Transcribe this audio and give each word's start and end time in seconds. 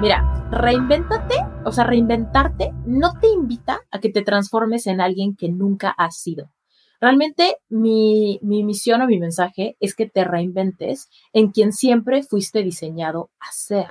Mira, 0.00 0.48
reinvéntate, 0.52 1.34
o 1.64 1.72
sea, 1.72 1.82
reinventarte 1.82 2.70
no 2.86 3.18
te 3.20 3.26
invita 3.26 3.80
a 3.90 3.98
que 3.98 4.10
te 4.10 4.22
transformes 4.22 4.86
en 4.86 5.00
alguien 5.00 5.34
que 5.34 5.48
nunca 5.48 5.90
has 5.90 6.16
sido. 6.16 6.52
Realmente 7.00 7.56
mi, 7.68 8.38
mi 8.42 8.62
misión 8.62 9.02
o 9.02 9.08
mi 9.08 9.18
mensaje 9.18 9.76
es 9.80 9.96
que 9.96 10.08
te 10.08 10.22
reinventes 10.22 11.08
en 11.32 11.50
quien 11.50 11.72
siempre 11.72 12.22
fuiste 12.22 12.62
diseñado 12.62 13.30
a 13.40 13.50
ser. 13.50 13.88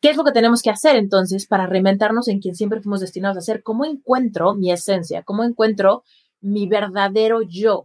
¿Qué 0.00 0.10
es 0.10 0.16
lo 0.16 0.24
que 0.24 0.32
tenemos 0.32 0.60
que 0.60 0.70
hacer 0.70 0.96
entonces 0.96 1.46
para 1.46 1.68
reinventarnos 1.68 2.26
en 2.26 2.40
quien 2.40 2.56
siempre 2.56 2.80
fuimos 2.80 2.98
destinados 2.98 3.38
a 3.38 3.42
ser? 3.42 3.62
¿Cómo 3.62 3.84
encuentro 3.84 4.54
mi 4.54 4.72
esencia? 4.72 5.22
¿Cómo 5.22 5.44
encuentro 5.44 6.02
mi 6.40 6.66
verdadero 6.66 7.42
yo? 7.42 7.84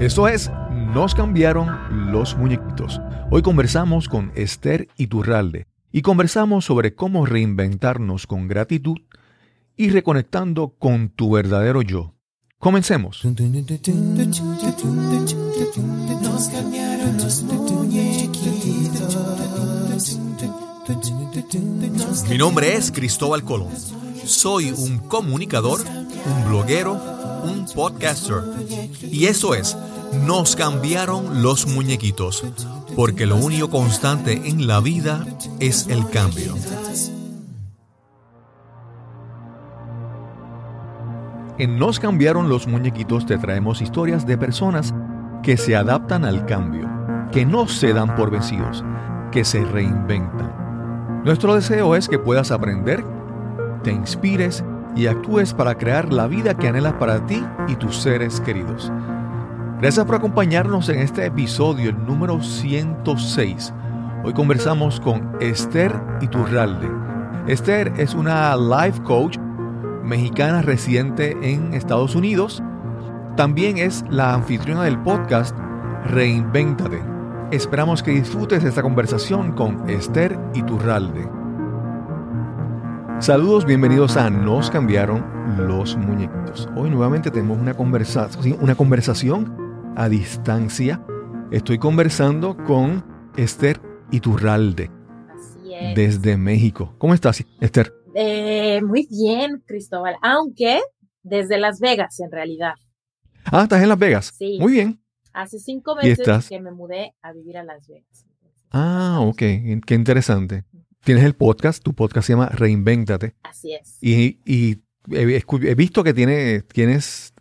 Eso 0.00 0.26
es, 0.26 0.50
nos 0.92 1.14
cambiaron 1.14 2.10
los 2.10 2.36
muñequitos. 2.36 3.00
Hoy 3.30 3.42
conversamos 3.42 4.08
con 4.08 4.32
Esther 4.34 4.88
Iturralde 4.96 5.68
y 5.96 6.02
conversamos 6.02 6.66
sobre 6.66 6.94
cómo 6.94 7.24
reinventarnos 7.24 8.26
con 8.26 8.48
gratitud 8.48 8.98
y 9.78 9.88
reconectando 9.88 10.74
con 10.78 11.08
tu 11.08 11.30
verdadero 11.30 11.80
yo. 11.80 12.12
Comencemos. 12.58 13.24
Mi 22.28 22.36
nombre 22.36 22.74
es 22.74 22.92
Cristóbal 22.92 23.42
Colón. 23.42 23.72
Soy 24.22 24.72
un 24.72 24.98
comunicador, 24.98 25.80
un 25.80 26.44
bloguero, 26.46 26.92
un 27.42 27.64
podcaster. 27.74 28.42
Y 29.10 29.24
eso 29.24 29.54
es, 29.54 29.74
nos 30.26 30.56
cambiaron 30.56 31.42
los 31.42 31.66
muñequitos, 31.66 32.44
porque 32.96 33.26
lo 33.26 33.36
único 33.36 33.68
constante 33.68 34.48
en 34.48 34.66
la 34.66 34.80
vida 34.80 35.22
es 35.60 35.86
el 35.88 36.08
cambio. 36.08 36.54
En 41.58 41.78
Nos 41.78 42.00
cambiaron 42.00 42.48
los 42.48 42.66
muñequitos 42.66 43.26
te 43.26 43.36
traemos 43.36 43.82
historias 43.82 44.26
de 44.26 44.38
personas 44.38 44.94
que 45.42 45.58
se 45.58 45.76
adaptan 45.76 46.24
al 46.24 46.46
cambio, 46.46 46.88
que 47.32 47.44
no 47.44 47.68
se 47.68 47.92
dan 47.92 48.14
por 48.14 48.30
vencidos, 48.30 48.82
que 49.30 49.44
se 49.44 49.62
reinventan. 49.64 51.22
Nuestro 51.22 51.54
deseo 51.54 51.96
es 51.96 52.08
que 52.08 52.18
puedas 52.18 52.50
aprender, 52.50 53.04
te 53.82 53.92
inspires 53.92 54.64
y 54.94 55.06
actúes 55.06 55.52
para 55.52 55.76
crear 55.76 56.12
la 56.12 56.26
vida 56.26 56.54
que 56.54 56.68
anhelas 56.68 56.94
para 56.94 57.24
ti 57.26 57.44
y 57.68 57.76
tus 57.76 57.98
seres 57.98 58.40
queridos. 58.40 58.90
Gracias 59.78 60.06
por 60.06 60.14
acompañarnos 60.14 60.88
en 60.88 61.00
este 61.00 61.26
episodio, 61.26 61.90
el 61.90 62.06
número 62.06 62.40
106. 62.40 63.74
Hoy 64.24 64.32
conversamos 64.32 64.98
con 64.98 65.36
Esther 65.38 65.92
Iturralde. 66.22 66.88
Esther 67.46 67.92
es 67.98 68.14
una 68.14 68.56
life 68.56 69.02
coach 69.02 69.36
mexicana 70.02 70.62
residente 70.62 71.36
en 71.42 71.74
Estados 71.74 72.14
Unidos. 72.14 72.62
También 73.36 73.76
es 73.76 74.02
la 74.08 74.32
anfitriona 74.32 74.82
del 74.82 74.98
podcast 74.98 75.54
Reinvéntate. 76.06 77.02
Esperamos 77.50 78.02
que 78.02 78.12
disfrutes 78.12 78.64
esta 78.64 78.80
conversación 78.80 79.52
con 79.52 79.90
Esther 79.90 80.38
Iturralde. 80.54 81.28
Saludos, 83.18 83.66
bienvenidos 83.66 84.16
a 84.16 84.30
Nos 84.30 84.70
cambiaron 84.70 85.22
los 85.58 85.98
muñequitos. 85.98 86.66
Hoy 86.74 86.88
nuevamente 86.88 87.30
tenemos 87.30 87.58
una 87.58 87.74
una 88.58 88.74
conversación 88.74 89.65
a 89.96 90.08
distancia. 90.08 91.04
Estoy 91.50 91.78
conversando 91.78 92.56
con 92.64 93.04
Esther 93.36 93.80
Iturralde. 94.10 94.90
Desde 95.94 96.38
México. 96.38 96.94
¿Cómo 96.96 97.12
estás, 97.12 97.44
Esther? 97.60 97.92
Eh, 98.14 98.80
muy 98.82 99.06
bien, 99.10 99.62
Cristóbal, 99.66 100.16
aunque 100.22 100.80
desde 101.22 101.58
Las 101.58 101.80
Vegas 101.80 102.18
en 102.20 102.30
realidad. 102.30 102.74
Ah, 103.44 103.64
estás 103.64 103.82
en 103.82 103.90
Las 103.90 103.98
Vegas. 103.98 104.32
Sí. 104.38 104.56
Muy 104.58 104.72
bien. 104.72 105.02
Hace 105.34 105.58
cinco 105.58 105.94
meses 105.96 106.48
que 106.48 106.60
me 106.60 106.70
mudé 106.70 107.14
a 107.20 107.34
vivir 107.34 107.58
a 107.58 107.62
Las 107.62 107.86
Vegas. 107.86 108.24
Ah, 108.70 109.18
ok, 109.20 109.36
qué 109.36 109.94
interesante. 109.94 110.64
Tienes 111.04 111.24
el 111.24 111.34
podcast, 111.34 111.82
tu 111.82 111.92
podcast 111.92 112.26
se 112.26 112.32
llama 112.32 112.48
Reinvéntate. 112.48 113.34
Así 113.42 113.74
es. 113.74 113.98
Y, 114.00 114.40
he, 115.10 115.74
visto 115.74 116.02
que 116.02 116.14
tiene, 116.14 116.62
tienes 116.62 117.34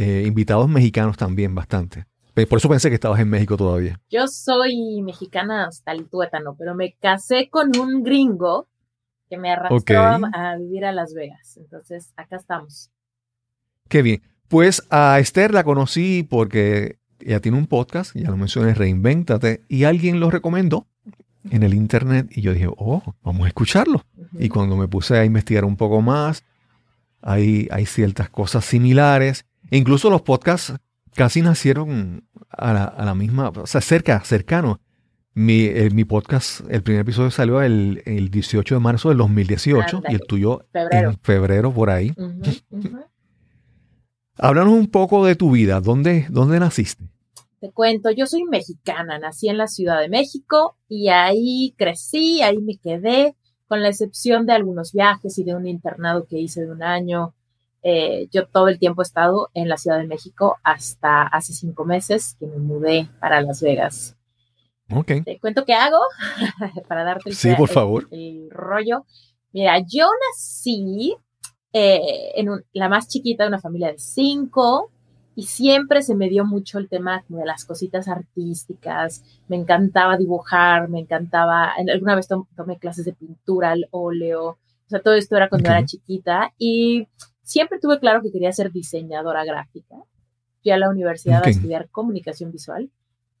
eh, 0.00 0.22
invitados 0.24 0.68
mexicanos 0.68 1.16
también 1.16 1.56
bastante. 1.56 2.06
Por 2.48 2.58
eso 2.58 2.68
pensé 2.68 2.88
que 2.88 2.94
estabas 2.94 3.18
en 3.18 3.28
México 3.28 3.56
todavía. 3.56 4.00
Yo 4.08 4.28
soy 4.28 5.02
mexicana 5.02 5.66
hasta 5.66 5.90
el 5.90 6.08
tuétano, 6.08 6.54
pero 6.56 6.76
me 6.76 6.92
casé 7.00 7.50
con 7.50 7.76
un 7.76 8.04
gringo 8.04 8.68
que 9.28 9.38
me 9.38 9.50
arrastró 9.50 10.20
a 10.32 10.56
vivir 10.56 10.84
a 10.84 10.92
Las 10.92 11.14
Vegas. 11.14 11.56
Entonces, 11.56 12.12
acá 12.16 12.36
estamos. 12.36 12.92
Qué 13.88 14.02
bien. 14.02 14.22
Pues 14.46 14.86
a 14.88 15.18
Esther 15.18 15.52
la 15.52 15.64
conocí 15.64 16.22
porque 16.22 17.00
ella 17.18 17.40
tiene 17.40 17.58
un 17.58 17.66
podcast, 17.66 18.14
ya 18.14 18.30
lo 18.30 18.36
mencioné, 18.36 18.74
Reinvéntate, 18.74 19.64
y 19.66 19.82
alguien 19.82 20.20
lo 20.20 20.30
recomendó 20.30 20.86
en 21.50 21.64
el 21.64 21.74
internet 21.74 22.28
y 22.30 22.42
yo 22.42 22.54
dije, 22.54 22.68
oh, 22.76 23.02
vamos 23.24 23.46
a 23.46 23.48
escucharlo. 23.48 24.04
Y 24.38 24.48
cuando 24.48 24.76
me 24.76 24.86
puse 24.86 25.18
a 25.18 25.24
investigar 25.24 25.64
un 25.64 25.76
poco 25.76 26.02
más, 26.02 26.44
hay, 27.20 27.66
hay 27.72 27.84
ciertas 27.84 28.30
cosas 28.30 28.64
similares. 28.64 29.44
Incluso 29.70 30.10
los 30.10 30.22
podcasts 30.22 30.74
casi 31.14 31.42
nacieron 31.42 32.24
a 32.50 32.72
la, 32.72 32.84
a 32.84 33.04
la 33.04 33.14
misma, 33.14 33.50
o 33.50 33.66
sea, 33.66 33.80
cerca, 33.80 34.20
cercano. 34.24 34.80
Mi, 35.34 35.66
eh, 35.66 35.90
mi, 35.90 36.04
podcast, 36.04 36.62
el 36.68 36.82
primer 36.82 37.02
episodio 37.02 37.30
salió 37.30 37.62
el, 37.62 38.02
el 38.06 38.28
18 38.28 38.74
de 38.74 38.80
marzo 38.80 39.10
del 39.10 39.18
2018 39.18 40.02
y 40.08 40.14
el 40.14 40.22
tuyo 40.22 40.66
en 40.90 41.16
febrero 41.20 41.72
por 41.72 41.90
ahí. 41.90 42.12
Háblanos 44.36 44.74
un 44.74 44.88
poco 44.88 45.24
de 45.24 45.36
tu 45.36 45.52
vida. 45.52 45.80
¿Dónde, 45.80 46.26
¿Dónde 46.30 46.58
naciste? 46.58 47.04
Te 47.60 47.72
cuento, 47.72 48.10
yo 48.10 48.26
soy 48.26 48.44
mexicana, 48.44 49.18
nací 49.18 49.48
en 49.48 49.58
la 49.58 49.66
Ciudad 49.66 50.00
de 50.00 50.08
México 50.08 50.76
y 50.88 51.08
ahí 51.08 51.74
crecí, 51.76 52.40
ahí 52.40 52.58
me 52.58 52.76
quedé, 52.76 53.34
con 53.66 53.82
la 53.82 53.88
excepción 53.88 54.46
de 54.46 54.52
algunos 54.52 54.92
viajes 54.92 55.38
y 55.38 55.44
de 55.44 55.56
un 55.56 55.66
internado 55.66 56.26
que 56.26 56.38
hice 56.38 56.62
de 56.62 56.70
un 56.70 56.84
año. 56.84 57.34
Eh, 57.82 58.28
yo 58.32 58.46
todo 58.46 58.68
el 58.68 58.78
tiempo 58.78 59.02
he 59.02 59.04
estado 59.04 59.50
en 59.54 59.68
la 59.68 59.76
Ciudad 59.76 59.98
de 59.98 60.06
México 60.06 60.58
hasta 60.64 61.22
hace 61.22 61.52
cinco 61.52 61.84
meses 61.84 62.36
que 62.38 62.46
me 62.46 62.58
mudé 62.58 63.08
para 63.20 63.40
Las 63.40 63.62
Vegas. 63.62 64.16
Te 65.24 65.38
cuento 65.38 65.64
qué 65.66 65.74
hago 65.74 65.98
para 66.88 67.04
darte 67.04 67.28
el, 67.28 67.36
sí, 67.36 67.54
por 67.56 67.68
favor. 67.68 68.08
El, 68.10 68.48
rollo. 68.50 69.04
Mira, 69.52 69.78
yo 69.86 70.06
nací 70.30 71.14
eh, 71.72 72.32
en 72.34 72.48
la 72.72 72.88
más 72.88 73.08
chiquita 73.08 73.44
de 73.44 73.48
una 73.48 73.60
familia 73.60 73.92
de 73.92 73.98
cinco 73.98 74.90
y 75.34 75.44
siempre 75.44 76.02
se 76.02 76.16
me 76.16 76.28
dio 76.28 76.44
mucho 76.44 76.78
el 76.78 76.88
tema 76.88 77.22
de 77.28 77.44
las 77.44 77.64
cositas 77.64 78.08
artísticas. 78.08 79.22
Me 79.46 79.56
encantaba 79.56 80.16
dibujar, 80.16 80.88
me 80.88 81.00
encantaba. 81.00 81.74
Alguna 81.74 82.16
vez 82.16 82.26
tomé 82.26 82.78
clases 82.78 83.04
de 83.04 83.12
pintura 83.12 83.70
al 83.70 83.86
óleo. 83.90 84.48
O 84.48 84.88
sea, 84.88 85.00
todo 85.00 85.14
esto 85.14 85.36
era 85.36 85.50
cuando 85.50 85.68
era 85.68 85.84
chiquita 85.84 86.52
y 86.58 87.06
siempre 87.48 87.78
tuve 87.80 87.98
claro 87.98 88.20
que 88.20 88.30
quería 88.30 88.52
ser 88.52 88.70
diseñadora 88.70 89.42
gráfica. 89.42 89.96
Fui 90.62 90.70
a 90.70 90.76
la 90.76 90.90
universidad 90.90 91.42
a 91.42 91.48
estudiar 91.48 91.88
comunicación 91.88 92.52
visual 92.52 92.90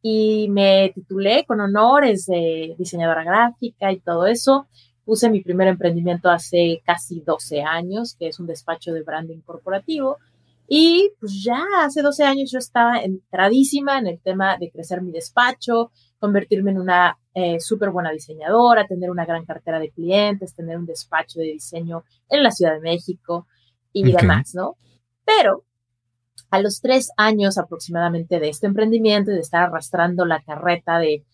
y 0.00 0.48
me 0.48 0.92
titulé 0.94 1.44
con 1.44 1.60
honores 1.60 2.24
de 2.24 2.74
diseñadora 2.78 3.22
gráfica 3.22 3.92
y 3.92 4.00
todo 4.00 4.26
eso. 4.26 4.66
Puse 5.04 5.28
mi 5.28 5.42
primer 5.42 5.68
emprendimiento 5.68 6.30
hace 6.30 6.80
casi 6.86 7.20
12 7.20 7.60
años, 7.62 8.16
que 8.18 8.28
es 8.28 8.40
un 8.40 8.46
despacho 8.46 8.92
de 8.94 9.02
branding 9.02 9.40
corporativo. 9.40 10.16
Y 10.66 11.10
pues 11.20 11.42
ya 11.42 11.62
hace 11.82 12.00
12 12.00 12.24
años 12.24 12.50
yo 12.50 12.58
estaba 12.58 13.00
entradísima 13.00 13.98
en 13.98 14.06
el 14.06 14.20
tema 14.20 14.56
de 14.56 14.70
crecer 14.70 15.02
mi 15.02 15.12
despacho, 15.12 15.90
convertirme 16.18 16.70
en 16.70 16.78
una 16.78 17.18
eh, 17.34 17.60
súper 17.60 17.90
buena 17.90 18.10
diseñadora, 18.10 18.86
tener 18.86 19.10
una 19.10 19.26
gran 19.26 19.44
cartera 19.44 19.78
de 19.78 19.90
clientes, 19.90 20.54
tener 20.54 20.78
un 20.78 20.86
despacho 20.86 21.40
de 21.40 21.46
diseño 21.46 22.04
en 22.30 22.42
la 22.42 22.50
Ciudad 22.50 22.72
de 22.72 22.80
México 22.80 23.46
y 23.92 24.12
demás, 24.12 24.54
¿no? 24.54 24.76
Pero 25.24 25.64
a 26.50 26.60
los 26.60 26.80
tres 26.80 27.10
años 27.16 27.58
aproximadamente 27.58 28.40
de 28.40 28.48
este 28.48 28.66
emprendimiento 28.66 29.30
y 29.30 29.34
de 29.34 29.40
estar 29.40 29.64
arrastrando 29.64 30.24
la 30.24 30.42
carreta 30.42 30.98
de, 30.98 31.24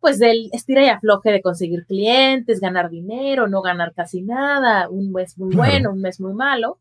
pues 0.00 0.18
del 0.18 0.50
estira 0.52 0.84
y 0.84 0.88
afloje 0.88 1.30
de 1.30 1.42
conseguir 1.42 1.86
clientes, 1.86 2.60
ganar 2.60 2.90
dinero, 2.90 3.48
no 3.48 3.62
ganar 3.62 3.92
casi 3.94 4.22
nada, 4.22 4.88
un 4.88 5.12
mes 5.12 5.38
muy 5.38 5.54
bueno, 5.54 5.92
un 5.92 6.00
mes 6.00 6.20
muy 6.20 6.32
malo, 6.32 6.78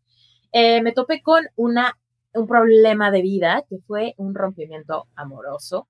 eh, 0.51 0.81
me 0.81 0.93
topé 0.93 1.21
con 1.21 1.45
una, 1.55 1.97
un 2.33 2.47
problema 2.47 3.11
de 3.11 3.21
vida 3.21 3.63
que 3.69 3.77
fue 3.85 4.13
un 4.17 4.33
rompimiento 4.33 5.07
amoroso. 5.15 5.87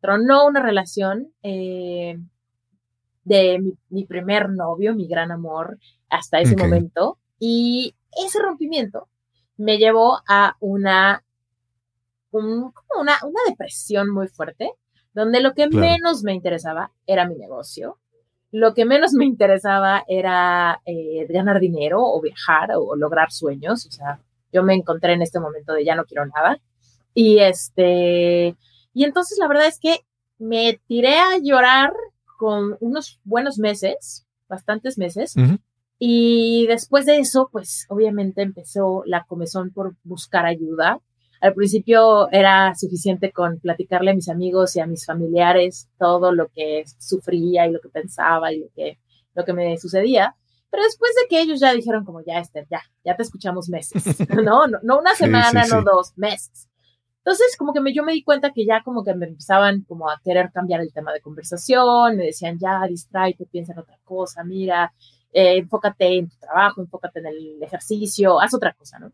Tronó 0.00 0.46
una 0.46 0.62
relación 0.62 1.32
eh, 1.42 2.18
de 3.24 3.74
mi, 3.90 4.04
primer 4.06 4.48
novio, 4.48 4.94
mi 4.94 5.06
gran 5.06 5.30
amor, 5.30 5.78
hasta 6.08 6.40
ese 6.40 6.56
momento. 6.56 7.18
Y 7.38 7.94
ese 8.16 8.40
rompimiento 8.40 9.08
me 9.56 9.78
llevó 9.78 10.20
a 10.26 10.56
una, 10.60 11.22
una, 12.30 12.72
una, 12.98 13.40
depresión 13.46 14.10
muy 14.10 14.28
fuerte, 14.28 14.72
donde 15.12 15.40
lo 15.40 15.52
que 15.54 15.68
menos 15.68 16.22
me 16.22 16.32
interesaba 16.32 16.92
era 17.06 17.26
mi 17.28 17.36
negocio. 17.36 17.98
lo 18.52 18.74
que 18.74 18.84
menos 18.84 19.12
me 19.12 19.26
interesaba 19.26 20.02
era 20.08 20.80
eh, 20.84 21.26
ganar 21.28 21.60
dinero 21.60 22.00
o 22.02 22.20
viajar 22.20 22.70
o, 22.74 22.96
lograr 22.96 23.30
sueños. 23.30 23.86
O 23.86 23.92
sea, 23.92 24.20
yo 24.52 24.62
me 24.62 24.74
encontré 24.74 25.12
en 25.12 25.22
este 25.22 25.38
momento 25.38 25.72
de 25.72 25.84
ya 25.84 25.94
no 25.94 26.04
quiero 26.04 26.26
nada. 26.26 26.58
Y 27.14 27.38
este, 27.38 28.56
y 28.92 29.04
entonces 29.04 29.38
la 29.38 29.46
verdad 29.46 29.66
es 29.66 29.78
que 29.78 30.00
me 30.38 30.80
tiré 30.88 31.18
a 31.18 31.38
llorar 31.38 31.92
con 32.38 32.76
unos 32.80 33.20
buenos 33.24 33.58
meses, 33.58 34.26
bastantes 34.48 34.96
meses. 34.96 35.34
Y 36.02 36.66
después 36.66 37.04
de 37.04 37.18
eso, 37.18 37.50
pues 37.52 37.84
obviamente 37.90 38.40
empezó 38.40 39.02
la 39.04 39.24
comezón 39.24 39.70
por 39.70 39.96
buscar 40.02 40.46
ayuda. 40.46 40.98
Al 41.42 41.52
principio 41.52 42.30
era 42.32 42.74
suficiente 42.74 43.32
con 43.32 43.60
platicarle 43.60 44.12
a 44.12 44.14
mis 44.14 44.30
amigos 44.30 44.74
y 44.74 44.80
a 44.80 44.86
mis 44.86 45.04
familiares 45.04 45.90
todo 45.98 46.32
lo 46.32 46.48
que 46.48 46.84
sufría 46.98 47.66
y 47.66 47.72
lo 47.72 47.80
que 47.80 47.90
pensaba 47.90 48.50
y 48.50 48.60
lo 48.60 48.68
que, 48.74 48.98
lo 49.34 49.44
que 49.44 49.52
me 49.52 49.76
sucedía. 49.76 50.34
Pero 50.70 50.84
después 50.84 51.10
de 51.16 51.28
que 51.28 51.42
ellos 51.42 51.60
ya 51.60 51.74
dijeron 51.74 52.06
como, 52.06 52.22
ya, 52.24 52.38
Esther, 52.38 52.66
ya, 52.70 52.80
ya 53.04 53.14
te 53.14 53.22
escuchamos 53.22 53.68
meses, 53.68 54.02
¿no? 54.42 54.68
No, 54.82 54.98
una 54.98 55.14
semana, 55.14 55.66
no 55.66 55.82
dos, 55.82 56.16
meses. 56.16 56.66
Entonces, 57.18 57.56
como 57.58 57.74
que 57.74 57.82
me, 57.82 57.92
yo 57.92 58.04
me 58.04 58.12
di 58.14 58.22
cuenta 58.22 58.52
que 58.52 58.64
ya 58.64 58.82
como 58.82 59.04
que 59.04 59.14
me 59.14 59.26
empezaban 59.26 59.82
como 59.82 60.08
a 60.08 60.18
querer 60.24 60.50
cambiar 60.50 60.80
el 60.80 60.94
tema 60.94 61.12
de 61.12 61.20
conversación, 61.20 62.16
me 62.16 62.24
decían, 62.24 62.58
ya, 62.58 62.86
distráete, 62.88 63.44
piensa 63.44 63.74
en 63.74 63.80
otra 63.80 63.98
cosa, 64.04 64.44
mira, 64.44 64.94
eh, 65.32 65.58
enfócate 65.58 66.18
en 66.18 66.28
tu 66.28 66.36
trabajo, 66.38 66.80
enfócate 66.80 67.20
en 67.20 67.26
el 67.26 67.62
ejercicio, 67.62 68.40
haz 68.40 68.54
otra 68.54 68.72
cosa, 68.72 68.98
¿no? 68.98 69.12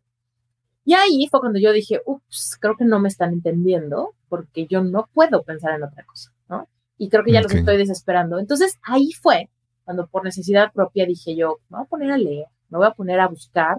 Y 0.84 0.94
ahí 0.94 1.26
fue 1.28 1.40
cuando 1.40 1.58
yo 1.58 1.72
dije, 1.72 2.00
ups, 2.06 2.56
creo 2.60 2.76
que 2.76 2.84
no 2.84 3.00
me 3.00 3.08
están 3.08 3.32
entendiendo 3.32 4.14
porque 4.28 4.66
yo 4.66 4.84
no 4.84 5.08
puedo 5.12 5.42
pensar 5.42 5.74
en 5.74 5.82
otra 5.82 6.04
cosa, 6.04 6.32
¿no? 6.48 6.68
Y 6.96 7.08
creo 7.08 7.24
que 7.24 7.32
ya 7.32 7.42
los 7.42 7.52
estoy 7.52 7.76
desesperando. 7.76 8.38
Entonces 8.38 8.78
ahí 8.82 9.10
fue 9.12 9.50
cuando 9.84 10.06
por 10.06 10.24
necesidad 10.24 10.72
propia 10.72 11.04
dije 11.04 11.36
yo, 11.36 11.58
me 11.68 11.78
voy 11.78 11.86
a 11.86 11.88
poner 11.88 12.10
a 12.12 12.18
leer, 12.18 12.46
me 12.68 12.78
voy 12.78 12.86
a 12.86 12.92
poner 12.92 13.18
a 13.18 13.28
buscar 13.28 13.78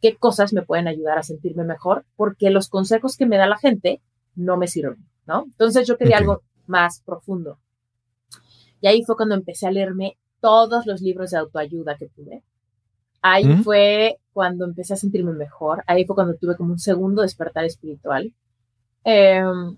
qué 0.00 0.16
cosas 0.16 0.52
me 0.52 0.62
pueden 0.62 0.88
ayudar 0.88 1.18
a 1.18 1.22
sentirme 1.22 1.64
mejor 1.64 2.06
porque 2.16 2.50
los 2.50 2.68
consejos 2.70 3.16
que 3.16 3.26
me 3.26 3.36
da 3.36 3.46
la 3.46 3.58
gente 3.58 4.00
no 4.34 4.56
me 4.56 4.66
sirven, 4.66 5.06
¿no? 5.26 5.44
Entonces 5.44 5.86
yo 5.86 5.98
quería 5.98 6.18
algo 6.18 6.42
más 6.66 7.02
profundo. 7.04 7.58
Y 8.80 8.86
ahí 8.86 9.02
fue 9.04 9.16
cuando 9.16 9.34
empecé 9.34 9.66
a 9.66 9.72
leerme 9.72 10.16
todos 10.40 10.86
los 10.86 11.00
libros 11.00 11.30
de 11.30 11.38
autoayuda 11.38 11.96
que 11.96 12.06
pude. 12.06 12.42
Ahí 13.22 13.62
fue 13.62 14.16
cuando 14.32 14.64
empecé 14.64 14.94
a 14.94 14.96
sentirme 14.96 15.32
mejor. 15.32 15.84
Ahí 15.86 16.06
fue 16.06 16.16
cuando 16.16 16.36
tuve 16.36 16.56
como 16.56 16.72
un 16.72 16.78
segundo 16.78 17.22
despertar 17.22 17.64
espiritual. 17.64 18.32
Em, 19.04 19.76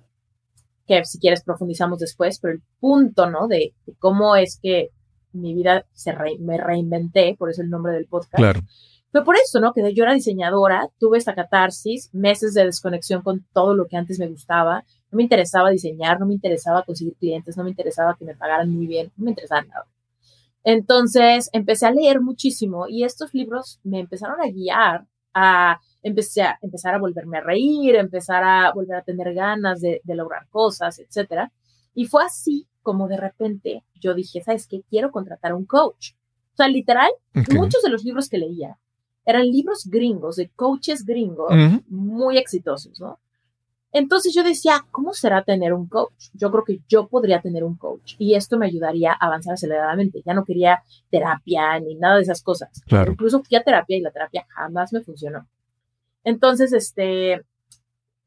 que 0.87 1.05
si 1.05 1.19
quieres 1.19 1.43
profundizamos 1.43 1.99
después, 1.99 2.39
pero 2.41 2.55
el 2.55 2.63
punto, 2.81 3.31
¿no? 3.31 3.49
De, 3.49 3.75
cómo 3.99 4.37
es 4.37 4.59
que 4.61 4.91
mi 5.33 5.55
vida 5.55 5.87
se 5.93 6.15
me 6.41 6.59
reinventé, 6.59 7.35
por 7.39 7.51
eso 7.51 7.63
el 7.63 7.71
nombre 7.71 7.93
del 7.93 8.07
podcast. 8.07 8.37
Claro. 8.37 8.61
Fue 9.11 9.25
por 9.25 9.37
eso, 9.37 9.61
¿no? 9.61 9.73
Que 9.73 9.93
yo 9.93 10.05
era 10.05 10.15
diseñadora, 10.15 10.89
tuve 10.99 11.19
esta 11.19 11.35
catarsis, 11.35 12.09
meses 12.15 12.55
de 12.55 12.65
desconexión 12.65 13.23
con 13.23 13.45
todo 13.53 13.75
lo 13.75 13.87
que 13.87 13.97
antes 13.97 14.19
me 14.19 14.29
gustaba. 14.29 14.85
No 15.11 15.17
me 15.17 15.23
interesaba 15.23 15.71
diseñar, 15.71 16.19
no 16.19 16.27
me 16.27 16.35
interesaba 16.35 16.83
conseguir 16.83 17.15
clientes, 17.17 17.57
no 17.57 17.65
me 17.65 17.71
interesaba 17.71 18.17
que 18.19 18.25
me 18.25 18.35
pagaran 18.35 18.71
muy 18.71 18.87
bien, 18.87 19.13
no 19.17 19.25
me 19.25 19.33
interesaba 19.33 19.63
nada. 19.63 19.87
Entonces 20.65 21.51
empecé 21.53 21.87
a 21.87 21.91
leer 21.91 22.21
muchísimo 22.21 22.87
y 22.89 23.05
estos 23.05 23.35
libros 23.35 23.81
me 23.83 24.01
empezaron 24.01 24.41
a 24.41 24.51
guiar 24.51 25.07
a, 25.35 25.81
empecé 26.03 26.43
a 26.43 26.59
empezar 26.63 26.95
a 26.95 26.99
volverme 26.99 27.39
a 27.39 27.43
reír, 27.43 27.97
empezar 27.97 28.45
a 28.45 28.73
volver 28.73 28.97
a 28.97 29.03
tener 29.03 29.35
ganas 29.35 29.81
de, 29.81 30.01
lograr 30.07 30.47
cosas, 30.49 30.99
etcétera. 30.99 31.53
Y 31.95 32.07
fue 32.07 32.25
así 32.25 32.67
como 32.83 33.09
de 33.09 33.17
repente 33.17 33.85
yo 34.01 34.15
dije, 34.15 34.43
¿sabes 34.43 34.67
qué? 34.67 34.83
Quiero 34.89 35.11
contratar 35.11 35.53
a 35.53 35.57
un 35.57 35.67
coach. 35.67 36.13
O 36.53 36.57
sea, 36.57 36.69
literal, 36.69 37.11
muchos 37.55 37.83
de 37.83 37.91
los 37.91 38.05
libros 38.05 38.29
que 38.29 38.39
leía 38.39 38.79
eran 39.25 39.47
libros 39.47 39.87
gringos, 39.87 40.37
de 40.37 40.51
coaches 40.51 41.05
gringos, 41.05 41.53
muy 41.89 42.39
exitosos, 42.39 43.01
¿no? 43.01 43.21
Entonces 43.93 44.35
yo 44.35 44.43
decía, 44.43 44.87
¿cómo 44.91 45.13
será 45.13 45.45
tener 45.45 45.75
un 45.75 45.87
coach? 45.87 46.31
Yo 46.33 46.51
creo 46.51 46.65
que 46.65 46.81
yo 46.89 47.09
podría 47.09 47.43
tener 47.43 47.63
un 47.63 47.77
coach 47.77 48.15
y 48.19 48.35
esto 48.35 48.59
me 48.59 48.67
ayudaría 48.67 49.13
a 49.13 49.27
avanzar 49.27 49.55
aceleradamente. 49.55 50.23
Ya 50.25 50.33
no 50.33 50.45
quería 50.45 50.83
terapia 51.11 51.79
ni 51.79 51.95
nada 51.97 52.17
de 52.17 52.23
esas 52.23 52.43
cosas. 52.43 52.83
Claro. 52.87 53.13
Incluso 53.13 53.43
fui 53.43 53.57
a 53.57 53.63
terapia 53.63 53.97
y 53.97 54.01
la 54.01 54.11
terapia 54.11 54.47
jamás 54.49 54.93
me 54.93 55.03
funcionó. 55.03 55.47
Entonces, 56.25 56.73
este, 56.73 57.43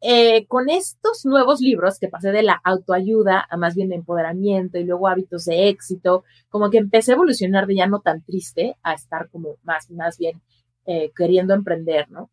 eh, 0.01 0.45
con 0.47 0.69
estos 0.69 1.25
nuevos 1.25 1.61
libros 1.61 1.97
que 1.97 2.09
pasé 2.09 2.31
de 2.31 2.43
la 2.43 2.61
autoayuda 2.63 3.43
a 3.49 3.57
más 3.57 3.73
bien 3.73 3.89
de 3.89 3.95
empoderamiento 3.95 4.77
y 4.77 4.83
luego 4.83 5.07
hábitos 5.07 5.45
de 5.45 5.69
éxito, 5.69 6.23
como 6.49 6.69
que 6.69 6.77
empecé 6.77 7.11
a 7.11 7.15
evolucionar 7.15 7.65
de 7.65 7.75
ya 7.75 7.87
no 7.87 8.01
tan 8.01 8.21
triste 8.21 8.75
a 8.83 8.93
estar 8.93 9.29
como 9.29 9.55
más, 9.63 9.89
más 9.89 10.19
bien 10.19 10.41
eh, 10.85 11.11
queriendo 11.15 11.55
emprender, 11.55 12.11
¿no? 12.11 12.29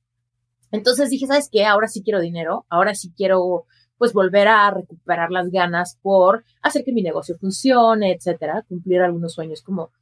Entonces 0.72 1.10
dije, 1.10 1.26
¿sabes 1.26 1.48
qué? 1.52 1.64
Ahora 1.64 1.86
sí 1.86 2.02
quiero 2.02 2.20
dinero, 2.20 2.66
ahora 2.68 2.94
sí 2.94 3.12
quiero 3.16 3.66
pues 3.98 4.12
volver 4.12 4.48
a 4.48 4.68
recuperar 4.70 5.30
las 5.30 5.48
ganas 5.50 5.96
por 6.02 6.44
hacer 6.60 6.82
que 6.82 6.92
mi 6.92 7.02
negocio 7.02 7.36
funcione, 7.38 8.12
etcétera, 8.12 8.64
cumplir 8.68 9.00
algunos 9.00 9.32
sueños 9.34 9.62
como 9.62 9.92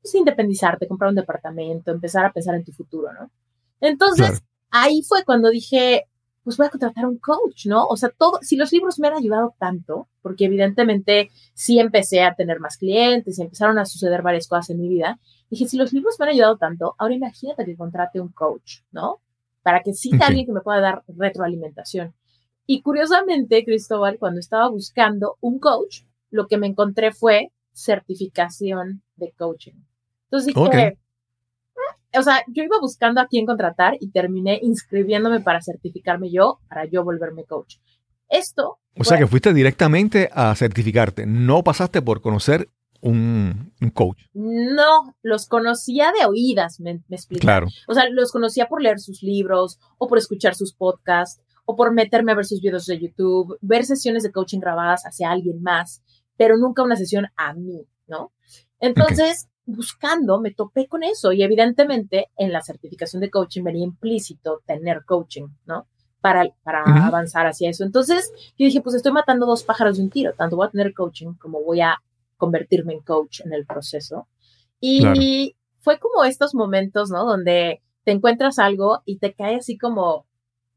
pues, 0.00 0.14
independizarte, 0.14 0.88
comprar 0.88 1.10
un 1.10 1.16
departamento, 1.16 1.90
empezar 1.90 2.24
a 2.24 2.32
pensar 2.32 2.54
en 2.54 2.64
tu 2.64 2.72
futuro, 2.72 3.12
¿no? 3.12 3.30
Entonces, 3.80 4.42
ahí 4.70 5.02
fue 5.02 5.24
cuando 5.24 5.50
dije, 5.50 6.06
pues 6.42 6.56
voy 6.56 6.66
a 6.66 6.70
contratar 6.70 7.06
un 7.06 7.18
coach, 7.18 7.66
¿no? 7.66 7.86
O 7.86 7.96
sea, 7.96 8.10
todo, 8.16 8.38
si 8.42 8.56
los 8.56 8.72
libros 8.72 8.98
me 8.98 9.08
han 9.08 9.14
ayudado 9.14 9.54
tanto, 9.58 10.08
porque 10.22 10.46
evidentemente 10.46 11.30
sí 11.54 11.78
empecé 11.78 12.22
a 12.22 12.34
tener 12.34 12.60
más 12.60 12.76
clientes 12.76 13.38
y 13.38 13.42
empezaron 13.42 13.78
a 13.78 13.84
suceder 13.84 14.22
varias 14.22 14.48
cosas 14.48 14.70
en 14.70 14.80
mi 14.80 14.88
vida, 14.88 15.18
dije, 15.50 15.68
si 15.68 15.76
los 15.76 15.92
libros 15.92 16.16
me 16.18 16.26
han 16.26 16.32
ayudado 16.32 16.56
tanto, 16.56 16.94
ahora 16.98 17.14
imagínate 17.14 17.64
que 17.64 17.76
contrate 17.76 18.20
un 18.20 18.28
coach, 18.28 18.80
¿no? 18.90 19.20
Para 19.62 19.80
que 19.82 19.92
sí 19.92 20.10
alguien 20.20 20.46
que 20.46 20.52
me 20.52 20.60
pueda 20.60 20.80
dar 20.80 21.02
retroalimentación. 21.08 22.14
Y 22.66 22.82
curiosamente, 22.82 23.64
Cristóbal, 23.64 24.18
cuando 24.18 24.40
estaba 24.40 24.68
buscando 24.68 25.36
un 25.40 25.58
coach, 25.58 26.02
lo 26.30 26.46
que 26.46 26.56
me 26.56 26.66
encontré 26.66 27.12
fue 27.12 27.52
certificación 27.72 29.02
de 29.16 29.32
coaching. 29.36 29.74
Entonces 30.24 30.54
dije, 30.54 30.98
mm", 31.74 32.18
o 32.18 32.22
sea, 32.22 32.42
yo 32.48 32.62
iba 32.62 32.78
buscando 32.80 33.20
a 33.20 33.26
quién 33.26 33.46
contratar 33.46 33.96
y 34.00 34.10
terminé 34.10 34.58
inscribiéndome 34.62 35.40
para 35.40 35.60
certificarme 35.60 36.30
yo, 36.30 36.60
para 36.68 36.84
yo 36.84 37.02
volverme 37.02 37.44
coach. 37.44 37.76
Esto. 38.28 38.78
O 38.96 39.04
sea, 39.04 39.18
que 39.18 39.26
fuiste 39.26 39.52
directamente 39.52 40.30
a 40.32 40.54
certificarte, 40.54 41.26
no 41.26 41.64
pasaste 41.64 42.02
por 42.02 42.20
conocer 42.20 42.68
un, 43.02 43.72
coach. 43.94 44.18
No, 44.34 45.14
los 45.22 45.46
conocía 45.46 46.12
de 46.18 46.26
oídas, 46.26 46.80
me, 46.80 47.02
me 47.08 47.16
explico. 47.16 47.42
Claro. 47.42 47.66
O 47.88 47.94
sea, 47.94 48.08
los 48.10 48.32
conocía 48.32 48.66
por 48.66 48.82
leer 48.82 49.00
sus 49.00 49.22
libros 49.22 49.78
o 49.98 50.08
por 50.08 50.18
escuchar 50.18 50.54
sus 50.54 50.72
podcasts 50.72 51.42
o 51.64 51.76
por 51.76 51.92
meterme 51.92 52.32
a 52.32 52.34
ver 52.34 52.46
sus 52.46 52.60
videos 52.60 52.86
de 52.86 52.98
YouTube, 52.98 53.56
ver 53.60 53.84
sesiones 53.84 54.22
de 54.22 54.32
coaching 54.32 54.58
grabadas 54.58 55.02
hacia 55.04 55.30
alguien 55.30 55.62
más, 55.62 56.02
pero 56.36 56.56
nunca 56.56 56.82
una 56.82 56.96
sesión 56.96 57.26
a 57.36 57.54
mí, 57.54 57.86
¿no? 58.06 58.32
Entonces, 58.80 59.48
buscando, 59.66 60.40
me 60.40 60.52
topé 60.52 60.88
con 60.88 61.02
eso 61.02 61.32
y 61.32 61.42
evidentemente 61.42 62.30
en 62.36 62.52
la 62.52 62.62
certificación 62.62 63.20
de 63.20 63.30
coaching 63.30 63.62
venía 63.62 63.84
implícito 63.84 64.62
tener 64.66 65.04
coaching, 65.04 65.48
¿no? 65.66 65.86
Para, 66.20 66.44
para 66.62 66.82
avanzar 66.82 67.46
hacia 67.46 67.70
eso. 67.70 67.84
Entonces, 67.84 68.30
yo 68.58 68.66
dije, 68.66 68.82
pues 68.82 68.96
estoy 68.96 69.12
matando 69.12 69.46
dos 69.46 69.62
pájaros 69.62 69.96
de 69.96 70.02
un 70.02 70.10
tiro, 70.10 70.32
tanto 70.34 70.56
voy 70.56 70.66
a 70.66 70.70
tener 70.70 70.92
coaching 70.92 71.34
como 71.34 71.62
voy 71.62 71.80
a 71.80 71.96
convertirme 72.40 72.94
en 72.94 73.02
coach 73.02 73.42
en 73.44 73.52
el 73.52 73.66
proceso. 73.66 74.26
Y 74.80 75.54
fue 75.80 76.00
como 76.00 76.24
estos 76.24 76.54
momentos, 76.54 77.10
¿no? 77.10 77.24
Donde 77.24 77.82
te 78.04 78.12
encuentras 78.12 78.58
algo 78.58 79.02
y 79.04 79.18
te 79.18 79.34
cae 79.34 79.56
así 79.56 79.78
como, 79.78 80.26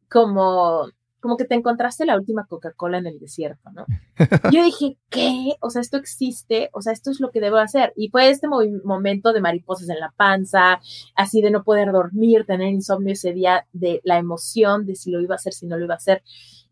como, 0.09 0.89
como 1.23 1.37
que 1.37 1.45
te 1.45 1.55
encontraste 1.55 2.05
la 2.05 2.17
última 2.17 2.45
Coca-Cola 2.45 2.97
en 2.97 3.07
el 3.07 3.17
desierto, 3.17 3.71
¿no? 3.71 3.85
Yo 4.51 4.61
dije, 4.61 4.97
¿qué? 5.09 5.53
O 5.61 5.69
sea, 5.69 5.81
esto 5.81 5.95
existe, 5.95 6.69
o 6.73 6.81
sea, 6.81 6.91
esto 6.91 7.11
es 7.11 7.21
lo 7.21 7.31
que 7.31 7.39
debo 7.39 7.59
hacer. 7.59 7.93
Y 7.95 8.09
fue 8.09 8.29
este 8.29 8.49
momento 8.49 9.31
de 9.31 9.39
mariposas 9.39 9.87
en 9.87 10.01
la 10.01 10.13
panza, 10.17 10.81
así 11.15 11.41
de 11.41 11.49
no 11.49 11.63
poder 11.63 11.93
dormir, 11.93 12.43
tener 12.45 12.67
insomnio 12.67 13.13
ese 13.13 13.31
día, 13.31 13.65
de 13.71 14.01
la 14.03 14.17
emoción 14.17 14.85
de 14.85 14.97
si 14.97 15.11
lo 15.11 15.21
iba 15.21 15.35
a 15.35 15.37
hacer, 15.37 15.53
si 15.53 15.65
no 15.65 15.77
lo 15.77 15.85
iba 15.85 15.93
a 15.93 15.97
hacer. 15.97 16.23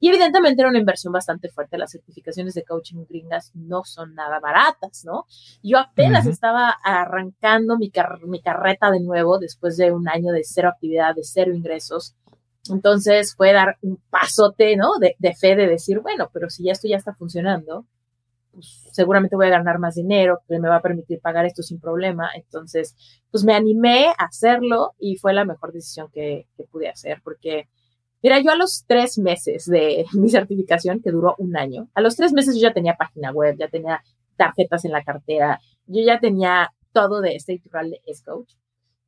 Y 0.01 0.09
evidentemente 0.09 0.61
era 0.61 0.69
una 0.69 0.79
inversión 0.79 1.13
bastante 1.13 1.47
fuerte. 1.47 1.77
Las 1.77 1.91
certificaciones 1.91 2.53
de 2.55 2.65
coaching 2.65 3.05
gringas 3.07 3.51
no 3.53 3.83
son 3.85 4.15
nada 4.15 4.41
baratas, 4.41 5.05
¿no? 5.05 5.27
Yo 5.63 5.77
apenas 5.77 6.25
estaba 6.25 6.71
arrancando 6.83 7.77
mi, 7.77 7.89
mi 8.25 8.41
carreta 8.41 8.91
de 8.91 8.99
nuevo 8.99 9.39
después 9.39 9.77
de 9.77 9.91
un 9.91 10.09
año 10.09 10.33
de 10.33 10.41
cero 10.43 10.69
actividad, 10.69 11.15
de 11.15 11.23
cero 11.23 11.53
ingresos. 11.53 12.15
Entonces 12.69 13.35
fue 13.35 13.53
dar 13.53 13.77
un 13.81 13.97
pasote, 14.09 14.75
¿no? 14.75 14.91
De, 14.99 15.15
fe 15.35 15.55
de 15.55 15.67
decir, 15.67 15.99
bueno, 15.99 16.29
pero 16.31 16.49
si 16.49 16.63
ya 16.63 16.73
esto 16.73 16.87
ya 16.87 16.97
está 16.97 17.13
funcionando, 17.13 17.85
pues 18.51 18.89
seguramente 18.91 19.35
voy 19.35 19.47
a 19.47 19.57
ganar 19.57 19.79
más 19.79 19.95
dinero, 19.95 20.41
que 20.47 20.59
me 20.59 20.69
va 20.69 20.77
a 20.77 20.81
permitir 20.81 21.19
pagar 21.21 21.45
esto 21.45 21.63
sin 21.63 21.79
problema. 21.79 22.29
Entonces, 22.35 22.95
pues 23.31 23.43
me 23.43 23.55
animé 23.55 24.09
a 24.09 24.25
hacerlo 24.25 24.93
y 24.99 25.17
fue 25.17 25.33
la 25.33 25.45
mejor 25.45 25.71
decisión 25.71 26.09
que, 26.13 26.47
que 26.57 26.65
pude 26.65 26.89
hacer 26.89 27.21
porque 27.23 27.67
Mira, 28.23 28.39
yo 28.39 28.51
a 28.51 28.55
los 28.55 28.85
tres 28.87 29.17
meses 29.17 29.65
de 29.65 30.05
mi 30.13 30.29
certificación, 30.29 31.01
que 31.01 31.11
duró 31.11 31.35
un 31.37 31.57
año, 31.57 31.89
a 31.93 32.01
los 32.01 32.15
tres 32.15 32.33
meses 32.33 32.55
yo 32.55 32.61
ya 32.61 32.73
tenía 32.73 32.95
página 32.95 33.31
web, 33.31 33.55
ya 33.57 33.67
tenía 33.67 34.03
tarjetas 34.37 34.85
en 34.85 34.91
la 34.91 35.03
cartera, 35.03 35.59
yo 35.87 36.03
ya 36.03 36.19
tenía 36.19 36.71
todo 36.93 37.21
de 37.21 37.35
este 37.35 37.53
editorial 37.53 37.91
de 37.91 38.01
S-Coach. 38.05 38.53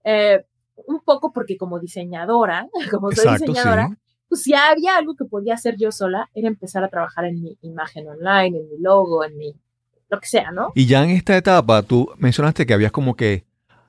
Eh, 0.03 0.43
un 0.87 0.99
poco 1.01 1.31
porque 1.31 1.57
como 1.57 1.79
diseñadora, 1.79 2.67
como 2.91 3.11
soy 3.11 3.33
diseñadora, 3.33 3.97
pues 4.27 4.43
si 4.43 4.53
había 4.53 4.97
algo 4.97 5.15
que 5.15 5.25
podía 5.25 5.53
hacer 5.53 5.75
yo 5.77 5.91
sola, 5.91 6.29
era 6.33 6.47
empezar 6.47 6.83
a 6.83 6.89
trabajar 6.89 7.25
en 7.25 7.41
mi 7.41 7.57
imagen 7.61 8.07
online, 8.07 8.57
en 8.57 8.69
mi 8.69 8.79
logo, 8.79 9.23
en 9.23 9.37
mi, 9.37 9.55
lo 10.09 10.19
que 10.19 10.27
sea, 10.27 10.51
¿no? 10.51 10.71
Y 10.75 10.85
ya 10.85 11.03
en 11.03 11.11
esta 11.11 11.37
etapa, 11.37 11.83
tú 11.83 12.09
mencionaste 12.17 12.65
que 12.65 12.73
habías 12.73 12.91
como 12.91 13.15
que 13.15 13.45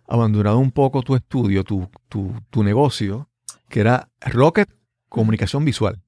abandonado 0.06 0.58
un 0.58 0.70
poco 0.70 1.02
tu 1.02 1.14
estudio, 1.14 1.64
tu, 1.64 1.88
tu, 2.08 2.34
tu 2.50 2.62
negocio, 2.62 3.28
que 3.68 3.80
era 3.80 4.10
Rocket 4.20 4.68
Comunicación 5.08 5.64
Visual. 5.64 6.00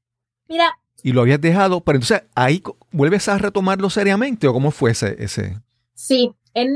Mira. 0.48 0.78
Y 1.02 1.12
lo 1.12 1.22
habías 1.22 1.40
dejado, 1.40 1.80
pero 1.82 1.96
entonces 1.96 2.24
ahí 2.34 2.62
vuelves 2.90 3.28
a 3.28 3.38
retomarlo 3.38 3.90
seriamente 3.90 4.48
o 4.48 4.52
cómo 4.52 4.70
fue 4.70 4.90
ese? 4.90 5.16
ese? 5.18 5.60
Sí, 5.94 6.32
en, 6.52 6.68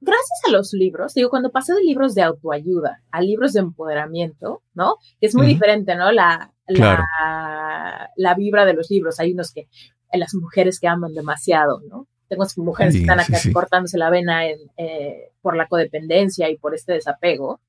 gracias 0.00 0.40
a 0.46 0.50
los 0.50 0.72
libros, 0.72 1.14
digo, 1.14 1.30
cuando 1.30 1.50
pasé 1.50 1.74
de 1.74 1.82
libros 1.82 2.14
de 2.14 2.22
autoayuda 2.22 3.02
a 3.10 3.20
libros 3.20 3.52
de 3.52 3.60
empoderamiento, 3.60 4.62
¿no? 4.74 4.96
Que 5.20 5.26
es 5.26 5.34
muy 5.34 5.46
diferente, 5.46 5.94
¿no? 5.94 6.10
La, 6.12 6.52
la, 6.66 8.10
la, 8.16 8.34
vibra 8.34 8.64
de 8.64 8.74
los 8.74 8.90
libros. 8.90 9.20
Hay 9.20 9.32
unos 9.32 9.52
que, 9.52 9.68
las 10.12 10.34
mujeres 10.34 10.80
que 10.80 10.88
aman 10.88 11.14
demasiado, 11.14 11.80
¿no? 11.88 12.06
Tengo 12.28 12.44
mujeres 12.58 12.94
que 12.94 13.00
están 13.00 13.20
acá 13.20 13.38
cortándose 13.52 13.98
la 13.98 14.08
vena 14.08 14.46
en, 14.46 14.58
eh, 14.76 15.32
por 15.42 15.56
la 15.56 15.66
codependencia 15.66 16.48
y 16.48 16.56
por 16.56 16.74
este 16.74 16.92
desapego. 16.92 17.60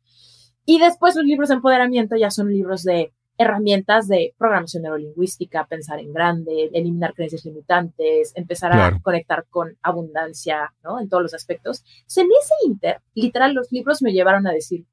Y 0.66 0.80
después 0.80 1.16
los 1.16 1.26
libros 1.26 1.50
de 1.50 1.56
empoderamiento 1.56 2.16
ya 2.16 2.30
son 2.30 2.52
libros 2.52 2.84
de 2.84 3.12
herramientas 3.42 4.08
de 4.08 4.34
programación 4.38 4.84
neurolingüística, 4.84 5.66
pensar 5.66 6.00
en 6.00 6.14
grande, 6.14 6.70
eliminar 6.74 7.14
creencias 7.14 7.46
limitantes, 7.46 8.32
empezar 8.36 8.72
a 8.74 9.00
conectar 9.02 9.46
con 9.50 9.78
abundancia, 9.82 10.74
¿no? 10.84 11.00
En 11.00 11.10
todos 11.10 11.24
los 11.24 11.34
aspectos. 11.34 11.84
en 12.16 12.28
ese 12.28 12.54
inter, 12.66 13.02
literal, 13.14 13.54
los 13.54 13.72
libros 13.72 14.02
me 14.02 14.14
llevaron 14.14 14.48
a 14.48 14.52
decir, 14.52 14.86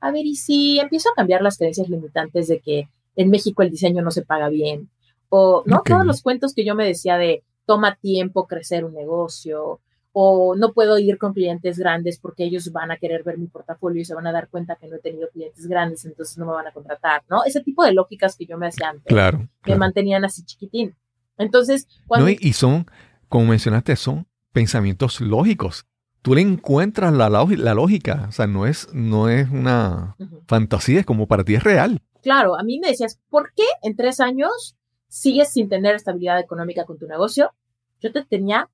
a 0.00 0.10
ver, 0.10 0.26
¿y 0.26 0.36
si 0.36 0.78
empiezo 0.78 1.10
a 1.10 1.14
cambiar 1.14 1.42
las 1.42 1.58
creencias 1.58 1.88
limitantes 1.88 2.48
de 2.48 2.60
que 2.60 2.88
en 3.16 3.30
México 3.30 3.62
el 3.62 3.70
diseño 3.70 4.02
no 4.02 4.10
se 4.10 4.22
paga 4.22 4.48
bien? 4.48 4.90
O, 5.28 5.62
¿no? 5.66 5.82
Todos 5.84 6.06
los 6.06 6.22
cuentos 6.22 6.54
que 6.54 6.64
yo 6.64 6.74
me 6.74 6.86
decía 6.86 7.16
de 7.16 7.42
toma 7.66 7.96
tiempo 7.96 8.46
crecer 8.46 8.84
un 8.84 8.94
negocio, 8.94 9.80
o 10.18 10.56
no 10.56 10.72
puedo 10.72 10.98
ir 10.98 11.18
con 11.18 11.34
clientes 11.34 11.78
grandes 11.78 12.18
porque 12.18 12.44
ellos 12.44 12.72
van 12.72 12.90
a 12.90 12.96
querer 12.96 13.22
ver 13.22 13.36
mi 13.36 13.48
portafolio 13.48 14.00
y 14.00 14.04
se 14.06 14.14
van 14.14 14.26
a 14.26 14.32
dar 14.32 14.48
cuenta 14.48 14.76
que 14.76 14.88
no 14.88 14.96
he 14.96 15.00
tenido 15.00 15.28
clientes 15.28 15.66
grandes, 15.66 16.06
entonces 16.06 16.38
no 16.38 16.46
me 16.46 16.52
van 16.52 16.66
a 16.66 16.72
contratar, 16.72 17.22
¿no? 17.28 17.44
Ese 17.44 17.60
tipo 17.60 17.84
de 17.84 17.92
lógicas 17.92 18.34
que 18.34 18.46
yo 18.46 18.56
me 18.56 18.66
hacía 18.66 18.88
antes 18.88 19.04
claro, 19.04 19.46
me 19.66 19.76
mantenían 19.76 20.24
así 20.24 20.42
chiquitín. 20.42 20.96
Entonces, 21.36 21.86
cuando... 22.06 22.30
y 22.30 22.54
son, 22.54 22.86
como 23.28 23.44
mencionaste, 23.44 23.94
son 23.96 24.26
pensamientos 24.52 25.20
lógicos. 25.20 25.84
Tú 26.22 26.34
le 26.34 26.40
encuentras 26.40 27.12
la, 27.12 27.28
la 27.28 27.74
lógica, 27.74 28.24
o 28.26 28.32
sea, 28.32 28.46
no 28.46 28.64
es, 28.64 28.88
no 28.94 29.28
es 29.28 29.50
una 29.50 30.16
fantasía, 30.48 31.00
es 31.00 31.04
como 31.04 31.28
para 31.28 31.44
ti 31.44 31.56
es 31.56 31.62
real. 31.62 32.00
Claro, 32.22 32.58
a 32.58 32.62
mí 32.62 32.78
me 32.78 32.88
decías, 32.88 33.20
¿por 33.28 33.52
qué 33.54 33.66
en 33.82 33.96
tres 33.96 34.20
años 34.20 34.78
sigues 35.08 35.52
sin 35.52 35.68
tener 35.68 35.94
estabilidad 35.94 36.40
económica 36.40 36.86
con 36.86 36.96
tu 36.96 37.06
negocio? 37.06 37.52
Yo 38.00 38.12
te 38.12 38.24
tenía 38.24 38.70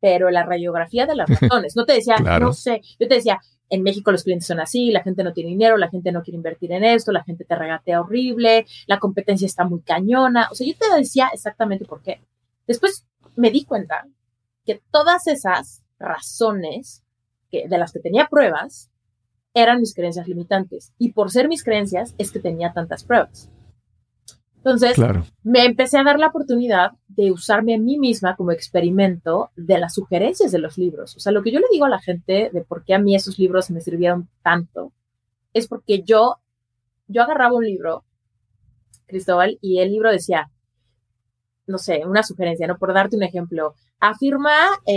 pero 0.00 0.30
la 0.30 0.44
radiografía 0.44 1.06
de 1.06 1.14
las 1.14 1.28
razones. 1.40 1.76
No 1.76 1.84
te 1.84 1.92
decía, 1.92 2.16
no 2.16 2.52
sé, 2.52 2.80
yo 2.98 3.06
te 3.06 3.14
decía, 3.16 3.40
en 3.68 3.82
México 3.82 4.10
los 4.10 4.24
clientes 4.24 4.46
son 4.46 4.60
así, 4.60 4.90
la 4.90 5.02
gente 5.02 5.22
no 5.22 5.32
tiene 5.32 5.50
dinero, 5.50 5.76
la 5.76 5.88
gente 5.88 6.10
no 6.12 6.22
quiere 6.22 6.36
invertir 6.36 6.72
en 6.72 6.84
esto, 6.84 7.12
la 7.12 7.22
gente 7.22 7.44
te 7.44 7.54
regatea 7.54 8.00
horrible, 8.00 8.66
la 8.86 8.98
competencia 8.98 9.46
está 9.46 9.64
muy 9.64 9.80
cañona. 9.80 10.48
O 10.50 10.54
sea, 10.54 10.66
yo 10.66 10.74
te 10.76 10.96
decía 10.96 11.30
exactamente 11.32 11.84
por 11.84 12.02
qué. 12.02 12.20
Después 12.66 13.06
me 13.36 13.50
di 13.50 13.64
cuenta 13.64 14.06
que 14.64 14.80
todas 14.90 15.26
esas 15.28 15.82
razones 15.98 17.02
que, 17.50 17.68
de 17.68 17.78
las 17.78 17.92
que 17.92 18.00
tenía 18.00 18.26
pruebas 18.26 18.90
eran 19.54 19.80
mis 19.80 19.94
creencias 19.94 20.28
limitantes. 20.28 20.92
Y 20.98 21.12
por 21.12 21.30
ser 21.30 21.48
mis 21.48 21.64
creencias 21.64 22.14
es 22.18 22.32
que 22.32 22.40
tenía 22.40 22.72
tantas 22.72 23.04
pruebas. 23.04 23.48
Entonces, 24.62 24.94
me 25.42 25.64
empecé 25.64 25.96
a 25.98 26.04
dar 26.04 26.18
la 26.18 26.26
oportunidad 26.26 26.90
de 27.08 27.32
usarme 27.32 27.74
a 27.74 27.78
mí 27.78 27.98
misma 27.98 28.36
como 28.36 28.52
experimento 28.52 29.50
de 29.56 29.78
las 29.78 29.94
sugerencias 29.94 30.52
de 30.52 30.58
los 30.58 30.76
libros. 30.76 31.16
O 31.16 31.20
sea, 31.20 31.32
lo 31.32 31.42
que 31.42 31.50
yo 31.50 31.60
le 31.60 31.66
digo 31.72 31.86
a 31.86 31.90
la 31.90 31.98
gente 31.98 32.50
de 32.52 32.60
por 32.62 32.84
qué 32.84 32.92
a 32.92 32.98
mí 32.98 33.14
esos 33.14 33.38
libros 33.38 33.70
me 33.70 33.80
sirvieron 33.80 34.28
tanto 34.42 34.92
es 35.54 35.66
porque 35.66 36.02
yo, 36.02 36.36
yo 37.08 37.22
agarraba 37.22 37.54
un 37.54 37.64
libro, 37.64 38.04
Cristóbal, 39.06 39.58
y 39.62 39.78
el 39.78 39.92
libro 39.92 40.10
decía, 40.10 40.50
no 41.66 41.78
sé, 41.78 42.02
una 42.04 42.22
sugerencia, 42.22 42.66
¿no? 42.66 42.76
Por 42.76 42.92
darte 42.92 43.16
un 43.16 43.22
ejemplo, 43.22 43.74
afirma 43.98 44.52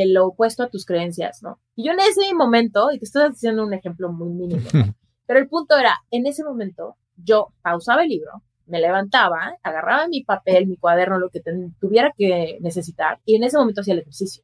lo 0.08 0.28
opuesto 0.28 0.64
a 0.64 0.70
tus 0.70 0.86
creencias, 0.86 1.42
¿no? 1.42 1.60
Y 1.76 1.86
yo 1.86 1.94
en 1.94 2.02
ese 2.02 2.34
momento, 2.34 2.92
y 2.92 3.00
te 3.00 3.06
estoy 3.06 3.24
haciendo 3.24 3.66
un 3.66 3.74
ejemplo 3.74 4.12
muy 4.12 4.30
mínimo, 4.30 4.68
pero 5.26 5.40
el 5.40 5.48
punto 5.48 5.78
era, 5.78 5.96
en 6.12 6.28
ese 6.28 6.44
momento, 6.44 6.98
yo 7.16 7.54
pausaba 7.62 8.04
el 8.04 8.10
libro, 8.10 8.42
me 8.74 8.82
levantaba, 8.82 9.56
agarraba 9.62 10.08
mi 10.08 10.24
papel, 10.24 10.66
mi 10.66 10.78
cuaderno, 10.78 11.20
lo 11.20 11.30
que 11.30 11.44
tuviera 11.80 12.12
que 12.18 12.58
necesitar, 12.60 13.20
y 13.24 13.36
en 13.36 13.44
ese 13.44 13.56
momento 13.56 13.82
hacía 13.82 13.94
el 13.94 14.00
ejercicio. 14.00 14.44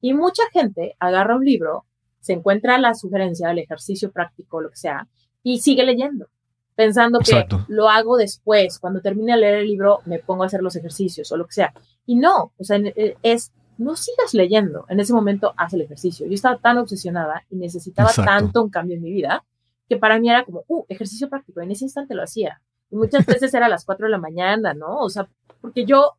Y 0.00 0.14
mucha 0.14 0.42
gente 0.50 0.96
agarra 0.98 1.36
un 1.36 1.44
libro, 1.44 1.84
se 2.20 2.32
encuentra 2.32 2.78
la 2.78 2.94
sugerencia, 2.94 3.50
el 3.50 3.58
ejercicio 3.58 4.10
práctico, 4.10 4.62
lo 4.62 4.70
que 4.70 4.76
sea, 4.76 5.08
y 5.42 5.58
sigue 5.58 5.84
leyendo, 5.84 6.28
pensando 6.74 7.18
que 7.18 7.46
lo 7.68 7.90
hago 7.90 8.16
después, 8.16 8.78
cuando 8.78 9.02
termine 9.02 9.32
de 9.32 9.40
leer 9.40 9.54
el 9.56 9.66
libro, 9.66 10.00
me 10.06 10.20
pongo 10.20 10.44
a 10.44 10.46
hacer 10.46 10.62
los 10.62 10.74
ejercicios 10.74 11.30
o 11.30 11.36
lo 11.36 11.44
que 11.44 11.52
sea. 11.52 11.74
Y 12.06 12.16
no, 12.16 12.52
o 12.56 12.64
sea, 12.64 12.78
e, 12.78 13.18
es, 13.22 13.52
no 13.76 13.94
sigas 13.94 14.32
leyendo, 14.32 14.86
en 14.88 15.00
ese 15.00 15.12
momento 15.12 15.52
haz 15.58 15.74
el 15.74 15.82
ejercicio. 15.82 16.26
Yo 16.26 16.32
estaba 16.32 16.56
tan 16.56 16.78
obsesionada 16.78 17.44
y 17.50 17.56
necesitaba 17.56 18.10
tanto 18.14 18.62
un 18.62 18.70
cambio 18.70 18.96
en 18.96 19.02
mi 19.02 19.12
vida, 19.12 19.44
que 19.86 19.98
para 19.98 20.18
mí 20.18 20.30
era 20.30 20.46
como, 20.46 20.64
uh, 20.66 20.86
ejercicio 20.88 21.28
práctico, 21.28 21.60
en 21.60 21.72
ese 21.72 21.84
instante 21.84 22.14
lo 22.14 22.22
hacía. 22.22 22.62
Y 22.90 22.96
muchas 22.96 23.26
veces 23.26 23.52
era 23.54 23.66
a 23.66 23.70
las 23.70 23.84
4 23.84 24.06
de 24.06 24.10
la 24.10 24.18
mañana, 24.18 24.74
¿no? 24.74 24.98
O 24.98 25.08
sea, 25.08 25.28
porque 25.60 25.84
yo 25.84 26.12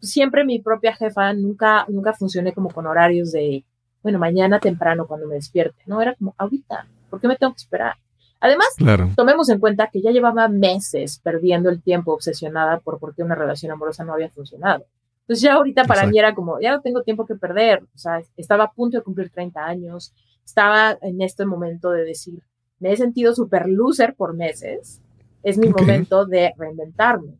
siempre 0.00 0.44
mi 0.44 0.60
propia 0.60 0.94
jefa 0.94 1.32
nunca, 1.32 1.84
nunca 1.88 2.12
funcioné 2.12 2.52
como 2.52 2.70
con 2.70 2.86
horarios 2.86 3.32
de, 3.32 3.64
bueno, 4.02 4.18
mañana 4.18 4.60
temprano 4.60 5.06
cuando 5.06 5.26
me 5.26 5.34
despierte, 5.34 5.82
¿no? 5.86 6.00
Era 6.00 6.14
como, 6.14 6.34
ahorita, 6.38 6.86
¿por 7.10 7.20
qué 7.20 7.28
me 7.28 7.36
tengo 7.36 7.52
que 7.52 7.62
esperar? 7.62 7.96
Además, 8.38 8.68
tomemos 9.16 9.48
en 9.48 9.58
cuenta 9.58 9.88
que 9.90 10.02
ya 10.02 10.10
llevaba 10.10 10.48
meses 10.48 11.18
perdiendo 11.22 11.70
el 11.70 11.82
tiempo 11.82 12.12
obsesionada 12.12 12.78
por 12.80 12.98
por 12.98 13.14
qué 13.14 13.22
una 13.22 13.34
relación 13.34 13.72
amorosa 13.72 14.04
no 14.04 14.12
había 14.12 14.30
funcionado. 14.30 14.84
Entonces 15.22 15.42
ya 15.42 15.54
ahorita 15.54 15.84
para 15.84 16.06
mí 16.06 16.18
era 16.18 16.34
como, 16.34 16.60
ya 16.60 16.70
no 16.70 16.80
tengo 16.80 17.02
tiempo 17.02 17.26
que 17.26 17.34
perder, 17.34 17.82
o 17.82 17.98
sea, 17.98 18.22
estaba 18.36 18.64
a 18.64 18.70
punto 18.70 18.96
de 18.96 19.02
cumplir 19.02 19.30
30 19.30 19.64
años, 19.64 20.12
estaba 20.44 20.96
en 21.02 21.20
este 21.20 21.44
momento 21.44 21.90
de 21.90 22.04
decir, 22.04 22.40
me 22.78 22.92
he 22.92 22.96
sentido 22.96 23.34
súper 23.34 23.68
loser 23.68 24.14
por 24.14 24.34
meses, 24.34 25.00
es 25.46 25.58
mi 25.58 25.68
momento 25.68 26.26
de 26.26 26.52
reinventarme. 26.58 27.38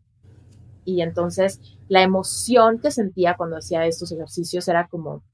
Y 0.85 1.03
entonces 1.03 1.61
la 1.89 2.03
emoción 2.03 2.79
que 2.79 2.93
sentía 2.93 3.35
cuando 3.37 3.57
hacía 3.57 3.85
estos 3.85 4.13
ejercicios 4.13 4.69
era 4.69 4.87
como, 4.87 5.25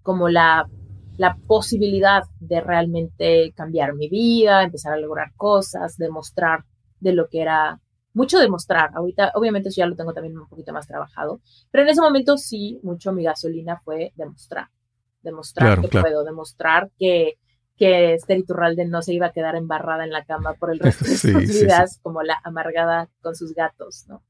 como 0.00 0.28
la, 0.28 0.68
la 1.16 1.36
posibilidad 1.48 2.22
de 2.38 2.60
realmente 2.60 3.52
cambiar 3.56 3.94
mi 3.94 4.08
vida, 4.08 4.62
empezar 4.62 4.92
a 4.92 4.96
lograr 4.96 5.32
cosas, 5.34 5.96
demostrar 5.96 6.64
de 7.00 7.12
lo 7.12 7.28
que 7.28 7.42
era, 7.42 7.80
mucho 8.14 8.38
demostrar. 8.38 8.90
Ahorita, 8.94 9.32
obviamente, 9.34 9.70
eso 9.70 9.80
ya 9.80 9.86
lo 9.86 9.96
tengo 9.96 10.12
también 10.12 10.38
un 10.38 10.48
poquito 10.48 10.72
más 10.72 10.86
trabajado, 10.86 11.40
pero 11.72 11.82
en 11.82 11.90
ese 11.90 12.00
momento 12.00 12.38
sí, 12.38 12.78
mucho 12.84 13.12
mi 13.12 13.24
gasolina 13.24 13.80
fue 13.84 14.12
demostrar, 14.14 14.68
demostrar 15.20 15.80
que 15.80 15.88
puedo, 15.88 16.22
demostrar 16.22 16.92
que 16.96 17.40
que 17.76 18.14
Esther 18.14 18.38
Iturralde 18.38 18.86
no 18.86 19.02
se 19.02 19.12
iba 19.12 19.26
a 19.26 19.32
quedar 19.32 19.56
embarrada 19.56 20.04
en 20.04 20.10
la 20.10 20.24
cama 20.24 20.54
por 20.54 20.70
el 20.70 20.78
resto 20.78 21.04
de 21.08 21.16
sus 21.16 21.32
vidas 21.32 22.00
como 22.02 22.22
la 22.22 22.40
amargada 22.44 23.08
con 23.20 23.34
sus 23.34 23.54
gatos, 23.54 24.06
¿no? 24.08 24.22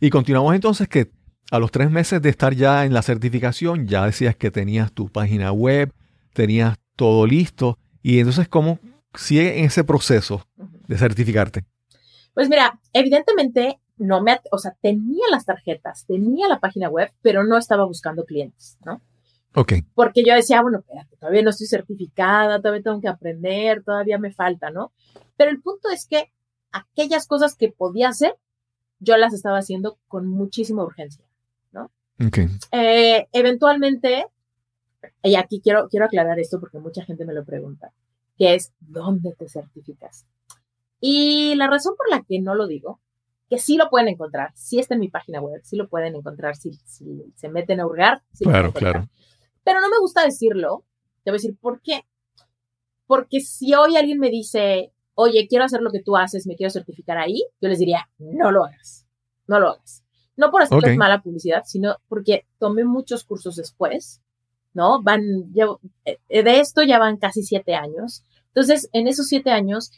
Y 0.00 0.10
continuamos 0.10 0.54
entonces 0.54 0.88
que 0.88 1.10
a 1.50 1.58
los 1.58 1.70
tres 1.70 1.90
meses 1.90 2.20
de 2.22 2.30
estar 2.30 2.54
ya 2.54 2.84
en 2.84 2.94
la 2.94 3.02
certificación, 3.02 3.86
ya 3.86 4.06
decías 4.06 4.36
que 4.36 4.50
tenías 4.50 4.92
tu 4.92 5.08
página 5.08 5.52
web, 5.52 5.92
tenías 6.32 6.78
todo 6.96 7.26
listo, 7.26 7.78
y 8.02 8.18
entonces 8.18 8.48
¿cómo 8.48 8.78
sigue 9.14 9.58
en 9.58 9.66
ese 9.66 9.84
proceso 9.84 10.46
de 10.88 10.98
certificarte? 10.98 11.64
Pues 12.32 12.48
mira, 12.48 12.80
evidentemente 12.92 13.78
no 13.96 14.22
me, 14.22 14.40
o 14.50 14.58
sea, 14.58 14.76
tenía 14.80 15.24
las 15.30 15.44
tarjetas, 15.44 16.04
tenía 16.06 16.48
la 16.48 16.58
página 16.58 16.88
web, 16.88 17.12
pero 17.22 17.44
no 17.44 17.56
estaba 17.56 17.84
buscando 17.84 18.24
clientes, 18.24 18.76
¿no? 18.84 19.00
Porque 19.94 20.24
yo 20.26 20.34
decía, 20.34 20.62
bueno, 20.62 20.78
espérate, 20.78 21.16
todavía 21.16 21.42
no 21.42 21.50
estoy 21.50 21.68
certificada, 21.68 22.60
todavía 22.60 22.82
tengo 22.82 23.00
que 23.00 23.08
aprender, 23.08 23.84
todavía 23.84 24.18
me 24.18 24.32
falta, 24.32 24.70
¿no? 24.70 24.92
Pero 25.36 25.50
el 25.50 25.60
punto 25.62 25.90
es 25.90 26.06
que 26.06 26.32
aquellas 26.72 27.26
cosas 27.28 27.54
que 27.54 27.70
podía 27.70 28.08
hacer, 28.08 28.34
yo 28.98 29.16
las 29.16 29.32
estaba 29.32 29.58
haciendo 29.58 29.98
con 30.08 30.26
muchísima 30.26 30.82
urgencia, 30.82 31.24
¿no? 31.70 31.90
Okay. 32.26 32.48
Eh, 32.72 33.28
eventualmente, 33.32 34.26
y 35.22 35.36
aquí 35.36 35.60
quiero, 35.60 35.88
quiero 35.88 36.06
aclarar 36.06 36.40
esto 36.40 36.58
porque 36.58 36.78
mucha 36.78 37.04
gente 37.04 37.24
me 37.24 37.34
lo 37.34 37.44
pregunta, 37.44 37.92
que 38.36 38.54
es, 38.54 38.72
¿dónde 38.80 39.34
te 39.38 39.48
certificas? 39.48 40.26
Y 40.98 41.54
la 41.54 41.68
razón 41.68 41.94
por 41.96 42.10
la 42.10 42.24
que 42.24 42.40
no 42.40 42.56
lo 42.56 42.66
digo, 42.66 42.98
que 43.48 43.58
sí 43.58 43.76
lo 43.76 43.88
pueden 43.88 44.08
encontrar, 44.08 44.50
sí 44.56 44.80
está 44.80 44.94
en 44.94 45.00
mi 45.00 45.10
página 45.10 45.40
web, 45.40 45.60
sí 45.62 45.76
lo 45.76 45.88
pueden 45.88 46.16
encontrar 46.16 46.56
si, 46.56 46.72
si 46.86 47.32
se 47.36 47.48
meten 47.48 47.78
a 47.78 47.86
hurgar. 47.86 48.22
claro, 48.40 48.72
claro 48.72 49.08
pero 49.64 49.80
no 49.80 49.88
me 49.88 49.98
gusta 49.98 50.24
decirlo 50.24 50.84
Te 51.24 51.30
voy 51.30 51.36
a 51.36 51.40
decir, 51.40 51.56
¿por 51.58 51.80
qué? 51.80 52.04
Porque 53.06 53.40
si 53.40 53.74
hoy 53.74 53.96
alguien 53.96 54.18
me 54.18 54.30
dice, 54.30 54.92
oye, 55.14 55.46
quiero 55.48 55.64
hacer 55.64 55.80
lo 55.80 55.90
que 55.90 56.02
tú 56.02 56.16
haces, 56.16 56.46
me 56.46 56.56
quiero 56.56 56.70
certificar 56.70 57.18
ahí, 57.18 57.44
yo 57.60 57.68
les 57.68 57.78
diría, 57.78 58.08
no 58.18 58.50
lo 58.50 58.64
hagas, 58.64 59.06
no 59.46 59.60
lo 59.60 59.70
hagas. 59.70 60.04
No 60.36 60.50
por 60.50 60.62
hacerles 60.62 60.96
mala 60.96 61.22
publicidad, 61.22 61.62
sino 61.64 61.96
porque 62.08 62.46
tomé 62.58 62.84
muchos 62.84 63.24
cursos 63.24 63.56
después, 63.56 64.20
¿no? 64.72 65.00
Van, 65.02 65.22
eh, 66.04 66.42
de 66.42 66.60
esto 66.60 66.82
ya 66.82 66.98
van 66.98 67.18
casi 67.18 67.42
siete 67.42 67.74
años. 67.74 68.24
Entonces, 68.48 68.88
en 68.92 69.06
esos 69.06 69.26
siete 69.28 69.50
años, 69.50 69.92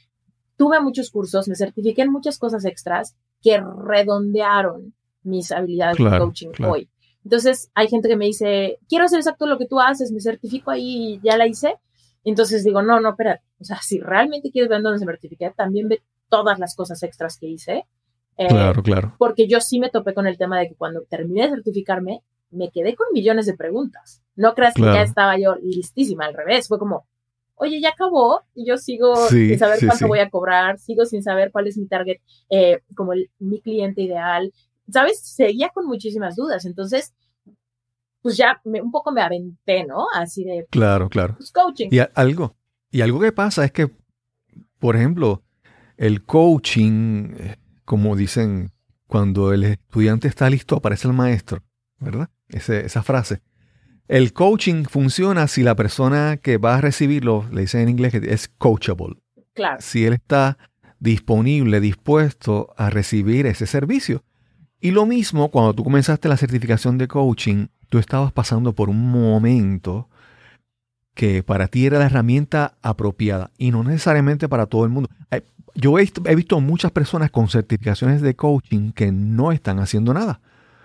tuve 0.57 0.81
muchos 0.81 1.11
cursos, 1.11 1.49
me 1.49 1.55
certifiqué 1.55 2.03
en 2.03 2.13
muchas 2.13 2.39
cosas 2.39 2.65
extras 2.67 3.17
que 3.43 3.59
redondearon 3.59 4.95
mis 5.23 5.53
habilidades 5.53 5.97
de 5.97 6.19
coaching 6.19 6.51
hoy. 6.67 6.91
Entonces, 7.27 7.73
hay 7.75 7.89
gente 7.89 8.09
que 8.09 8.15
me 8.15 8.27
dice, 8.27 8.79
quiero 8.89 9.05
hacer 9.05 9.19
exacto 9.19 9.47
lo 9.47 9.59
que 9.59 9.67
tú 9.67 9.81
haces, 9.81 10.13
me 10.13 10.21
certifico 10.21 10.71
ahí 10.71 11.15
y 11.15 11.21
ya 11.25 11.37
la 11.37 11.49
hice. 11.49 11.75
Entonces 12.23 12.63
digo, 12.63 12.83
no, 12.83 13.01
no, 13.01 13.11
espérate. 13.11 13.43
O 13.59 13.65
sea, 13.65 13.81
si 13.83 13.99
realmente 13.99 14.53
quieres 14.53 14.71
ver 14.71 14.81
dónde 14.81 15.01
se 15.01 15.07
certifique, 15.07 15.53
también 15.57 15.89
ve 15.89 16.05
todas 16.29 16.61
las 16.61 16.77
cosas 16.77 17.03
extras 17.03 17.37
que 17.37 17.49
hice. 17.49 17.85
Eh, 18.37 18.47
claro, 18.47 18.81
claro. 18.81 19.17
Porque 19.19 19.49
yo 19.49 19.61
sí 19.61 19.81
me 19.81 19.91
topé 19.91 20.15
con 20.15 20.29
el 20.29 20.39
tema 20.39 20.61
de 20.61 20.69
que 20.69 20.77
cuando 20.77 21.03
terminé 21.03 21.49
de 21.49 21.57
certificarme, 21.57 22.23
me 22.53 22.71
quedé 22.71 22.95
con 22.95 23.09
millones 23.13 23.47
de 23.47 23.55
preguntas. 23.55 24.23
No 24.37 24.55
creas 24.55 24.75
que 24.75 24.83
ya 24.83 25.03
estaba 25.03 25.37
yo 25.37 25.57
listísima, 25.57 26.27
al 26.27 26.35
revés. 26.35 26.69
Fue 26.69 26.79
como, 26.79 27.09
oye, 27.57 27.81
ya 27.81 27.89
acabó 27.89 28.43
y 28.55 28.69
yo 28.69 28.77
sigo 28.77 29.17
sin 29.27 29.59
saber 29.59 29.81
cuánto 29.85 30.07
voy 30.07 30.21
a 30.21 30.31
cobrar, 30.31 30.79
sigo 30.79 31.05
sin 31.07 31.25
saber 31.25 31.51
cuál 31.51 31.67
es 31.67 31.77
mi 31.77 31.89
target, 31.89 32.19
eh, 32.51 32.83
como 32.95 33.15
mi 33.41 33.61
cliente 33.61 34.03
ideal. 34.03 34.53
¿Sabes? 34.91 35.21
Seguía 35.21 35.71
con 35.71 35.87
muchísimas 35.87 36.37
dudas. 36.37 36.65
Entonces, 36.65 37.15
pues 38.23 38.37
ya 38.37 38.61
un 38.65 38.91
poco 38.91 39.13
me 39.13 39.23
aventé, 39.23 39.85
¿no? 39.85 40.07
Así 40.15 40.45
de... 40.45 40.67
Claro, 40.71 41.09
claro. 41.09 41.37
Pues, 41.37 41.53
coaching. 41.53 41.89
Y 41.91 41.99
algo, 42.15 42.57
y 42.91 43.01
algo 43.01 43.21
que 43.21 43.33
pasa 43.33 43.65
es 43.65 43.73
que, 43.73 43.91
por 44.79 44.97
ejemplo, 44.97 45.43
el 45.97 46.25
coaching, 46.25 47.35
eh, 47.39 47.57
como 47.85 48.17
dicen, 48.17 48.73
cuando 49.07 49.53
el 49.53 49.65
estudiante 49.65 50.29
está 50.29 50.51
listo, 50.51 50.77
aparece 50.77 51.09
el 51.09 51.15
maestro, 51.15 51.63
¿verdad? 51.99 52.29
esa 52.49 53.03
frase. 53.03 53.43
El 54.09 54.33
coaching 54.33 54.85
funciona 54.85 55.49
si 55.49 55.63
la 55.63 55.75
persona 55.75 56.37
que 56.37 56.59
va 56.59 56.77
a 56.77 56.81
recibirlo, 56.81 57.45
le 57.51 57.63
dicen 57.63 57.83
en 57.83 57.89
inglés, 57.89 58.15
es 58.15 58.49
coachable. 58.49 59.17
Claro. 59.53 59.79
Si 59.81 60.05
él 60.05 60.13
está 60.13 60.59
disponible, 61.01 61.81
dispuesto 61.81 62.73
a 62.77 62.91
recibir 62.91 63.47
ese 63.47 63.67
servicio. 63.67 64.23
Y 64.81 64.91
lo 64.91 65.07
mismo, 65.07 65.51
cuando 65.51 65.75
tú 65.75 65.85
comenzaste 65.85 66.29
la 66.29 66.37
certificación 66.37 66.99
de 66.99 67.09
coaching, 67.09 67.69
tú 67.89 67.99
estabas 67.99 68.33
pasando 68.33 68.75
por 68.75 68.89
un 68.89 69.11
momento 69.11 70.09
que 71.15 71.43
para 71.43 71.69
ti 71.69 71.87
era 71.87 71.99
la 71.99 72.07
herramienta 72.07 72.77
apropiada 72.83 73.51
y 73.57 73.71
no 73.71 73.83
necesariamente 73.83 74.49
para 74.49 74.67
todo 74.67 74.85
el 74.85 74.91
mundo. 74.91 75.09
Yo 75.75 75.99
he, 75.99 76.35
visto 76.35 76.61
muchas 76.61 76.91
personas 76.91 77.31
con 77.31 77.49
certificaciones 77.49 78.21
de 78.21 78.37
coaching 78.37 78.93
que 78.93 79.13
no 79.13 79.53
están 79.53 79.79
haciendo 79.79 80.13
nada, 80.13 80.41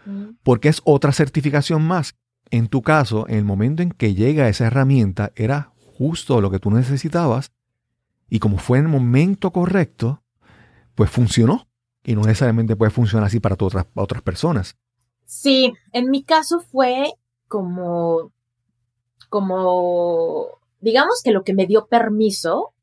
mm. 0.05 0.35
porque 0.43 0.69
es 0.69 0.81
otra 0.85 1.11
certificación 1.11 1.81
más 1.81 2.15
en 2.51 2.67
tu 2.67 2.81
caso, 2.81 3.27
en 3.29 3.37
el 3.37 3.45
momento 3.45 3.81
en 3.81 3.91
que 3.91 4.13
llega 4.13 4.49
esa 4.49 4.67
herramienta, 4.67 5.31
era 5.35 5.71
justo 5.97 6.41
lo 6.41 6.51
que 6.51 6.59
tú 6.59 6.69
necesitabas 6.69 7.51
y 8.29 8.39
como 8.39 8.57
fue 8.57 8.77
en 8.77 8.85
el 8.85 8.91
momento 8.91 9.51
correcto, 9.51 10.21
pues 10.95 11.09
funcionó. 11.09 11.67
Y 12.03 12.15
no 12.15 12.21
necesariamente 12.21 12.75
puede 12.75 12.91
funcionar 12.91 13.27
así 13.27 13.39
para 13.39 13.55
otras, 13.59 13.85
otras 13.95 14.21
personas. 14.21 14.77
Sí, 15.25 15.73
en 15.93 16.09
mi 16.09 16.23
caso 16.23 16.59
fue 16.59 17.13
como, 17.47 18.31
como, 19.29 20.59
digamos 20.79 21.21
que 21.23 21.31
lo 21.31 21.43
que 21.43 21.53
me 21.53 21.67
dio 21.67 21.87
permiso 21.87 22.73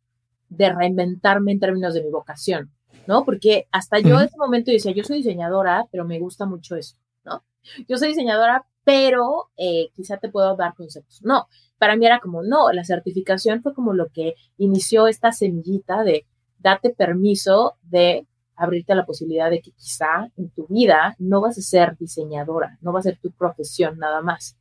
de 0.49 0.73
reinventarme 0.73 1.53
en 1.53 1.61
términos 1.61 1.95
de 1.95 2.03
mi 2.03 2.11
vocación, 2.11 2.71
¿no? 3.07 3.25
Porque 3.25 3.67
hasta 3.71 3.99
yo 3.99 4.19
en 4.19 4.27
ese 4.27 4.39
momento 4.39 4.71
decía, 4.71 4.93
yo 4.93 5.05
soy 5.05 5.19
diseñadora, 5.19 5.87
pero 5.91 6.05
me 6.05 6.19
gusta 6.19 6.47
mucho 6.47 6.77
esto, 6.77 6.99
¿no? 7.25 7.45
Yo 7.89 7.99
soy 7.99 8.09
diseñadora, 8.09 8.67
pero 8.85 9.51
eh, 9.57 9.91
quizá 9.95 10.17
te 10.17 10.31
puedo 10.31 10.57
dar 10.57 10.75
conceptos. 10.75 11.21
No, 11.23 11.49
para 11.79 11.97
mí 11.97 12.07
era 12.07 12.21
como, 12.21 12.43
no, 12.43 12.73
la 12.73 12.85
certificación 12.85 13.63
fue 13.63 13.75
como 13.75 13.93
lo 13.93 14.09
que 14.09 14.35
inició 14.57 15.07
esta 15.07 15.33
semillita 15.33 16.03
de 16.03 16.27
date 16.59 16.91
permiso 16.91 17.77
de 17.83 18.27
abrirte 18.59 18.93
a 18.93 18.97
la 18.97 19.07
posibilidad 19.07 19.51
de 19.51 19.61
que 19.61 19.71
quizá 19.71 20.31
en 20.37 20.51
tu 20.51 20.67
vida 20.67 21.15
no 21.19 21.41
vas 21.41 21.57
a 21.59 21.63
ser 21.63 21.97
diseñadora, 21.97 22.77
no 22.83 22.93
va 22.93 22.99
a 22.99 23.05
ser 23.05 23.19
tu 23.19 23.31
profesión 23.31 23.99
nada 23.99 24.21
más. 24.21 24.57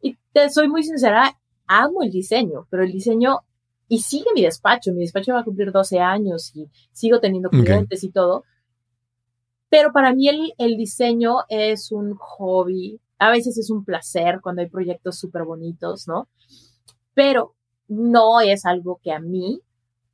Y 0.00 0.16
te 0.32 0.48
soy 0.48 0.68
muy 0.68 0.84
sincera, 0.84 1.38
amo 1.66 2.02
el 2.02 2.10
diseño, 2.10 2.66
pero 2.70 2.84
el 2.84 2.92
diseño, 2.92 3.40
y 3.88 4.00
sigue 4.00 4.26
mi 4.34 4.42
despacho, 4.42 4.92
mi 4.92 5.00
despacho 5.00 5.34
va 5.34 5.40
a 5.40 5.44
cumplir 5.44 5.72
12 5.72 5.98
años 5.98 6.52
y 6.54 6.68
sigo 6.92 7.20
teniendo 7.20 7.50
clientes 7.50 8.04
y 8.04 8.10
todo, 8.10 8.44
pero 9.68 9.92
para 9.92 10.14
mí 10.14 10.28
el, 10.28 10.52
el 10.58 10.76
diseño 10.76 11.38
es 11.48 11.90
un 11.90 12.14
hobby, 12.14 13.00
a 13.18 13.30
veces 13.30 13.58
es 13.58 13.70
un 13.70 13.84
placer 13.84 14.40
cuando 14.40 14.62
hay 14.62 14.68
proyectos 14.68 15.18
súper 15.18 15.44
bonitos, 15.44 16.06
¿no? 16.06 16.28
Pero 17.14 17.54
no 17.88 18.40
es 18.40 18.64
algo 18.64 19.00
que 19.02 19.12
a 19.12 19.18
mí 19.18 19.60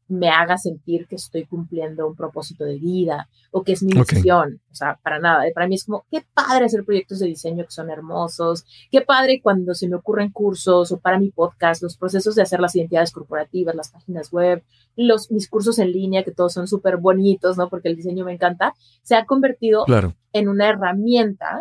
me 0.09 0.31
haga 0.31 0.57
sentir 0.57 1.07
que 1.07 1.17
estoy 1.17 1.45
cumpliendo 1.45 2.09
un 2.09 2.17
propósito 2.17 2.65
de 2.65 2.79
vida 2.79 3.29
o 3.51 3.63
que 3.63 3.73
es 3.73 3.83
mi 3.83 3.93
misión. 3.93 4.61
O 4.71 4.75
sea, 4.75 4.99
para 5.03 5.19
nada. 5.19 5.45
Para 5.55 5.69
mí 5.69 5.75
es 5.75 5.85
como, 5.85 6.07
qué 6.11 6.25
padre 6.35 6.65
hacer 6.65 6.85
proyectos 6.85 7.19
de 7.19 7.27
diseño 7.27 7.65
que 7.65 7.71
son 7.71 7.91
hermosos. 7.91 8.65
Qué 8.91 9.03
padre 9.03 9.41
cuando 9.43 9.75
se 9.75 9.87
me 9.87 9.97
ocurren 9.97 10.31
cursos 10.31 10.93
o 10.93 10.99
para 10.99 11.19
mi 11.19 11.31
podcast, 11.31 11.83
los 11.83 11.97
procesos 11.97 12.35
de 12.35 12.43
hacer 12.43 12.61
las 12.61 12.75
identidades 12.75 13.13
corporativas, 13.13 13.75
las 13.75 13.91
páginas 13.91 14.33
web, 14.33 14.63
los, 14.97 15.31
mis 15.31 15.49
cursos 15.49 15.79
en 15.79 15.93
línea, 15.93 16.25
que 16.25 16.33
todos 16.33 16.55
son 16.55 16.67
súper 16.67 16.97
bonitos, 16.97 17.59
¿no? 17.59 17.69
Porque 17.69 17.89
el 17.89 17.97
diseño 17.97 18.25
me 18.25 18.33
encanta. 18.33 18.75
Se 19.03 19.15
ha 19.15 19.27
convertido 19.27 19.85
en 20.33 20.49
una 20.49 20.69
herramienta 20.71 21.61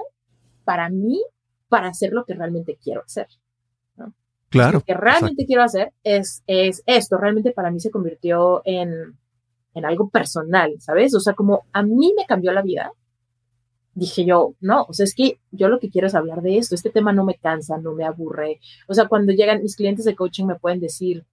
para 0.64 0.90
mí 0.90 1.22
para 1.68 1.90
hacer 1.90 2.14
lo 2.14 2.24
que 2.24 2.34
realmente 2.34 2.78
quiero 2.82 3.04
hacer. 3.04 3.28
Claro. 4.50 4.80
Lo 4.80 4.82
que 4.82 4.94
realmente 4.94 5.46
quiero 5.46 5.64
hacer 5.64 5.92
es, 6.04 6.44
es 6.48 6.84
esto. 6.86 7.18
Realmente 7.18 7.52
para 7.52 7.72
mí 7.72 7.80
se 7.80 7.92
convirtió 7.92 8.62
en, 8.66 9.18
en 9.74 9.86
algo 9.86 10.10
personal, 10.10 10.76
¿sabes? 10.80 11.14
O 11.16 11.20
sea, 11.20 11.34
como 11.34 11.66
a 11.74 11.84
mí 11.84 12.14
me 12.18 12.26
cambió 12.26 12.52
la 12.52 12.62
vida, 12.62 12.92
dije 13.98 14.26
yo, 14.26 14.54
no, 14.62 14.86
o 14.88 14.94
sea, 14.94 15.06
es 15.06 15.16
que 15.16 15.40
yo 15.52 15.70
lo 15.70 15.80
que 15.80 15.90
quiero 15.90 16.08
es 16.08 16.16
hablar 16.16 16.42
de 16.42 16.58
esto. 16.58 16.76
Este 16.76 16.92
tema 16.92 17.14
no 17.14 17.26
me 17.26 17.36
cansa, 17.36 17.78
no 17.78 17.94
me 17.94 18.06
aburre. 18.06 18.60
O 18.88 18.94
sea, 18.94 19.08
cuando 19.08 19.34
llegan 19.34 19.62
mis 19.62 19.76
clientes 19.76 20.06
de 20.06 20.16
coaching 20.16 20.46
me 20.46 20.60
pueden 20.60 20.80
decir 20.80 21.26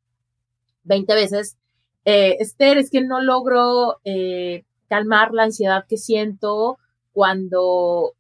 20 0.85 1.15
veces, 1.15 1.57
eh, 2.05 2.37
Esther, 2.41 2.79
es 2.79 2.91
que 2.91 3.03
no 3.03 3.21
logro 3.21 3.99
eh, 4.05 4.65
calmar 4.89 5.33
la 5.33 5.45
ansiedad 5.45 5.85
que 5.89 5.97
siento 5.99 6.79
cuando 7.13 8.15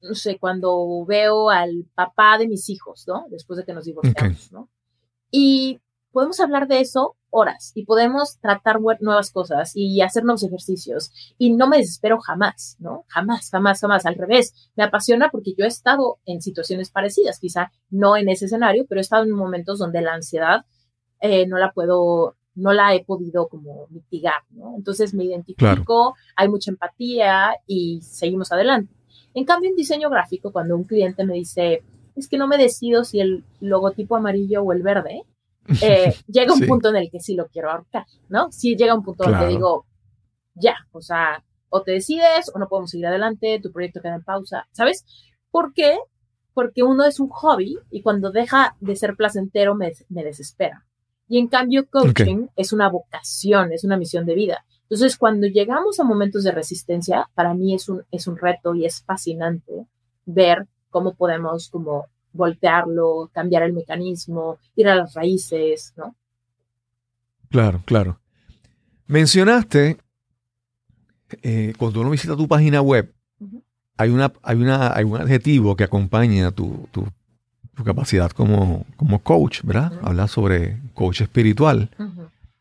no 0.00 0.14
sé, 0.14 0.38
cuando 0.38 1.04
veo 1.06 1.50
al 1.50 1.86
papá 1.94 2.38
de 2.38 2.48
mis 2.48 2.68
hijos, 2.68 3.04
¿no? 3.06 3.26
Después 3.30 3.58
de 3.58 3.64
que 3.64 3.72
nos 3.72 3.84
divorciamos, 3.84 4.52
¿no? 4.52 4.68
Y 5.30 5.80
podemos 6.12 6.40
hablar 6.40 6.66
de 6.66 6.80
eso 6.80 7.16
horas 7.28 7.72
y 7.74 7.84
podemos 7.84 8.38
tratar 8.40 8.80
nuevas 8.80 9.30
cosas 9.30 9.72
y 9.74 10.00
hacer 10.00 10.24
nuevos 10.24 10.42
ejercicios. 10.42 11.10
Y 11.36 11.52
no 11.52 11.68
me 11.68 11.76
desespero 11.76 12.18
jamás, 12.18 12.76
¿no? 12.78 13.04
Jamás, 13.08 13.50
jamás, 13.50 13.80
jamás. 13.80 14.06
Al 14.06 14.14
revés, 14.14 14.70
me 14.76 14.84
apasiona 14.84 15.28
porque 15.28 15.52
yo 15.56 15.64
he 15.64 15.68
estado 15.68 16.18
en 16.24 16.40
situaciones 16.40 16.90
parecidas, 16.90 17.38
quizá 17.38 17.70
no 17.90 18.16
en 18.16 18.30
ese 18.30 18.46
escenario, 18.46 18.86
pero 18.88 19.00
he 19.00 19.02
estado 19.02 19.24
en 19.24 19.32
momentos 19.32 19.78
donde 19.78 20.00
la 20.00 20.14
ansiedad 20.14 20.64
eh, 21.20 21.46
no 21.46 21.58
la 21.58 21.72
puedo, 21.72 22.36
no 22.54 22.72
la 22.72 22.94
he 22.94 23.04
podido 23.04 23.48
como 23.48 23.86
mitigar, 23.90 24.42
¿no? 24.50 24.74
Entonces 24.76 25.12
me 25.12 25.24
identifico, 25.24 26.14
hay 26.34 26.48
mucha 26.48 26.70
empatía 26.70 27.56
y 27.66 28.00
seguimos 28.00 28.52
adelante. 28.52 28.95
En 29.36 29.44
cambio, 29.44 29.68
en 29.68 29.76
diseño 29.76 30.08
gráfico, 30.08 30.50
cuando 30.50 30.74
un 30.74 30.84
cliente 30.84 31.22
me 31.26 31.34
dice, 31.34 31.82
es 32.16 32.26
que 32.26 32.38
no 32.38 32.48
me 32.48 32.56
decido 32.56 33.04
si 33.04 33.20
el 33.20 33.44
logotipo 33.60 34.16
amarillo 34.16 34.62
o 34.62 34.72
el 34.72 34.82
verde, 34.82 35.24
eh, 35.82 36.14
llega 36.26 36.54
un 36.54 36.66
punto 36.66 36.88
en 36.88 36.96
el 36.96 37.10
que 37.10 37.20
sí 37.20 37.34
lo 37.34 37.46
quiero 37.48 37.70
ahorcar, 37.70 38.06
¿no? 38.30 38.50
Sí 38.50 38.76
llega 38.76 38.94
un 38.94 39.04
punto 39.04 39.24
el 39.24 39.38
que 39.38 39.46
digo, 39.48 39.84
ya, 40.54 40.74
o 40.90 41.02
sea, 41.02 41.44
o 41.68 41.82
te 41.82 41.92
decides 41.92 42.50
o 42.54 42.58
no 42.58 42.66
podemos 42.66 42.90
seguir 42.90 43.08
adelante, 43.08 43.60
tu 43.62 43.70
proyecto 43.72 44.00
queda 44.00 44.14
en 44.14 44.24
pausa, 44.24 44.66
¿sabes? 44.72 45.04
¿Por 45.50 45.74
qué? 45.74 45.98
Porque 46.54 46.82
uno 46.82 47.04
es 47.04 47.20
un 47.20 47.28
hobby 47.28 47.76
y 47.90 48.00
cuando 48.00 48.30
deja 48.30 48.74
de 48.80 48.96
ser 48.96 49.16
placentero 49.16 49.74
me, 49.74 49.92
desespera. 50.08 50.86
Y 51.28 51.38
en 51.38 51.48
cambio, 51.48 51.86
coaching 51.90 52.46
es 52.56 52.72
una 52.72 52.88
vocación, 52.88 53.70
es 53.74 53.84
una 53.84 53.98
misión 53.98 54.24
de 54.24 54.34
vida. 54.34 54.64
Entonces, 54.88 55.16
cuando 55.16 55.46
llegamos 55.46 55.98
a 55.98 56.04
momentos 56.04 56.44
de 56.44 56.52
resistencia, 56.52 57.28
para 57.34 57.54
mí 57.54 57.74
es 57.74 57.88
un, 57.88 58.02
es 58.10 58.26
un 58.26 58.36
reto 58.36 58.74
y 58.74 58.84
es 58.84 59.02
fascinante 59.02 59.86
ver 60.24 60.66
cómo 60.90 61.14
podemos 61.14 61.68
como 61.68 62.06
voltearlo, 62.32 63.30
cambiar 63.32 63.64
el 63.64 63.72
mecanismo, 63.72 64.58
ir 64.76 64.88
a 64.88 64.94
las 64.94 65.14
raíces, 65.14 65.92
¿no? 65.96 66.14
Claro, 67.50 67.82
claro. 67.84 68.20
Mencionaste, 69.06 69.98
eh, 71.42 71.72
cuando 71.78 72.00
uno 72.00 72.10
visita 72.10 72.36
tu 72.36 72.46
página 72.46 72.80
web, 72.80 73.12
hay, 73.96 74.10
una, 74.10 74.32
hay, 74.42 74.56
una, 74.56 74.94
hay 74.94 75.04
un 75.04 75.16
adjetivo 75.16 75.74
que 75.74 75.84
acompaña 75.84 76.50
tu, 76.50 76.88
tu 77.76 77.84
capacidad 77.84 78.30
como, 78.30 78.86
como 78.96 79.20
coach, 79.20 79.60
¿verdad? 79.62 79.92
Hablas 80.02 80.30
sobre 80.30 80.80
coach 80.94 81.20
espiritual. 81.20 81.90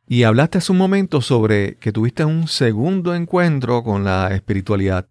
Y 0.07 0.23
hablaste 0.23 0.59
hace 0.59 0.71
un 0.71 0.77
momento 0.77 1.19
sobre 1.21 1.77
que 1.77 1.91
tuviste 1.91 2.25
un 2.25 2.47
segundo 2.47 3.15
encuentro 3.15 3.83
con 3.83 4.03
la 4.03 4.33
espiritualidad. 4.35 5.07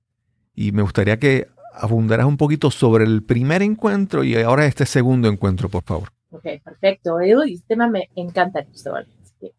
Y 0.55 0.71
me 0.71 0.83
gustaría 0.83 1.19
que 1.19 1.49
abundaras 1.73 2.27
un 2.27 2.37
poquito 2.37 2.71
sobre 2.71 3.05
el 3.05 3.25
primer 3.25 3.63
encuentro 3.63 4.23
y 4.23 4.37
ahora 4.37 4.67
este 4.67 4.87
segundo 4.87 5.29
encuentro, 5.29 5.69
por 5.69 5.83
favor. 5.83 6.11
Ok, 6.31 6.45
perfecto. 6.65 7.19
El 7.19 7.63
tema 7.65 7.89
me 7.89 8.09
encanta, 8.15 8.65
Cristóbal. 8.65 9.09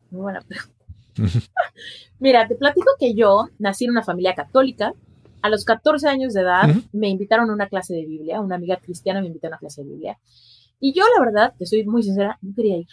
muy 0.09 0.21
buena 0.21 0.41
pregunta. 0.41 0.73
Mira, 2.19 2.47
te 2.47 2.55
platico 2.55 2.91
que 2.97 3.13
yo 3.13 3.49
nací 3.59 3.85
en 3.85 3.91
una 3.91 4.03
familia 4.03 4.35
católica. 4.35 4.93
A 5.41 5.49
los 5.49 5.65
14 5.65 6.07
años 6.07 6.33
de 6.33 6.41
edad 6.41 6.73
me 6.93 7.09
invitaron 7.09 7.49
a 7.49 7.53
una 7.53 7.67
clase 7.67 7.93
de 7.93 8.05
Biblia. 8.05 8.39
Una 8.39 8.55
amiga 8.55 8.77
cristiana 8.77 9.19
me 9.19 9.27
invitó 9.27 9.47
a 9.47 9.49
una 9.49 9.57
clase 9.57 9.83
de 9.83 9.89
Biblia. 9.89 10.17
Y 10.79 10.93
yo, 10.93 11.03
la 11.17 11.25
verdad, 11.25 11.53
te 11.57 11.65
soy 11.65 11.85
muy 11.85 12.03
sincera, 12.03 12.37
no 12.41 12.53
quería 12.55 12.77
ir 12.77 12.87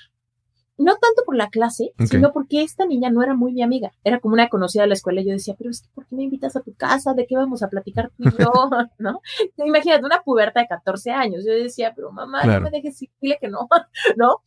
no 0.82 0.92
tanto 0.96 1.22
por 1.24 1.36
la 1.36 1.48
clase, 1.48 1.92
sino 2.06 2.32
porque 2.32 2.62
esta 2.62 2.86
niña 2.86 3.10
no 3.10 3.22
era 3.22 3.34
muy 3.34 3.52
mi 3.52 3.62
amiga, 3.62 3.92
era 4.04 4.20
como 4.20 4.34
una 4.34 4.48
conocida 4.48 4.82
de 4.82 4.88
la 4.88 4.94
escuela 4.94 5.20
y 5.20 5.26
yo 5.26 5.32
decía, 5.32 5.54
pero 5.56 5.70
es 5.70 5.82
que 5.82 5.88
¿por 5.94 6.06
qué 6.06 6.16
me 6.16 6.24
invitas 6.24 6.56
a 6.56 6.60
tu 6.60 6.74
casa? 6.74 7.14
¿De 7.14 7.26
qué 7.26 7.36
vamos 7.36 7.62
a 7.62 7.68
platicar 7.68 8.10
tú 8.16 8.24
y 8.28 8.42
yo? 8.42 8.50
¿No? 8.98 9.20
Imagínate, 9.64 10.04
una 10.04 10.22
puberta 10.22 10.60
de 10.60 10.66
14 10.66 11.10
años, 11.10 11.44
yo 11.46 11.52
decía, 11.52 11.92
pero 11.94 12.12
mamá, 12.12 12.44
no 12.44 12.60
me 12.60 12.70
dejes 12.70 12.98
dile 13.20 13.38
que 13.40 13.48
no, 13.48 13.68
¿no? 14.16 14.42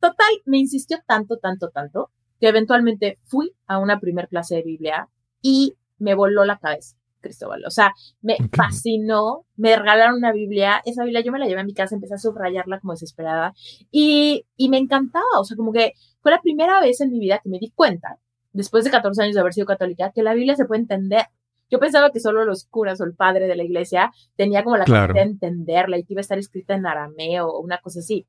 Total, 0.00 0.26
me 0.44 0.58
insistió 0.58 0.98
tanto, 1.06 1.38
tanto, 1.38 1.70
tanto, 1.70 2.10
que 2.40 2.48
eventualmente 2.48 3.18
fui 3.24 3.52
a 3.66 3.78
una 3.78 3.98
primer 3.98 4.28
clase 4.28 4.56
de 4.56 4.62
Biblia 4.62 5.08
y 5.40 5.76
me 5.98 6.14
voló 6.14 6.44
la 6.44 6.58
cabeza. 6.58 6.96
Cristóbal. 7.26 7.64
O 7.66 7.70
sea, 7.70 7.92
me 8.22 8.36
fascinó, 8.52 9.44
me 9.56 9.76
regalaron 9.76 10.16
una 10.16 10.32
Biblia, 10.32 10.80
esa 10.84 11.04
Biblia 11.04 11.22
yo 11.22 11.32
me 11.32 11.38
la 11.38 11.46
llevé 11.46 11.60
a 11.60 11.64
mi 11.64 11.74
casa, 11.74 11.94
empecé 11.94 12.14
a 12.14 12.18
subrayarla 12.18 12.80
como 12.80 12.92
desesperada 12.92 13.52
y, 13.90 14.46
y 14.56 14.68
me 14.68 14.78
encantaba, 14.78 15.24
o 15.38 15.44
sea, 15.44 15.56
como 15.56 15.72
que 15.72 15.92
fue 16.20 16.32
la 16.32 16.40
primera 16.40 16.80
vez 16.80 17.00
en 17.00 17.10
mi 17.10 17.18
vida 17.18 17.40
que 17.42 17.48
me 17.48 17.58
di 17.58 17.70
cuenta, 17.70 18.18
después 18.52 18.84
de 18.84 18.90
14 18.90 19.22
años 19.22 19.34
de 19.34 19.40
haber 19.40 19.52
sido 19.52 19.66
católica, 19.66 20.12
que 20.14 20.22
la 20.22 20.34
Biblia 20.34 20.56
se 20.56 20.64
puede 20.64 20.80
entender. 20.80 21.26
Yo 21.70 21.78
pensaba 21.80 22.10
que 22.10 22.20
solo 22.20 22.44
los 22.44 22.64
curas 22.64 23.00
o 23.00 23.04
el 23.04 23.14
padre 23.14 23.48
de 23.48 23.56
la 23.56 23.64
iglesia 23.64 24.12
tenía 24.36 24.62
como 24.62 24.76
la 24.76 24.84
capacidad 24.84 25.14
de 25.14 25.30
entenderla 25.30 25.98
y 25.98 26.04
que 26.04 26.14
iba 26.14 26.20
a 26.20 26.22
estar 26.22 26.38
escrita 26.38 26.74
en 26.74 26.86
arameo 26.86 27.48
o 27.48 27.60
una 27.60 27.78
cosa 27.78 28.00
así. 28.00 28.26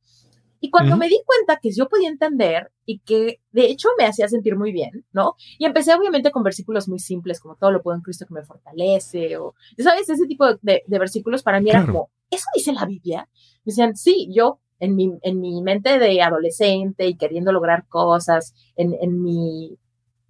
Y 0.59 0.69
cuando 0.69 0.97
me 0.97 1.07
di 1.07 1.19
cuenta 1.25 1.59
que 1.61 1.71
yo 1.71 1.87
podía 1.87 2.09
entender 2.09 2.71
y 2.85 2.99
que 2.99 3.41
de 3.51 3.65
hecho 3.65 3.89
me 3.97 4.05
hacía 4.05 4.27
sentir 4.27 4.55
muy 4.55 4.71
bien, 4.71 5.05
¿no? 5.11 5.35
Y 5.57 5.65
empecé 5.65 5.93
obviamente 5.93 6.31
con 6.31 6.43
versículos 6.43 6.87
muy 6.87 6.99
simples, 6.99 7.39
como 7.39 7.55
todo 7.55 7.71
lo 7.71 7.81
puedo 7.81 7.95
en 7.95 8.01
Cristo 8.01 8.25
que 8.25 8.33
me 8.33 8.43
fortalece, 8.43 9.37
o, 9.37 9.53
¿sabes? 9.77 10.09
Ese 10.09 10.25
tipo 10.25 10.45
de, 10.61 10.83
versículos 10.87 11.43
para 11.43 11.59
mí 11.59 11.69
era 11.69 11.85
como, 11.85 12.09
¿eso 12.29 12.45
dice 12.55 12.73
la 12.73 12.85
Biblia? 12.85 13.29
Me 13.65 13.71
decían, 13.71 13.95
sí, 13.95 14.29
yo 14.33 14.59
en 14.79 14.95
mi, 14.95 15.17
en 15.21 15.39
mi 15.39 15.61
mente 15.61 15.99
de 15.99 16.21
adolescente 16.21 17.07
y 17.07 17.17
queriendo 17.17 17.51
lograr 17.51 17.87
cosas, 17.87 18.53
en, 18.75 18.95
en 19.01 19.21
mi, 19.21 19.77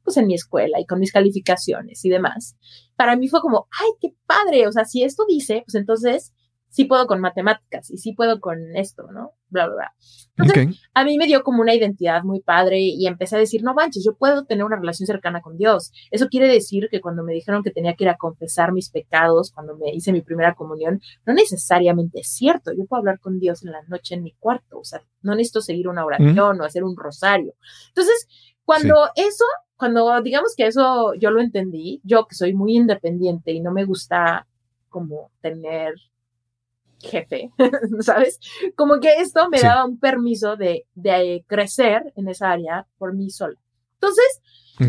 pues 0.04 0.18
en 0.18 0.28
mi 0.28 0.36
escuela 0.36 0.80
y 0.80 0.86
con 0.86 1.00
mis 1.00 1.12
calificaciones 1.12 2.04
y 2.06 2.10
demás, 2.10 2.58
para 2.96 3.16
mí 3.16 3.28
fue 3.28 3.42
como, 3.42 3.68
ay, 3.80 3.90
qué 4.02 4.16
padre, 4.26 4.68
o 4.68 4.72
sea, 4.72 4.86
si 4.86 5.04
esto 5.04 5.24
dice, 5.28 5.64
pues 5.66 5.76
entonces 5.76 6.34
sí 6.78 6.86
puedo 6.86 7.08
con 7.08 7.20
matemáticas 7.20 7.90
y 7.90 7.98
sí 7.98 8.14
puedo 8.14 8.40
con 8.40 8.76
esto, 8.76 9.08
¿no? 9.12 9.32
Bla, 9.50 9.66
bla, 9.66 9.76
bla. 9.76 9.94
Entonces, 10.38 10.80
a 10.94 11.04
mí 11.04 11.18
me 11.18 11.26
dio 11.26 11.42
como 11.42 11.64
una 11.64 11.74
identidad 11.74 12.22
muy 12.22 12.40
padre 12.40 12.80
y 12.80 13.08
empecé 13.08 13.36
a 13.36 13.40
decir, 13.40 13.64
no 13.64 13.74
manches, 13.74 14.06
yo 14.06 14.14
puedo 14.14 14.46
tener 14.46 14.64
una 14.64 14.76
relación 14.76 15.08
cercana 15.08 15.42
con 15.42 15.58
Dios. 15.58 15.92
Eso 16.12 16.28
quiere 16.28 16.48
decir 16.48 16.88
que 16.92 17.02
cuando 17.02 17.24
me 17.24 17.34
dijeron 17.34 17.64
que 17.64 17.72
tenía 17.72 17.96
que 17.96 18.04
ir 18.04 18.12
a 18.12 18.18
confesar 18.18 18.74
mis 18.74 18.92
pecados, 18.92 19.52
cuando 19.52 19.76
me 19.76 19.90
hice 19.92 20.12
mi 20.12 20.22
primera 20.22 20.54
comunión, 20.54 21.02
no 21.26 21.34
necesariamente 21.34 22.20
es 22.20 22.30
cierto. 22.30 22.72
Yo 22.78 22.86
puedo 22.86 23.00
hablar 23.00 23.20
con 23.20 23.40
Dios 23.40 23.66
en 23.66 23.72
la 23.72 23.82
noche 23.88 24.14
en 24.14 24.22
mi 24.22 24.34
cuarto, 24.34 24.78
o 24.78 24.84
sea, 24.84 25.02
no 25.24 25.34
necesito 25.34 25.62
seguir 25.62 25.88
una 25.88 26.06
oración 26.06 26.62
o 26.62 26.64
hacer 26.64 26.84
un 26.84 26.96
rosario. 26.96 27.56
Entonces, 27.88 28.28
cuando 28.66 28.94
eso, 29.16 29.46
cuando 29.78 30.22
digamos 30.22 30.54
que 30.56 30.68
eso 30.68 31.16
yo 31.16 31.32
lo 31.32 31.42
entendí, 31.42 32.02
yo 32.04 32.28
que 32.28 32.36
soy 32.36 32.54
muy 32.54 32.76
independiente 32.76 33.52
y 33.52 33.62
no 33.62 33.72
me 33.72 33.84
gusta 33.84 34.46
como 34.90 35.32
tener 35.42 35.96
jefe, 37.00 37.52
¿sabes? 38.00 38.40
Como 38.76 39.00
que 39.00 39.14
esto 39.20 39.50
me 39.50 39.60
daba 39.62 39.86
un 39.86 40.00
permiso 40.00 40.56
de, 40.56 40.86
de, 40.96 41.44
crecer 41.48 42.14
en 42.16 42.28
esa 42.28 42.52
área 42.52 42.88
por 42.98 43.14
mí 43.14 43.30
sola. 43.30 43.58
Entonces, 43.94 44.42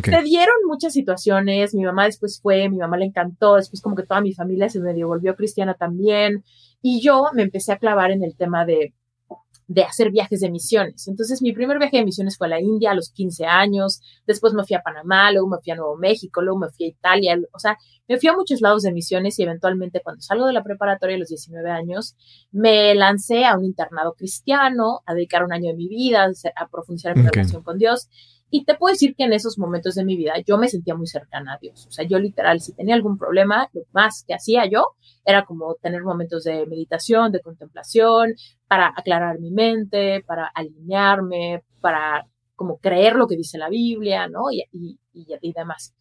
te 0.03 0.23
dieron 0.23 0.55
muchas 0.67 0.93
situaciones, 0.93 1.75
mi 1.75 1.85
mamá 1.85 2.05
después 2.05 2.41
fue, 2.43 2.69
mi 2.69 2.77
mamá 2.77 2.99
le 2.99 3.07
encantó, 3.07 3.57
después 3.57 3.81
como 3.81 3.97
que 3.97 4.03
toda 4.03 4.21
mi 4.21 4.35
familia 4.35 4.69
se 4.69 4.81
medio 4.81 5.09
volvió 5.09 5.35
cristiana 5.35 5.75
también, 5.75 6.45
y 6.83 7.01
yo 7.01 7.25
me 7.33 7.43
empecé 7.43 7.73
a 7.73 7.79
clavar 7.79 8.11
en 8.11 8.23
el 8.23 8.37
tema 8.37 8.67
de 8.67 8.95
de 9.69 9.83
hacer 9.83 10.11
viajes 10.11 10.41
de 10.41 10.51
misiones. 10.51 11.07
Entonces, 11.09 11.43
mi 11.43 11.53
primer 11.53 11.79
viaje 11.79 11.99
de 11.99 12.05
misiones 12.05 12.37
fue 12.39 12.47
a 12.47 12.51
la 12.51 12.61
India 12.61 12.91
a 12.91 12.95
los 12.95 13.11
15 13.13 13.45
años, 13.45 14.01
después 14.27 14.55
me 14.55 14.65
fui 14.65 14.75
a 14.75 14.81
Panamá, 14.81 15.31
luego 15.31 15.47
me 15.47 15.59
fui 15.63 15.73
a 15.73 15.77
Nuevo 15.77 15.97
México, 15.97 16.41
luego 16.41 16.59
me 16.59 16.71
fui 16.71 16.87
a 16.87 16.89
Italia, 16.89 17.39
o 17.53 17.59
sea, 17.59 17.77
me 18.09 18.19
fui 18.19 18.31
a 18.31 18.33
muchos 18.33 18.63
lados 18.63 18.83
de 18.83 18.93
misiones 18.93 19.39
y 19.39 19.43
eventualmente 19.43 20.01
cuando 20.03 20.23
salgo 20.23 20.47
de 20.47 20.55
la 20.55 20.65
preparatoria 20.65 21.17
a 21.17 21.19
los 21.19 21.29
19 21.29 21.71
años, 21.71 22.17
me 22.51 22.95
lancé 22.95 23.45
a 23.45 23.59
un 23.59 23.65
internado 23.67 24.15
cristiano, 24.15 25.03
a 25.05 25.13
dedicar 25.13 25.45
un 25.45 25.53
año 25.53 25.69
de 25.69 25.77
mi 25.77 25.87
vida, 25.87 26.27
a 26.57 26.69
profundizar 26.69 27.17
en 27.17 27.25
mi 27.25 27.29
relación 27.29 27.63
con 27.63 27.77
Dios 27.77 28.09
y 28.51 28.65
te 28.65 28.75
puedo 28.75 28.93
decir 28.93 29.15
que 29.15 29.25
en 29.25 29.33
esos 29.33 29.59
momentos 29.59 29.95
de 29.95 30.05
mi 30.05 30.17
vida 30.17 30.35
yo 30.47 30.57
me 30.57 30.69
sentía 30.69 30.95
muy 30.95 31.07
cercana 31.07 31.55
a 31.55 31.59
Dios. 31.59 31.87
O 31.87 31.91
sea, 31.91 32.07
yo 32.07 32.19
literal, 32.19 32.61
si 32.61 32.73
tenía 32.73 32.95
algún 32.95 33.19
problema, 33.19 33.69
lo 33.73 33.83
más 33.93 34.25
que 34.27 34.35
hacía 34.35 34.65
yo 34.67 34.95
era 35.25 35.45
como 35.45 35.75
tener 35.75 36.03
momentos 36.03 36.45
de 36.45 36.67
meditación, 36.67 37.31
de 37.31 37.41
contemplación, 37.41 38.35
para 38.67 38.89
aclarar 38.89 39.39
mi 39.39 39.51
mente, 39.51 40.23
para 40.27 40.47
alinearme, 40.55 41.63
para 41.81 42.27
como 42.57 42.79
creer 42.79 43.17
lo 43.17 43.29
que 43.29 43.37
dice 43.37 43.59
la 43.59 43.69
Biblia, 43.69 44.29
¿no? 44.29 44.51
Y, 44.51 44.65
y, 44.73 44.99
y, 45.13 45.53
demás. 45.53 45.95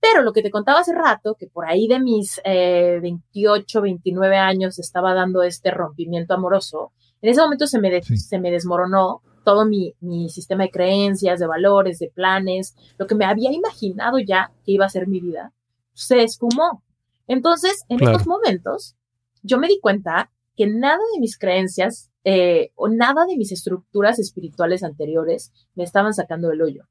Pero 0.00 0.22
lo 0.22 0.32
que 0.32 0.42
te 0.42 0.50
contaba 0.50 0.80
hace 0.80 0.94
rato, 0.94 1.36
que 1.38 1.46
por 1.46 1.68
ahí 1.68 1.88
de 1.88 2.00
mis 2.00 2.40
28, 2.44 3.78
eh, 3.78 3.82
29 3.82 4.36
años 4.36 4.78
estaba 4.78 5.12
dando 5.12 5.42
este 5.42 5.70
rompimiento 5.70 6.32
amoroso, 6.32 6.92
en 7.20 7.30
ese 7.30 7.42
momento 7.42 7.66
se 7.66 7.78
me, 7.80 8.02
se 8.02 8.38
me 8.38 8.50
desmoronó 8.50 9.22
todo 9.44 9.64
mi, 9.66 9.94
sistema 10.28 10.64
de 10.64 10.70
creencias, 10.70 11.40
de 11.40 11.46
valores, 11.46 11.98
de 11.98 12.08
planes, 12.08 12.74
lo 12.98 13.06
que 13.06 13.14
me 13.14 13.24
había 13.24 13.52
imaginado 13.52 14.18
ya 14.18 14.52
que 14.64 14.72
iba 14.72 14.86
a 14.86 14.90
ser 14.90 15.08
mi 15.08 15.20
vida, 15.20 15.52
se 15.94 16.22
esfumó. 16.22 16.82
Entonces, 17.26 17.84
en 17.88 18.02
estos 18.02 18.26
momentos, 18.26 18.96
yo 19.42 19.58
me 19.58 19.68
di 19.68 19.78
cuenta 19.80 20.30
que 20.56 20.66
nada 20.66 20.98
de 21.14 21.20
mis 21.20 21.38
creencias 21.38 22.10
eh, 22.24 22.72
o 22.74 22.88
nada 22.88 23.24
de 23.26 23.36
mis 23.36 23.52
estructuras 23.52 24.18
espirituales 24.18 24.82
anteriores 24.82 25.52
me 25.74 25.84
estaban 25.84 26.12
sacando 26.12 26.48
del 26.48 26.62
hoyo. 26.62 26.86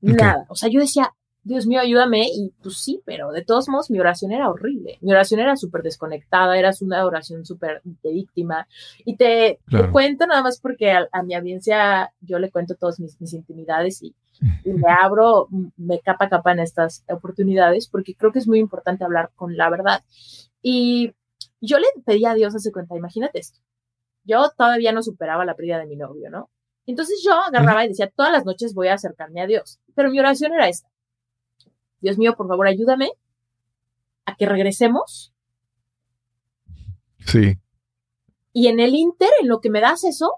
Nada. 0.00 0.46
O 0.48 0.54
sea, 0.54 0.68
yo 0.70 0.80
decía, 0.80 1.14
Dios 1.44 1.66
mío, 1.66 1.80
ayúdame. 1.80 2.26
Y 2.26 2.52
pues 2.62 2.78
sí, 2.78 3.02
pero 3.04 3.30
de 3.30 3.44
todos 3.44 3.68
modos 3.68 3.90
mi 3.90 4.00
oración 4.00 4.32
era 4.32 4.48
horrible. 4.48 4.98
Mi 5.02 5.12
oración 5.12 5.40
era 5.40 5.56
súper 5.56 5.82
desconectada, 5.82 6.58
era 6.58 6.70
una 6.80 7.04
oración 7.04 7.44
súper 7.44 7.82
de 7.84 8.12
víctima. 8.12 8.66
Y 9.04 9.16
te, 9.16 9.60
cuento 9.92 10.26
nada 10.26 10.42
más 10.42 10.58
porque 10.58 10.90
a, 10.90 11.22
mi 11.22 11.34
audiencia 11.34 12.12
yo 12.20 12.38
le 12.38 12.50
cuento 12.50 12.74
todas 12.74 12.98
mis, 12.98 13.16
intimidades 13.34 14.02
y, 14.02 14.14
me 14.64 14.90
abro, 15.02 15.48
me 15.76 16.00
capa 16.00 16.28
capa 16.28 16.52
en 16.52 16.60
estas 16.60 17.04
oportunidades 17.08 17.88
porque 17.88 18.14
creo 18.14 18.32
que 18.32 18.38
es 18.38 18.48
muy 18.48 18.58
importante 18.58 19.04
hablar 19.04 19.30
con 19.36 19.56
la 19.56 19.68
verdad. 19.68 20.02
Y 20.62 21.12
yo 21.60 21.78
le 21.78 21.86
pedí 22.04 22.24
a 22.24 22.34
Dios 22.34 22.54
hace 22.54 22.72
cuenta, 22.72 22.96
imagínate 22.96 23.38
esto. 23.38 23.60
Yo 24.24 24.50
todavía 24.56 24.92
no 24.92 25.02
superaba 25.02 25.44
la 25.44 25.54
pérdida 25.54 25.78
de 25.78 25.86
mi 25.86 25.96
novio, 25.96 26.30
¿no? 26.30 26.48
Entonces 26.86 27.22
yo 27.24 27.32
agarraba 27.34 27.84
y 27.84 27.88
decía, 27.88 28.10
todas 28.14 28.32
las 28.32 28.46
noches 28.46 28.74
voy 28.74 28.88
a 28.88 28.94
acercarme 28.94 29.42
a 29.42 29.46
Dios. 29.46 29.78
Pero 29.94 30.10
mi 30.10 30.18
oración 30.18 30.52
era 30.52 30.68
esta 30.68 30.88
Dios 32.04 32.18
mío, 32.18 32.36
por 32.36 32.46
favor, 32.46 32.66
ayúdame 32.66 33.12
a 34.26 34.36
que 34.36 34.44
regresemos. 34.44 35.32
Sí. 37.20 37.58
Y 38.52 38.68
en 38.68 38.78
el 38.78 38.94
Inter, 38.94 39.30
en 39.40 39.48
lo 39.48 39.62
que 39.62 39.70
me 39.70 39.80
das 39.80 40.04
eso, 40.04 40.34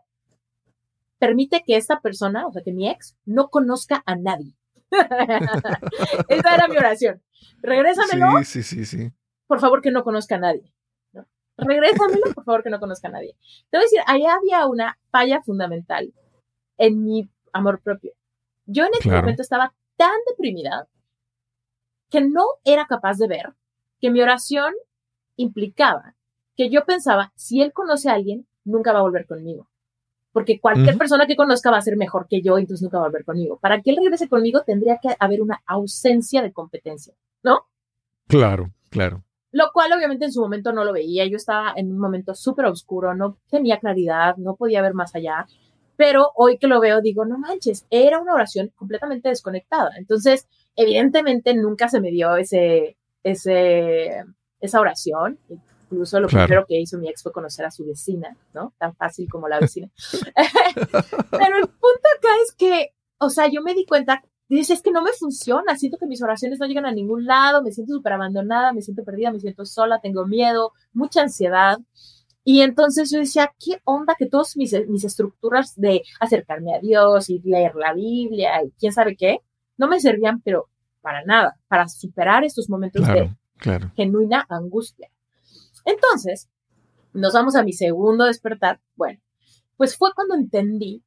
permite 1.19 1.65
que 1.67 1.75
esta 1.75 2.01
persona, 2.01 2.47
o 2.47 2.53
sea, 2.53 2.63
que 2.63 2.73
mi 2.73 2.89
ex, 2.89 3.17
no 3.25 3.49
conozca 3.49 4.01
a 4.07 4.15
nadie. 4.15 4.55
Esa 6.29 6.55
era 6.55 6.69
mi 6.69 6.77
oración. 6.77 7.21
Regrésamelo. 7.63 8.45
Sí, 8.45 8.63
sí, 8.63 8.63
sí, 8.63 8.85
sí. 8.85 9.13
Por 9.49 9.59
favor, 9.59 9.83
que 9.83 9.91
no 9.91 10.05
conozca 10.05 10.37
a 10.37 10.39
nadie. 10.39 10.73
¿no? 11.13 11.27
Regrésamelo, 11.57 12.33
por 12.33 12.45
favor, 12.45 12.63
que 12.63 12.71
no 12.71 12.79
conozca 12.79 13.09
a 13.09 13.11
nadie. 13.11 13.35
Te 13.71 13.77
voy 13.77 13.81
a 13.81 13.87
decir, 13.87 14.01
ahí 14.07 14.25
había 14.25 14.67
una 14.67 15.01
falla 15.11 15.43
fundamental 15.43 16.15
en 16.79 17.03
mi 17.03 17.29
amor 17.53 17.81
propio. 17.81 18.13
Yo 18.67 18.85
en 18.85 18.93
ese 19.01 19.11
momento 19.11 19.43
estaba 19.43 19.75
tan 19.97 20.15
deprimida 20.29 20.87
que 22.11 22.21
no 22.21 22.45
era 22.65 22.87
capaz 22.87 23.19
de 23.19 23.29
ver 23.29 23.55
que 24.01 24.11
mi 24.11 24.21
oración 24.21 24.75
implicaba 25.37 26.15
que 26.57 26.71
yo 26.71 26.85
pensaba, 26.85 27.33
si 27.37 27.61
él 27.61 27.73
conoce 27.73 28.09
a 28.09 28.15
alguien, 28.15 28.47
nunca 28.65 28.93
va 28.93 29.01
a 29.01 29.03
volver 29.03 29.27
conmigo. 29.27 29.69
Porque 30.33 30.61
cualquier 30.61 30.99
persona 30.99 31.27
que 31.27 31.37
conozca 31.37 31.71
va 31.71 31.79
a 31.79 31.83
ser 31.83 31.97
mejor 31.97 32.27
que 32.29 32.43
yo, 32.43 32.59
entonces 32.59 32.83
nunca 32.83 32.99
va 32.99 33.05
a 33.05 33.09
volver 33.09 33.25
conmigo. 33.25 33.59
Para 33.59 33.81
que 33.81 33.91
él 33.91 33.97
regrese 33.97 34.29
conmigo 34.29 34.63
tendría 34.67 34.99
que 35.01 35.15
haber 35.19 35.41
una 35.41 35.63
ausencia 35.67 36.43
de 36.43 36.53
competencia, 36.53 37.15
¿no? 37.43 37.67
Claro, 38.27 38.73
claro. 38.91 39.25
lo 39.53 39.71
cual 39.73 39.93
obviamente 39.93 40.27
en 40.27 40.33
su 40.33 40.43
momento 40.43 40.73
no 40.73 40.85
lo 40.85 40.93
veía. 40.93 41.25
Yo 41.27 41.37
estaba 41.37 41.73
en 41.77 41.91
un 41.91 41.99
momento 41.99 42.35
súper 42.35 42.67
oscuro, 42.67 43.15
no 43.15 43.39
tenía 43.49 43.79
claridad, 43.79 44.37
no 44.37 44.57
podía 44.57 44.83
ver 44.83 44.93
más 44.93 45.15
allá. 45.15 45.47
Pero 45.97 46.33
hoy 46.35 46.59
que 46.59 46.67
lo 46.67 46.81
veo, 46.81 47.01
digo, 47.01 47.25
no 47.25 47.39
manches, 47.39 47.87
era 47.89 48.21
una 48.21 48.35
oración 48.35 48.71
completamente 48.77 49.31
desconectada. 49.31 49.93
Entonces, 49.97 50.47
evidentemente 50.77 51.55
nunca 51.55 51.89
se 51.89 52.01
me 52.01 52.11
dio 52.11 52.37
ese, 52.37 52.97
ese, 53.23 54.25
esa 54.61 54.81
oración. 54.81 55.39
Incluso 55.91 56.21
lo 56.21 56.29
primero 56.29 56.67
que 56.67 56.81
hizo 56.81 56.99
mi 56.99 57.09
ex 57.09 57.23
fue 57.23 57.33
conocer 57.33 57.65
a 57.65 57.71
su 57.71 57.87
vecina, 57.87 58.37
¿no? 58.53 58.75
Tan 58.79 58.95
fácil 58.97 59.29
como 59.29 59.49
la 59.49 59.61
vecina. 59.61 59.89
Pero 61.31 61.57
el 61.57 61.69
punto 61.69 62.09
acá 62.17 62.29
es 62.45 62.53
que, 62.57 62.91
o 63.19 63.31
sea, 63.31 63.49
yo 63.49 63.63
me 63.63 63.75
di 63.75 63.87
cuenta 63.87 64.23
dices, 64.49 64.79
es 64.79 64.83
que 64.83 64.93
no 64.93 65.03
me 65.03 65.13
funciona, 65.13 65.77
siento 65.77 65.99
que 65.99 66.07
mis 66.07 66.23
oraciones 66.23 66.61
no 66.61 66.67
llegan 66.67 66.87
a 66.87 66.93
ningún 66.93 67.25
lado, 67.25 67.63
me 67.63 67.73
siento 67.73 67.95
súper 67.95 68.13
abandonada, 68.13 68.73
me 68.73 68.83
siento 68.83 69.05
perdida, 69.05 69.33
me 69.33 69.41
siento 69.41 69.65
sola, 69.65 70.01
tengo 70.01 70.27
miedo, 70.27 70.73
mucha 70.93 71.23
ansiedad. 71.23 71.79
Y 72.45 72.61
entonces 72.61 73.11
yo 73.11 73.19
decía, 73.19 73.53
¿qué 73.59 73.81
onda 73.85 74.15
que 74.17 74.27
todas 74.27 74.57
mis, 74.57 74.73
mis 74.89 75.05
estructuras 75.05 75.75
de 75.75 76.03
acercarme 76.21 76.75
a 76.77 76.79
Dios 76.79 77.29
y 77.29 77.41
leer 77.41 77.75
la 77.75 77.93
Biblia 77.93 78.63
y 78.65 78.71
quién 78.79 78.93
sabe 78.93 79.17
qué, 79.17 79.41
no 79.77 79.89
me 79.89 80.01
servían, 80.01 80.41
pero 80.41 80.69
para 81.01 81.25
nada, 81.25 81.59
para 81.69 81.89
superar 81.89 82.45
estos 82.45 82.69
momentos 82.69 83.07
de 83.07 83.35
genuina 83.95 84.47
angustia. 84.49 85.11
Entonces, 85.85 86.49
nos 87.13 87.33
vamos 87.33 87.57
a 87.57 87.63
mi 87.63 87.73
segundo 87.73 88.25
despertar. 88.25 88.81
Bueno, 88.97 89.21
pues 89.77 89.97
fue 89.97 90.13
cuando 90.15 90.35
entendí 90.35 91.03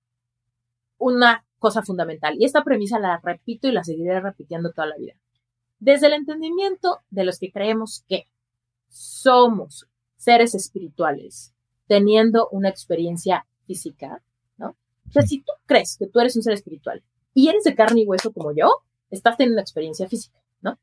una 0.97 1.45
cosa 1.59 1.83
fundamental. 1.83 2.35
Y 2.39 2.45
esta 2.45 2.63
premisa 2.63 2.99
la 2.99 3.19
repito 3.21 3.67
y 3.67 3.71
la 3.71 3.83
seguiré 3.83 4.19
repitiendo 4.19 4.71
toda 4.71 4.87
la 4.87 4.97
vida. 4.97 5.13
Desde 5.79 6.07
el 6.07 6.13
entendimiento 6.13 6.99
de 7.09 7.25
los 7.25 7.39
que 7.39 7.51
creemos 7.51 8.03
que 8.07 8.27
somos 8.87 9.87
seres 10.17 10.55
espirituales 10.55 11.53
teniendo 11.87 12.47
una 12.51 12.69
experiencia 12.69 13.45
física, 13.65 14.21
¿no? 14.57 14.69
O 15.07 15.11
sea, 15.11 15.23
si 15.23 15.41
tú 15.41 15.51
crees 15.65 15.97
que 15.97 16.07
tú 16.07 16.19
eres 16.19 16.35
un 16.35 16.43
ser 16.43 16.53
espiritual 16.53 17.03
y 17.39 17.47
eres 17.47 17.63
de 17.63 17.73
carne 17.73 18.01
y 18.01 18.05
hueso 18.05 18.33
como 18.33 18.51
yo, 18.51 18.83
estás 19.09 19.37
teniendo 19.37 19.55
una 19.55 19.61
experiencia 19.61 20.09
física, 20.09 20.37
¿no? 20.59 20.77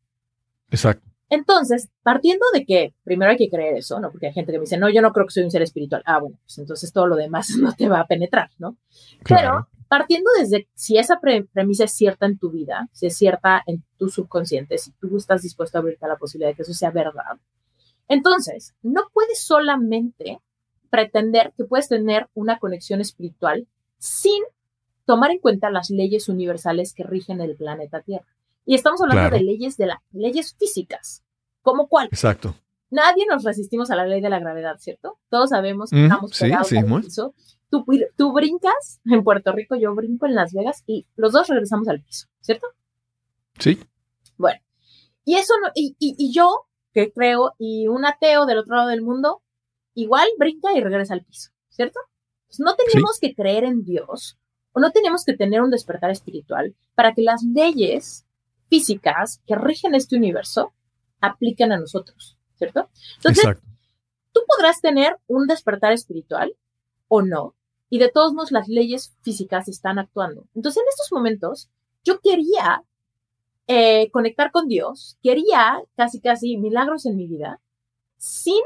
Exacto. 0.71 1.07
Entonces, 1.29 1.91
partiendo 2.03 2.47
de 2.55 2.65
que 2.65 2.95
primero 3.05 3.31
hay 3.31 3.37
que 3.37 3.51
creer 3.51 3.77
eso, 3.77 4.01
¿no? 4.01 4.11
Porque 4.11 4.29
hay 4.29 4.33
gente 4.33 4.53
que 4.53 4.59
me 4.59 4.63
dice, 4.63 4.79
no, 4.79 4.89
yo 4.89 5.03
no 5.03 5.13
creo 5.13 5.27
que 5.27 5.33
soy 5.33 5.43
un 5.43 5.51
ser 5.51 5.61
espiritual. 5.61 6.03
Ah, 6.07 6.19
bueno, 6.19 6.39
pues 6.43 6.57
entonces 6.57 6.95
todo 6.95 7.09
lo 7.09 7.17
demás 7.17 7.51
no 7.61 7.75
te 7.75 7.91
va 7.91 8.01
a 8.01 8.07
penetrar, 8.07 8.49
¿no? 8.59 8.79
Pero 9.29 9.69
partiendo 9.87 10.31
desde 10.39 10.67
si 10.73 10.97
esa 10.97 11.21
premisa 11.21 11.85
es 11.85 11.93
cierta 11.93 12.25
en 12.25 12.39
tu 12.39 12.51
vida, 12.51 12.89
si 12.93 13.07
es 13.07 13.15
cierta 13.15 13.63
en 13.67 13.85
tu 13.99 14.09
subconsciente, 14.09 14.79
si 14.79 14.93
tú 14.93 15.15
estás 15.19 15.43
dispuesto 15.43 15.77
a 15.77 15.81
abrirte 15.83 16.07
a 16.07 16.09
la 16.09 16.17
posibilidad 16.17 16.53
de 16.53 16.55
que 16.55 16.63
eso 16.63 16.73
sea 16.73 16.91
verdad, 16.91 17.37
entonces 18.09 18.75
no 18.81 19.03
puedes 19.13 19.43
solamente 19.43 20.41
pretender 20.89 21.53
que 21.55 21.65
puedes 21.65 21.89
tener 21.89 22.29
una 22.33 22.59
conexión 22.59 23.03
espiritual 23.03 23.69
sin 23.99 24.43
tomar 25.07 25.31
en 25.31 25.39
cuenta 25.39 25.71
las 25.71 25.89
leyes 25.89 26.29
universales 26.29 26.93
que 26.93 27.05
rigen 27.05 27.41
el 27.41 27.57
planeta 27.57 28.03
Tierra. 28.03 28.27
Y 28.67 28.75
estamos 28.75 29.01
hablando 29.01 29.35
de 29.35 29.43
leyes 29.43 29.77
de 29.77 29.87
las 29.87 29.99
leyes 30.13 30.55
físicas. 30.59 31.23
¿Cómo 31.63 31.89
cuál? 31.89 32.09
Exacto. 32.11 32.55
Nadie 32.91 33.25
nos 33.27 33.45
resistimos 33.45 33.91
a 33.91 33.97
la 33.97 34.07
ley 34.07 34.21
de 34.21 34.29
la 34.29 34.39
gravedad, 34.39 34.77
¿cierto? 34.79 35.19
Todos 35.31 35.51
sabemos 35.51 35.91
que 35.91 36.03
estamos 36.05 36.39
pegados 36.39 36.69
sí, 36.69 36.77
al 36.77 37.01
piso 37.01 37.35
tú, 37.71 37.85
tú 38.17 38.33
brincas 38.33 39.01
en 39.05 39.25
Puerto 39.25 39.53
Rico, 39.53 39.77
yo 39.77 39.95
brinco 39.95 40.27
en 40.27 40.35
Las 40.35 40.53
Vegas 40.53 40.83
y 40.87 41.07
los 41.17 41.33
dos 41.33 41.49
regresamos 41.49 41.89
al 41.89 42.03
piso, 42.03 42.29
¿cierto? 42.41 42.67
Sí. 43.59 43.79
Bueno, 44.37 44.61
y 45.25 45.37
eso 45.37 45.55
no, 45.63 45.71
y, 45.75 45.97
y, 45.99 46.33
yo, 46.33 46.67
que 46.93 47.13
creo, 47.13 47.55
y 47.59 47.89
un 47.89 48.05
ateo 48.05 48.47
del 48.47 48.59
otro 48.59 48.77
lado 48.77 48.89
del 48.89 49.03
mundo, 49.03 49.43
igual 49.95 50.29
brinca 50.39 50.73
y 50.75 50.81
regresa 50.81 51.15
al 51.15 51.25
piso, 51.25 51.51
¿cierto? 51.69 52.01
Pues 52.47 52.61
no 52.61 52.75
tenemos 52.77 53.19
que 53.21 53.35
creer 53.35 53.65
en 53.65 53.85
Dios 53.85 54.39
o 54.77 54.81
no 54.81 54.93
tenemos 54.93 55.25
que 55.25 55.35
tener 55.35 55.63
un 55.63 55.71
despertar 55.71 56.11
espiritual 56.11 56.75
para 56.95 57.15
que 57.15 57.23
las 57.23 57.43
leyes 57.43 58.27
físicas 58.69 59.41
que 59.47 59.55
rigen 59.55 59.95
este 59.95 60.17
universo 60.17 60.75
apliquen 61.19 61.73
a 61.73 61.79
nosotros, 61.79 62.37
¿cierto? 62.57 62.91
Entonces, 63.17 63.57
tú 64.33 64.41
podrás 64.47 64.83
tener 64.83 65.17
un 65.29 65.47
despertar 65.47 65.93
espiritual 65.93 66.55
o 67.09 67.23
no, 67.23 67.55
y 67.89 67.99
de 67.99 68.11
todos 68.11 68.35
modos 68.35 68.53
las 68.53 68.69
leyes 68.69 69.17
físicas 69.23 69.67
están 69.67 69.99
actuando. 69.99 70.47
Entonces, 70.55 70.83
en 70.83 70.89
estos 70.91 71.11
momentos, 71.11 71.71
yo 72.05 72.21
quería 72.21 72.85
eh, 73.69 74.11
conectar 74.11 74.51
con 74.51 74.69
Dios, 74.69 75.17
quería 75.23 75.81
casi, 75.97 76.21
casi 76.21 76.59
milagros 76.59 77.07
en 77.07 77.17
mi 77.17 77.27
vida, 77.27 77.63
sin 78.19 78.61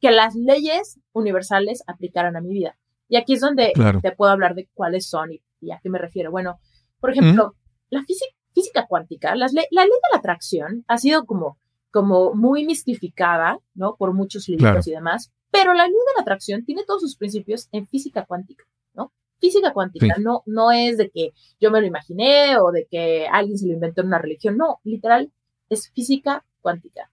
que 0.00 0.10
las 0.10 0.34
leyes 0.34 0.98
universales 1.12 1.84
aplicaran 1.86 2.34
a 2.34 2.40
mi 2.40 2.54
vida. 2.54 2.76
Y 3.08 3.16
aquí 3.16 3.34
es 3.34 3.40
donde 3.40 3.72
te 4.02 4.12
puedo 4.12 4.30
hablar 4.30 4.54
de 4.54 4.68
cuáles 4.74 5.08
son 5.08 5.30
y, 5.32 5.70
a 5.70 5.80
qué 5.82 5.88
me 5.88 5.98
refiero. 5.98 6.30
Bueno, 6.30 6.58
por 7.00 7.10
ejemplo, 7.10 7.54
la 7.90 8.04
física, 8.04 8.86
cuántica, 8.86 9.34
la 9.34 9.46
ley 9.46 9.66
de 9.70 10.12
la 10.12 10.18
atracción 10.18 10.84
ha 10.88 10.98
sido 10.98 11.24
como, 11.24 11.58
como 11.90 12.34
muy 12.34 12.66
mistificada, 12.66 13.58
¿no? 13.74 13.96
Por 13.96 14.12
muchos 14.12 14.48
libros 14.48 14.86
y 14.86 14.92
demás, 14.92 15.32
pero 15.50 15.72
la 15.74 15.84
ley 15.84 15.92
de 15.92 16.12
la 16.16 16.22
atracción 16.22 16.64
tiene 16.64 16.84
todos 16.84 17.00
sus 17.00 17.16
principios 17.16 17.68
en 17.72 17.86
física 17.86 18.26
cuántica, 18.26 18.64
¿no? 18.94 19.12
Física 19.40 19.72
cuántica 19.72 20.16
no, 20.18 20.42
no 20.46 20.70
es 20.72 20.98
de 20.98 21.10
que 21.10 21.32
yo 21.60 21.70
me 21.70 21.80
lo 21.80 21.86
imaginé 21.86 22.58
o 22.58 22.72
de 22.72 22.86
que 22.90 23.26
alguien 23.30 23.56
se 23.56 23.66
lo 23.66 23.72
inventó 23.72 24.02
en 24.02 24.08
una 24.08 24.18
religión, 24.18 24.56
no, 24.56 24.80
literal, 24.84 25.32
es 25.70 25.90
física 25.90 26.44
cuántica. 26.60 27.10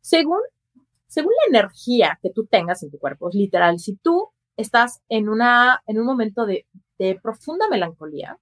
Según, 0.00 0.40
según 1.06 1.32
la 1.32 1.58
energía 1.58 2.18
que 2.22 2.30
tú 2.30 2.46
tengas 2.46 2.82
en 2.82 2.90
tu 2.90 2.98
cuerpo, 2.98 3.30
literal, 3.32 3.78
si 3.78 3.96
tú 3.96 4.30
estás 4.58 5.00
en, 5.08 5.28
una, 5.28 5.82
en 5.86 5.98
un 5.98 6.04
momento 6.04 6.44
de, 6.44 6.66
de 6.98 7.18
profunda 7.22 7.66
melancolía, 7.70 8.38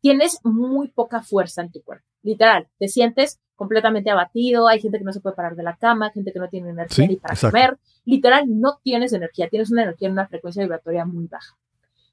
tienes 0.00 0.40
muy 0.44 0.88
poca 0.88 1.22
fuerza 1.22 1.60
en 1.62 1.72
tu 1.72 1.82
cuerpo. 1.82 2.06
Literal, 2.22 2.68
te 2.78 2.88
sientes 2.88 3.40
completamente 3.56 4.10
abatido, 4.10 4.68
hay 4.68 4.80
gente 4.80 4.98
que 4.98 5.04
no 5.04 5.12
se 5.12 5.20
puede 5.20 5.36
parar 5.36 5.56
de 5.56 5.62
la 5.62 5.76
cama, 5.76 6.10
gente 6.10 6.32
que 6.32 6.38
no 6.38 6.48
tiene 6.48 6.70
energía 6.70 7.06
ni 7.06 7.16
para 7.16 7.36
comer, 7.36 7.78
literal 8.04 8.44
no 8.48 8.78
tienes 8.82 9.12
energía, 9.12 9.48
tienes 9.48 9.70
una 9.70 9.82
energía 9.82 10.08
en 10.08 10.12
una 10.12 10.26
frecuencia 10.26 10.62
vibratoria 10.62 11.04
muy 11.04 11.26
baja. 11.26 11.56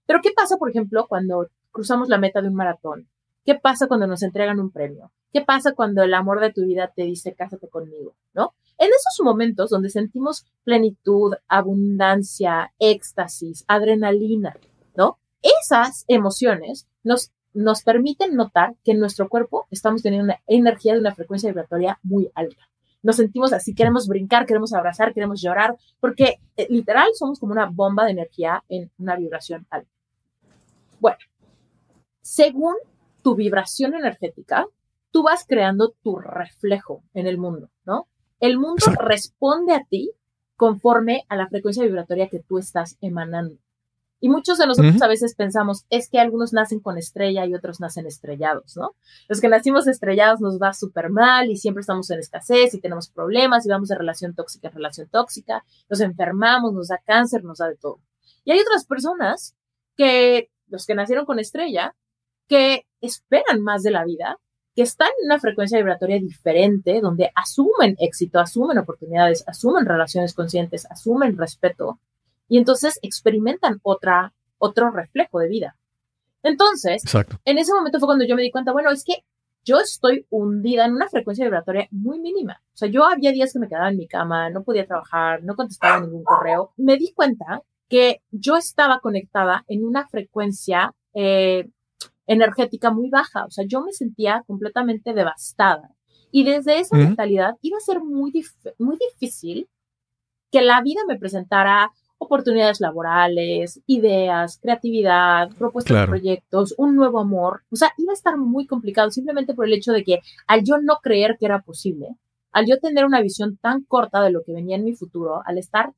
Pero 0.05 0.19
¿qué 0.21 0.31
pasa, 0.35 0.57
por 0.57 0.69
ejemplo, 0.69 1.07
cuando 1.07 1.47
cruzamos 1.71 2.09
la 2.09 2.17
meta 2.17 2.41
de 2.41 2.49
un 2.49 2.55
maratón? 2.55 3.07
¿Qué 3.45 3.55
pasa 3.55 3.87
cuando 3.87 4.07
nos 4.07 4.23
entregan 4.23 4.59
un 4.59 4.71
premio? 4.71 5.11
¿Qué 5.31 5.41
pasa 5.41 5.73
cuando 5.73 6.03
el 6.03 6.13
amor 6.13 6.41
de 6.41 6.51
tu 6.51 6.65
vida 6.65 6.91
te 6.93 7.03
dice 7.03 7.33
cásate 7.33 7.69
conmigo? 7.69 8.15
¿No? 8.33 8.53
En 8.81 8.87
esos 8.87 9.23
momentos 9.23 9.69
donde 9.69 9.91
sentimos 9.91 10.45
plenitud, 10.63 11.33
abundancia, 11.47 12.73
éxtasis, 12.79 13.63
adrenalina, 13.67 14.57
¿no? 14.95 15.19
Esas 15.43 16.03
emociones 16.07 16.87
nos 17.03 17.31
nos 17.53 17.83
permiten 17.83 18.35
notar 18.35 18.75
que 18.83 18.91
en 18.91 18.99
nuestro 18.99 19.27
cuerpo 19.27 19.67
estamos 19.71 20.01
teniendo 20.01 20.25
una 20.25 20.39
energía 20.47 20.93
de 20.93 20.99
una 20.99 21.13
frecuencia 21.13 21.49
vibratoria 21.49 21.99
muy 22.03 22.31
alta. 22.33 22.69
Nos 23.03 23.17
sentimos 23.17 23.51
así, 23.51 23.73
queremos 23.73 24.07
brincar, 24.07 24.45
queremos 24.45 24.73
abrazar, 24.73 25.13
queremos 25.13 25.41
llorar, 25.41 25.75
porque 25.99 26.39
eh, 26.55 26.67
literal 26.69 27.09
somos 27.13 27.39
como 27.39 27.51
una 27.51 27.65
bomba 27.65 28.05
de 28.05 28.11
energía 28.11 28.63
en 28.69 28.91
una 28.99 29.15
vibración 29.15 29.65
alta. 29.69 29.89
Bueno, 30.99 31.17
según 32.21 32.75
tu 33.23 33.35
vibración 33.35 33.95
energética, 33.95 34.67
tú 35.11 35.23
vas 35.23 35.45
creando 35.47 35.93
tu 36.03 36.17
reflejo 36.17 37.03
en 37.13 37.27
el 37.27 37.37
mundo, 37.37 37.69
¿no? 37.85 38.07
El 38.41 38.57
mundo 38.57 38.85
responde 38.99 39.73
a 39.73 39.85
ti 39.85 40.11
conforme 40.57 41.25
a 41.29 41.35
la 41.35 41.47
frecuencia 41.47 41.83
vibratoria 41.83 42.27
que 42.27 42.39
tú 42.39 42.57
estás 42.57 42.97
emanando. 42.99 43.55
Y 44.19 44.29
muchos 44.29 44.57
de 44.57 44.67
nosotros 44.67 45.01
a 45.01 45.07
veces 45.07 45.33
pensamos, 45.35 45.85
es 45.89 46.09
que 46.09 46.19
algunos 46.19 46.51
nacen 46.51 46.79
con 46.79 46.97
estrella 46.97 47.45
y 47.45 47.55
otros 47.55 47.79
nacen 47.79 48.05
estrellados, 48.05 48.77
¿no? 48.77 48.95
Los 49.27 49.41
que 49.41 49.47
nacimos 49.47 49.87
estrellados 49.87 50.41
nos 50.41 50.59
va 50.59 50.73
súper 50.73 51.09
mal 51.09 51.49
y 51.49 51.57
siempre 51.57 51.81
estamos 51.81 52.09
en 52.11 52.19
escasez 52.19 52.73
y 52.75 52.79
tenemos 52.79 53.09
problemas 53.09 53.65
y 53.65 53.69
vamos 53.69 53.89
de 53.89 53.95
relación 53.97 54.35
tóxica 54.35 54.67
a 54.67 54.71
relación 54.71 55.07
tóxica, 55.09 55.63
nos 55.89 56.01
enfermamos, 56.01 56.73
nos 56.73 56.89
da 56.89 56.99
cáncer, 57.03 57.43
nos 57.43 57.59
da 57.59 57.67
de 57.67 57.77
todo. 57.77 57.99
Y 58.43 58.51
hay 58.51 58.59
otras 58.59 58.85
personas 58.85 59.55
que, 59.97 60.51
los 60.67 60.85
que 60.85 60.95
nacieron 60.95 61.25
con 61.25 61.39
estrella, 61.39 61.95
que 62.47 62.85
esperan 63.01 63.61
más 63.61 63.81
de 63.81 63.91
la 63.91 64.03
vida, 64.03 64.37
que 64.75 64.83
están 64.83 65.09
en 65.19 65.25
una 65.25 65.39
frecuencia 65.39 65.77
vibratoria 65.77 66.19
diferente, 66.19 67.01
donde 67.01 67.31
asumen 67.35 67.95
éxito, 67.99 68.39
asumen 68.39 68.77
oportunidades, 68.77 69.43
asumen 69.47 69.85
relaciones 69.85 70.33
conscientes, 70.33 70.85
asumen 70.89 71.37
respeto, 71.37 71.99
y 72.47 72.57
entonces 72.57 72.99
experimentan 73.01 73.79
otra, 73.83 74.33
otro 74.57 74.91
reflejo 74.91 75.39
de 75.39 75.47
vida. 75.47 75.77
Entonces, 76.43 77.03
en 77.45 77.57
ese 77.57 77.73
momento 77.73 77.99
fue 77.99 78.07
cuando 78.07 78.25
yo 78.25 78.35
me 78.35 78.41
di 78.41 78.51
cuenta, 78.51 78.71
bueno, 78.71 78.91
es 78.91 79.03
que 79.03 79.23
yo 79.63 79.79
estoy 79.79 80.25
hundida 80.29 80.85
en 80.85 80.93
una 80.93 81.07
frecuencia 81.07 81.45
vibratoria 81.45 81.87
muy 81.91 82.19
mínima. 82.19 82.61
O 82.73 82.77
sea, 82.77 82.89
yo 82.89 83.05
había 83.05 83.31
días 83.31 83.53
que 83.53 83.59
me 83.59 83.67
quedaba 83.67 83.89
en 83.89 83.97
mi 83.97 84.07
cama, 84.07 84.49
no 84.49 84.63
podía 84.63 84.87
trabajar, 84.87 85.43
no 85.43 85.55
contestaba 85.55 85.99
ningún 85.99 86.23
correo. 86.23 86.73
Me 86.77 86.97
di 86.97 87.13
cuenta 87.13 87.61
que 87.87 88.21
yo 88.31 88.57
estaba 88.57 88.99
conectada 89.01 89.63
en 89.67 89.85
una 89.85 90.07
frecuencia 90.07 90.93
eh, 91.13 91.69
energética 92.31 92.91
muy 92.91 93.09
baja. 93.09 93.45
O 93.45 93.51
sea, 93.51 93.65
yo 93.67 93.81
me 93.81 93.91
sentía 93.91 94.43
completamente 94.47 95.13
devastada. 95.13 95.91
Y 96.31 96.45
desde 96.45 96.79
esa 96.79 96.95
mentalidad 96.95 97.55
iba 97.61 97.77
a 97.77 97.81
ser 97.81 98.01
muy, 98.01 98.31
muy 98.79 98.97
difícil 98.97 99.67
que 100.49 100.61
la 100.61 100.81
vida 100.81 101.01
me 101.07 101.19
presentara 101.19 101.91
oportunidades 102.17 102.79
laborales, 102.79 103.81
ideas, 103.85 104.59
creatividad, 104.61 105.49
propuestas 105.57 106.01
de 106.01 106.07
proyectos, 106.07 106.73
un 106.77 106.95
nuevo 106.95 107.19
amor. 107.19 107.63
O 107.69 107.75
sea, 107.75 107.91
iba 107.97 108.13
a 108.13 108.13
estar 108.13 108.37
muy 108.37 108.65
complicado 108.65 109.11
simplemente 109.11 109.53
por 109.53 109.65
el 109.65 109.73
hecho 109.73 109.91
de 109.91 110.03
que 110.03 110.19
al 110.47 110.63
yo 110.63 110.77
no 110.77 110.99
creer 111.01 111.35
que 111.37 111.47
era 111.47 111.61
posible, 111.61 112.15
al 112.53 112.65
yo 112.65 112.79
tener 112.79 113.05
una 113.05 113.21
visión 113.21 113.57
tan 113.57 113.83
corta 113.83 114.21
de 114.21 114.31
lo 114.31 114.43
que 114.43 114.53
venía 114.53 114.77
en 114.77 114.85
mi 114.85 114.93
futuro, 114.93 115.41
al 115.45 115.57
estar 115.57 115.91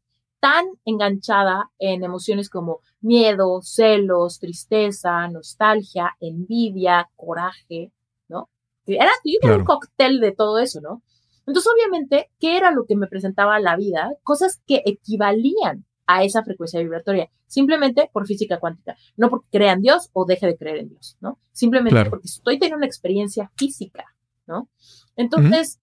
tan 0.44 0.66
enganchada 0.84 1.72
en 1.80 2.04
emociones 2.04 2.50
como 2.50 2.82
miedo, 3.00 3.62
celos, 3.62 4.40
tristeza, 4.40 5.26
nostalgia, 5.30 6.18
envidia, 6.20 7.10
coraje, 7.16 7.94
¿no? 8.28 8.50
Era, 8.86 9.10
yo 9.24 9.56
un 9.56 9.64
cóctel 9.64 10.20
de 10.20 10.34
todo 10.34 10.60
eso, 10.60 10.82
¿no? 10.82 11.02
Entonces, 11.48 11.72
obviamente, 11.74 12.30
¿qué 12.42 12.58
era 12.58 12.72
lo 12.72 12.84
que 12.86 12.98
me 12.98 13.08
presentaba 13.08 13.58
la 13.62 13.78
vida? 13.78 14.12
Cosas 14.22 14.62
que 14.68 14.82
equivalían 14.86 15.86
a 16.08 16.26
esa 16.26 16.44
frecuencia 16.44 16.82
vibratoria, 16.82 17.30
simplemente 17.48 18.10
por 18.12 18.28
física 18.28 18.60
cuántica, 18.60 18.98
no 19.16 19.30
porque 19.30 19.48
crea 19.50 19.72
en 19.72 19.82
Dios 19.82 20.10
o 20.12 20.26
deje 20.26 20.48
de 20.48 20.58
creer 20.58 20.80
en 20.80 20.90
Dios, 20.90 21.16
¿no? 21.22 21.40
Simplemente 21.54 22.10
porque 22.10 22.28
estoy 22.28 22.60
teniendo 22.60 22.80
una 22.80 22.86
experiencia 22.86 23.50
física, 23.56 24.04
¿no? 24.46 24.68
Entonces, 25.16 25.80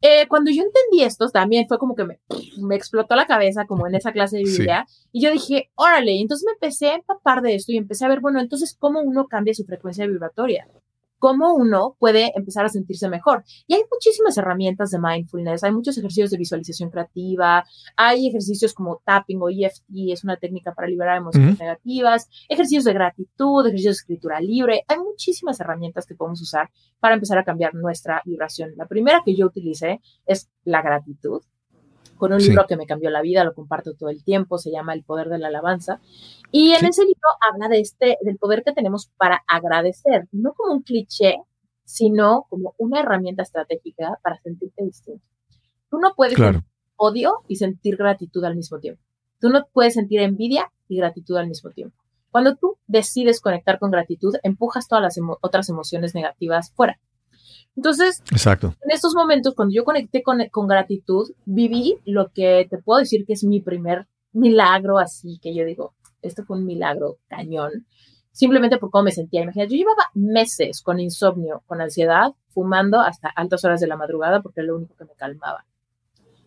eh, 0.00 0.26
cuando 0.28 0.50
yo 0.50 0.62
entendí 0.62 1.02
esto, 1.02 1.28
también 1.28 1.66
fue 1.68 1.78
como 1.78 1.94
que 1.94 2.04
me, 2.04 2.20
me, 2.58 2.76
explotó 2.76 3.16
la 3.16 3.26
cabeza, 3.26 3.64
como 3.66 3.86
en 3.86 3.94
esa 3.94 4.12
clase 4.12 4.38
de 4.38 4.44
Biblia, 4.44 4.86
y 5.12 5.22
yo 5.22 5.30
dije, 5.32 5.70
órale, 5.74 6.20
entonces 6.20 6.44
me 6.46 6.52
empecé 6.52 6.90
a 6.90 6.96
empapar 6.96 7.42
de 7.42 7.54
esto 7.54 7.72
y 7.72 7.76
empecé 7.76 8.04
a 8.04 8.08
ver, 8.08 8.20
bueno, 8.20 8.40
entonces, 8.40 8.76
¿cómo 8.78 9.00
uno 9.00 9.26
cambia 9.26 9.54
su 9.54 9.64
frecuencia 9.64 10.06
vibratoria? 10.06 10.68
Cómo 11.18 11.54
uno 11.54 11.96
puede 11.98 12.32
empezar 12.34 12.64
a 12.64 12.68
sentirse 12.68 13.08
mejor. 13.08 13.44
Y 13.66 13.74
hay 13.74 13.82
muchísimas 13.90 14.36
herramientas 14.38 14.90
de 14.90 14.98
mindfulness, 14.98 15.64
hay 15.64 15.72
muchos 15.72 15.96
ejercicios 15.98 16.30
de 16.30 16.38
visualización 16.38 16.90
creativa, 16.90 17.64
hay 17.96 18.28
ejercicios 18.28 18.74
como 18.74 19.00
tapping 19.04 19.40
o 19.42 19.48
EFT, 19.48 20.12
es 20.12 20.24
una 20.24 20.36
técnica 20.36 20.74
para 20.74 20.88
liberar 20.88 21.18
emociones 21.18 21.58
negativas, 21.58 22.28
ejercicios 22.48 22.84
de 22.84 22.92
gratitud, 22.92 23.66
ejercicios 23.66 23.96
de 23.96 24.00
escritura 24.00 24.40
libre, 24.40 24.84
hay 24.88 24.98
muchísimas 24.98 25.60
herramientas 25.60 26.06
que 26.06 26.14
podemos 26.14 26.40
usar 26.40 26.70
para 27.00 27.14
empezar 27.14 27.38
a 27.38 27.44
cambiar 27.44 27.74
nuestra 27.74 28.22
vibración. 28.24 28.72
La 28.76 28.86
primera 28.86 29.22
que 29.24 29.34
yo 29.34 29.46
utilicé 29.46 30.00
es 30.26 30.50
la 30.64 30.82
gratitud 30.82 31.42
con 32.16 32.32
un 32.32 32.38
libro 32.38 32.66
que 32.66 32.76
me 32.76 32.86
cambió 32.86 33.10
la 33.10 33.22
vida, 33.22 33.44
lo 33.44 33.54
comparto 33.54 33.94
todo 33.94 34.10
el 34.10 34.24
tiempo, 34.24 34.58
se 34.58 34.70
llama 34.70 34.94
El 34.94 35.04
poder 35.04 35.28
de 35.28 35.38
la 35.38 35.48
alabanza. 35.48 36.00
Y 36.50 36.72
en 36.72 36.84
ese 36.84 37.04
libro 37.04 37.28
habla 37.40 37.68
de 37.68 37.80
este, 37.80 38.18
del 38.22 38.38
poder 38.38 38.62
que 38.64 38.72
tenemos 38.72 39.10
para 39.16 39.42
agradecer, 39.46 40.28
no 40.32 40.52
como 40.54 40.74
un 40.74 40.82
cliché, 40.82 41.36
sino 41.84 42.46
como 42.48 42.74
una 42.78 43.00
herramienta 43.00 43.42
estratégica 43.42 44.18
para 44.22 44.38
sentirte 44.40 44.84
distinto. 44.84 45.24
Tú 45.88 45.98
no 45.98 46.14
puedes 46.16 46.36
sentir 46.36 46.62
odio 46.96 47.42
y 47.46 47.56
sentir 47.56 47.96
gratitud 47.96 48.44
al 48.44 48.56
mismo 48.56 48.78
tiempo. 48.78 49.02
Tú 49.38 49.50
no 49.50 49.66
puedes 49.72 49.94
sentir 49.94 50.20
envidia 50.20 50.72
y 50.88 50.96
gratitud 50.96 51.36
al 51.36 51.48
mismo 51.48 51.70
tiempo. 51.70 51.96
Cuando 52.30 52.56
tú 52.56 52.78
decides 52.86 53.40
conectar 53.40 53.78
con 53.78 53.90
gratitud, 53.90 54.34
empujas 54.42 54.88
todas 54.88 55.02
las 55.02 55.18
otras 55.40 55.68
emociones 55.68 56.14
negativas 56.14 56.72
fuera. 56.74 56.98
Entonces, 57.76 58.22
Exacto. 58.30 58.74
en 58.82 58.90
estos 58.90 59.14
momentos, 59.14 59.54
cuando 59.54 59.74
yo 59.74 59.84
conecté 59.84 60.22
con, 60.22 60.38
con, 60.50 60.66
gratitud, 60.66 61.30
viví 61.44 61.98
lo 62.06 62.32
que 62.32 62.66
te 62.70 62.78
puedo 62.78 63.00
decir 63.00 63.26
que 63.26 63.34
es 63.34 63.44
mi 63.44 63.60
primer 63.60 64.06
milagro, 64.32 64.98
así 64.98 65.38
que 65.40 65.54
yo 65.54 65.64
digo, 65.64 65.94
esto 66.22 66.44
fue 66.44 66.56
un 66.56 66.64
milagro 66.64 67.18
cañón, 67.28 67.86
simplemente 68.32 68.78
por 68.78 68.90
cómo 68.90 69.04
me 69.04 69.12
sentía. 69.12 69.42
Imagínate, 69.42 69.72
yo 69.72 69.78
llevaba 69.78 70.10
meses 70.14 70.82
con 70.82 71.00
insomnio, 71.00 71.62
con 71.66 71.80
ansiedad, 71.80 72.32
fumando 72.48 73.00
hasta 73.00 73.28
altas 73.28 73.64
horas 73.64 73.80
de 73.80 73.86
la 73.86 73.96
madrugada 73.96 74.40
porque 74.40 74.60
era 74.60 74.68
lo 74.68 74.76
único 74.76 74.94
que 74.96 75.04
me 75.04 75.14
calmaba. 75.14 75.64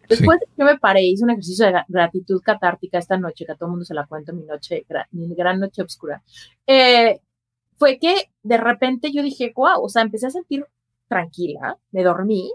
Después 0.09 0.39
yo 0.57 0.65
me 0.65 0.79
paré, 0.79 1.03
hice 1.03 1.23
un 1.23 1.29
ejercicio 1.29 1.67
de 1.67 1.83
gratitud 1.87 2.41
catártica 2.41 2.97
esta 2.97 3.17
noche, 3.17 3.45
que 3.45 3.51
a 3.51 3.55
todo 3.55 3.67
el 3.67 3.71
mundo 3.71 3.85
se 3.85 3.93
la 3.93 4.07
cuento, 4.07 4.33
mi 4.33 4.43
noche, 4.43 4.83
mi 5.11 5.35
gran 5.35 5.59
noche 5.59 5.83
oscura. 5.83 6.23
Eh, 6.65 7.21
fue 7.77 7.99
que 7.99 8.15
de 8.41 8.57
repente 8.57 9.11
yo 9.11 9.21
dije, 9.21 9.53
wow, 9.55 9.83
o 9.83 9.87
sea, 9.87 10.01
empecé 10.01 10.25
a 10.25 10.31
sentir 10.31 10.65
tranquila, 11.09 11.77
me 11.91 12.03
dormí 12.03 12.49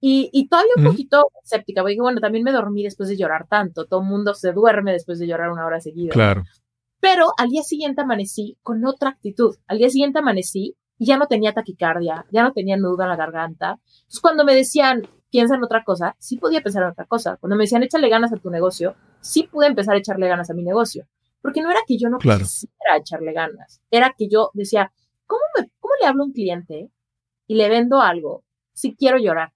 y, 0.00 0.28
y 0.34 0.48
todavía 0.48 0.72
un 0.76 0.84
poquito 0.84 1.28
escéptica, 1.42 1.80
porque 1.80 1.96
bueno, 1.98 2.20
también 2.20 2.44
me 2.44 2.52
dormí 2.52 2.82
después 2.82 3.08
de 3.08 3.16
llorar 3.16 3.46
tanto, 3.48 3.86
todo 3.86 4.00
el 4.00 4.06
mundo 4.06 4.34
se 4.34 4.52
duerme 4.52 4.92
después 4.92 5.18
de 5.18 5.26
llorar 5.26 5.50
una 5.50 5.64
hora 5.64 5.80
seguida. 5.80 6.12
Claro. 6.12 6.42
Pero 7.00 7.32
al 7.38 7.48
día 7.48 7.62
siguiente 7.62 8.02
amanecí 8.02 8.58
con 8.62 8.84
otra 8.84 9.10
actitud, 9.10 9.56
al 9.66 9.78
día 9.78 9.88
siguiente 9.88 10.18
amanecí 10.18 10.76
y 10.98 11.06
ya 11.06 11.16
no 11.16 11.26
tenía 11.26 11.54
taquicardia, 11.54 12.26
ya 12.30 12.42
no 12.42 12.52
tenía 12.52 12.76
nudo 12.76 13.02
en 13.02 13.08
la 13.08 13.16
garganta. 13.16 13.78
Entonces 13.86 14.20
cuando 14.20 14.44
me 14.44 14.54
decían, 14.54 15.08
piensa 15.30 15.54
en 15.54 15.64
otra 15.64 15.84
cosa, 15.84 16.14
sí 16.18 16.36
podía 16.36 16.60
pensar 16.60 16.82
en 16.82 16.90
otra 16.90 17.06
cosa. 17.06 17.36
Cuando 17.38 17.56
me 17.56 17.64
decían, 17.64 17.82
échale 17.82 18.08
ganas 18.08 18.32
a 18.32 18.36
tu 18.36 18.50
negocio, 18.50 18.96
sí 19.20 19.44
pude 19.44 19.66
empezar 19.66 19.94
a 19.94 19.98
echarle 19.98 20.28
ganas 20.28 20.50
a 20.50 20.54
mi 20.54 20.62
negocio. 20.62 21.06
Porque 21.40 21.60
no 21.60 21.70
era 21.70 21.80
que 21.86 21.98
yo 21.98 22.08
no 22.08 22.18
quisiera 22.18 22.96
echarle 22.98 23.32
ganas, 23.32 23.80
era 23.90 24.14
que 24.16 24.28
yo 24.28 24.50
decía, 24.54 24.92
¿cómo, 25.26 25.42
me, 25.58 25.70
¿cómo 25.78 25.94
le 26.00 26.06
hablo 26.06 26.22
a 26.22 26.26
un 26.26 26.32
cliente 26.32 26.90
y 27.46 27.54
le 27.56 27.68
vendo 27.68 28.00
algo 28.00 28.44
si 28.72 28.94
quiero 28.94 29.18
llorar. 29.18 29.52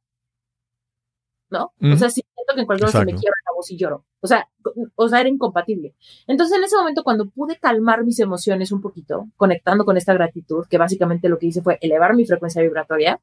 ¿No? 1.51 1.73
O 1.81 1.97
sea, 1.97 2.11
si 2.11 2.21
siento 2.21 2.55
que 2.55 2.61
en 2.61 2.67
cualquier 2.67 2.93
momento 2.93 3.13
me 3.13 3.19
quiero 3.19 3.35
la 3.47 3.55
voz 3.57 3.71
y 3.71 3.79
lloro. 3.79 4.05
O 4.21 4.27
sea, 4.27 4.49
o 4.97 5.09
sea, 5.09 5.21
era 5.21 5.31
incompatible. 5.31 5.95
Entonces, 6.27 6.59
en 6.59 6.65
ese 6.65 6.77
momento, 6.77 7.03
cuando 7.03 7.31
pude 7.31 7.59
calmar 7.59 8.05
mis 8.05 8.21
emociones 8.21 8.71
un 8.71 8.83
poquito, 8.83 9.29
conectando 9.37 9.87
con 9.87 9.97
esta 9.97 10.13
gratitud, 10.13 10.67
que 10.69 10.77
básicamente 10.77 11.29
lo 11.31 11.39
que 11.39 11.47
hice 11.47 11.63
fue 11.63 11.79
elevar 11.81 12.15
mi 12.15 12.27
frecuencia 12.27 12.61
vibratoria, 12.61 13.19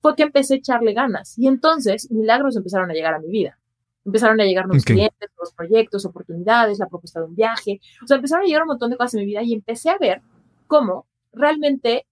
fue 0.00 0.14
que 0.14 0.24
empecé 0.24 0.54
a 0.54 0.56
echarle 0.58 0.92
ganas. 0.92 1.38
Y 1.38 1.46
entonces, 1.46 2.10
milagros 2.10 2.56
empezaron 2.56 2.90
a 2.90 2.94
llegar 2.94 3.14
a 3.14 3.18
mi 3.18 3.28
vida. 3.28 3.58
Empezaron 4.04 4.40
a 4.40 4.44
llegar 4.44 4.66
nuevos 4.66 4.84
clientes, 4.84 5.30
nuevos 5.36 5.54
proyectos, 5.54 6.04
oportunidades, 6.04 6.78
la 6.78 6.88
propuesta 6.88 7.20
de 7.20 7.26
un 7.26 7.34
viaje. 7.34 7.80
O 8.02 8.06
sea, 8.06 8.16
empezaron 8.16 8.44
a 8.44 8.46
llegar 8.46 8.62
un 8.62 8.68
montón 8.68 8.90
de 8.90 8.96
cosas 8.96 9.14
en 9.14 9.20
mi 9.20 9.26
vida 9.26 9.42
y 9.42 9.54
empecé 9.54 9.90
a 9.90 9.98
ver 9.98 10.22
cómo 10.66 11.06
realmente 11.32 12.06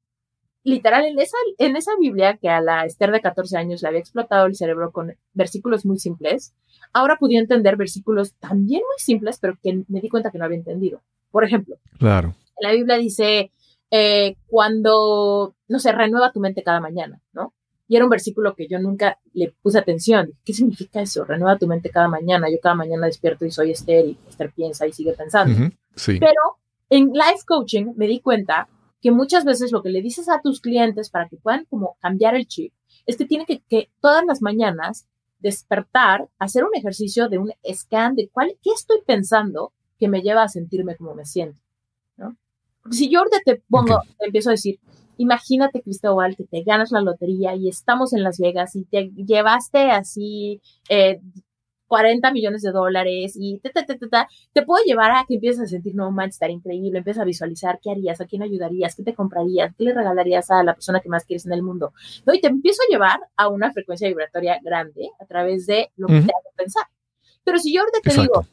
literal, 0.68 1.04
en 1.06 1.18
esa, 1.18 1.36
en 1.58 1.76
esa 1.76 1.92
Biblia 1.98 2.36
que 2.36 2.48
a 2.48 2.60
la 2.60 2.84
Esther 2.84 3.10
de 3.10 3.20
14 3.20 3.56
años 3.56 3.82
le 3.82 3.88
había 3.88 4.00
explotado 4.00 4.46
el 4.46 4.54
cerebro 4.54 4.92
con 4.92 5.14
versículos 5.32 5.84
muy 5.86 5.98
simples, 5.98 6.54
ahora 6.92 7.16
podía 7.16 7.40
entender 7.40 7.76
versículos 7.76 8.34
también 8.34 8.82
muy 8.82 8.98
simples, 8.98 9.38
pero 9.40 9.58
que 9.62 9.82
me 9.88 10.00
di 10.00 10.08
cuenta 10.08 10.30
que 10.30 10.38
no 10.38 10.44
había 10.44 10.58
entendido. 10.58 11.00
Por 11.30 11.44
ejemplo, 11.44 11.76
claro. 11.98 12.34
la 12.60 12.72
Biblia 12.72 12.96
dice, 12.96 13.50
eh, 13.90 14.36
cuando, 14.46 15.54
no 15.68 15.78
sé, 15.78 15.92
renueva 15.92 16.32
tu 16.32 16.40
mente 16.40 16.62
cada 16.62 16.80
mañana, 16.80 17.20
¿no? 17.32 17.54
Y 17.90 17.96
era 17.96 18.04
un 18.04 18.10
versículo 18.10 18.54
que 18.54 18.68
yo 18.68 18.78
nunca 18.78 19.18
le 19.32 19.54
puse 19.62 19.78
atención. 19.78 20.32
¿Qué 20.44 20.52
significa 20.52 21.00
eso? 21.00 21.24
Renueva 21.24 21.56
tu 21.56 21.66
mente 21.66 21.88
cada 21.88 22.06
mañana. 22.06 22.50
Yo 22.50 22.58
cada 22.62 22.74
mañana 22.74 23.06
despierto 23.06 23.46
y 23.46 23.50
soy 23.50 23.70
Esther 23.70 24.04
y 24.04 24.18
Esther 24.28 24.52
piensa 24.54 24.86
y 24.86 24.92
sigue 24.92 25.14
pensando. 25.14 25.70
sí. 25.94 26.18
Pero 26.20 26.58
en 26.90 27.12
life 27.14 27.44
coaching 27.46 27.94
me 27.96 28.06
di 28.06 28.20
cuenta 28.20 28.68
que 29.00 29.10
muchas 29.10 29.44
veces 29.44 29.72
lo 29.72 29.82
que 29.82 29.90
le 29.90 30.02
dices 30.02 30.28
a 30.28 30.40
tus 30.40 30.60
clientes 30.60 31.10
para 31.10 31.28
que 31.28 31.36
puedan 31.36 31.64
como 31.66 31.96
cambiar 32.00 32.34
el 32.34 32.46
chip 32.46 32.72
es 33.06 33.16
que 33.16 33.24
tienen 33.24 33.46
que, 33.46 33.60
que 33.68 33.90
todas 34.00 34.24
las 34.26 34.42
mañanas 34.42 35.06
despertar, 35.38 36.28
hacer 36.38 36.64
un 36.64 36.74
ejercicio 36.74 37.28
de 37.28 37.38
un 37.38 37.52
scan 37.72 38.14
de 38.14 38.28
cuál, 38.28 38.56
qué 38.62 38.70
estoy 38.70 38.98
pensando 39.06 39.72
que 39.98 40.08
me 40.08 40.22
lleva 40.22 40.42
a 40.42 40.48
sentirme 40.48 40.96
como 40.96 41.14
me 41.14 41.24
siento, 41.24 41.60
¿no? 42.16 42.36
Porque 42.82 42.96
si 42.96 43.10
yo 43.10 43.20
ahorita 43.20 43.38
te 43.44 43.62
pongo, 43.68 44.00
te 44.18 44.26
empiezo 44.26 44.50
a 44.50 44.52
decir, 44.52 44.78
imagínate, 45.16 45.82
Cristóbal, 45.82 46.36
que 46.36 46.44
te 46.44 46.62
ganas 46.62 46.90
la 46.92 47.00
lotería 47.00 47.54
y 47.54 47.68
estamos 47.68 48.12
en 48.12 48.22
Las 48.22 48.38
Vegas 48.38 48.74
y 48.76 48.84
te 48.84 49.10
llevaste 49.10 49.90
así 49.90 50.60
eh, 50.88 51.20
40 51.88 52.30
millones 52.32 52.62
de 52.62 52.70
dólares 52.70 53.34
y 53.34 53.58
te, 53.58 53.70
te, 53.70 53.82
te, 53.82 53.96
te, 53.96 54.62
puedo 54.62 54.84
llevar 54.84 55.10
a 55.10 55.24
que 55.26 55.34
empieces 55.34 55.62
a 55.62 55.66
sentir, 55.66 55.94
no 55.94 56.10
manches, 56.10 56.36
estar 56.36 56.50
increíble, 56.50 56.98
empiezas 56.98 57.22
a 57.22 57.24
visualizar 57.24 57.80
qué 57.82 57.90
harías, 57.90 58.20
a 58.20 58.26
quién 58.26 58.42
ayudarías, 58.42 58.94
qué 58.94 59.02
te 59.02 59.14
comprarías, 59.14 59.74
qué 59.74 59.84
le 59.84 59.94
regalarías 59.94 60.50
a 60.50 60.62
la 60.62 60.74
persona 60.74 61.00
que 61.00 61.08
más 61.08 61.24
quieres 61.24 61.46
en 61.46 61.52
el 61.54 61.62
mundo. 61.62 61.92
¿no? 62.26 62.34
Y 62.34 62.40
te 62.40 62.48
empiezo 62.48 62.82
a 62.82 62.92
llevar 62.92 63.20
a 63.36 63.48
una 63.48 63.72
frecuencia 63.72 64.06
vibratoria 64.06 64.60
grande 64.62 65.10
a 65.18 65.24
través 65.24 65.66
de 65.66 65.90
lo 65.96 66.06
que 66.06 66.20
te 66.20 66.32
hago 66.32 66.52
pensar. 66.56 66.84
Pero 67.42 67.58
si 67.58 67.72
yo 67.72 67.80
ahorita 67.80 68.00
te 68.02 68.20
digo, 68.20 68.46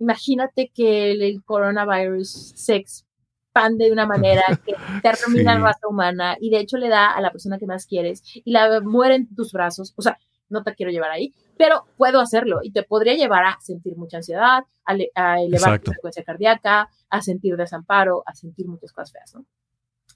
imagínate 0.00 0.70
que 0.74 1.12
el, 1.12 1.42
coronavirus 1.44 2.52
se 2.56 2.74
expande 2.74 3.84
de 3.84 3.92
una 3.92 4.06
manera 4.06 4.42
que 4.66 4.74
termina 5.00 5.54
la 5.54 5.60
raza 5.60 5.88
humana 5.88 6.36
y 6.40 6.50
de 6.50 6.58
hecho 6.58 6.76
le 6.76 6.88
da 6.88 7.12
a 7.12 7.20
la 7.20 7.30
persona 7.30 7.58
que 7.58 7.66
más 7.66 7.86
quieres 7.86 8.22
y 8.34 8.50
la 8.50 8.80
muere 8.80 9.14
en 9.14 9.34
tus 9.34 9.52
brazos. 9.52 9.94
O 9.96 10.02
sea, 10.02 10.18
no 10.48 10.62
te 10.62 10.74
quiero 10.74 10.90
llevar 10.90 11.10
ahí, 11.10 11.32
pero 11.56 11.86
puedo 11.96 12.20
hacerlo 12.20 12.60
y 12.62 12.72
te 12.72 12.82
podría 12.82 13.14
llevar 13.14 13.44
a 13.44 13.58
sentir 13.60 13.96
mucha 13.96 14.18
ansiedad, 14.18 14.64
a, 14.84 15.40
elevar 15.40 15.80
tu 15.80 15.92
frecuencia 15.92 16.24
cardíaca, 16.24 16.88
a 17.08 17.22
sentir 17.22 17.56
desamparo, 17.56 18.22
a 18.26 18.34
sentir 18.34 18.66
muchas 18.66 18.92
cosas 18.92 19.12
feas, 19.12 19.34
¿no? 19.34 19.46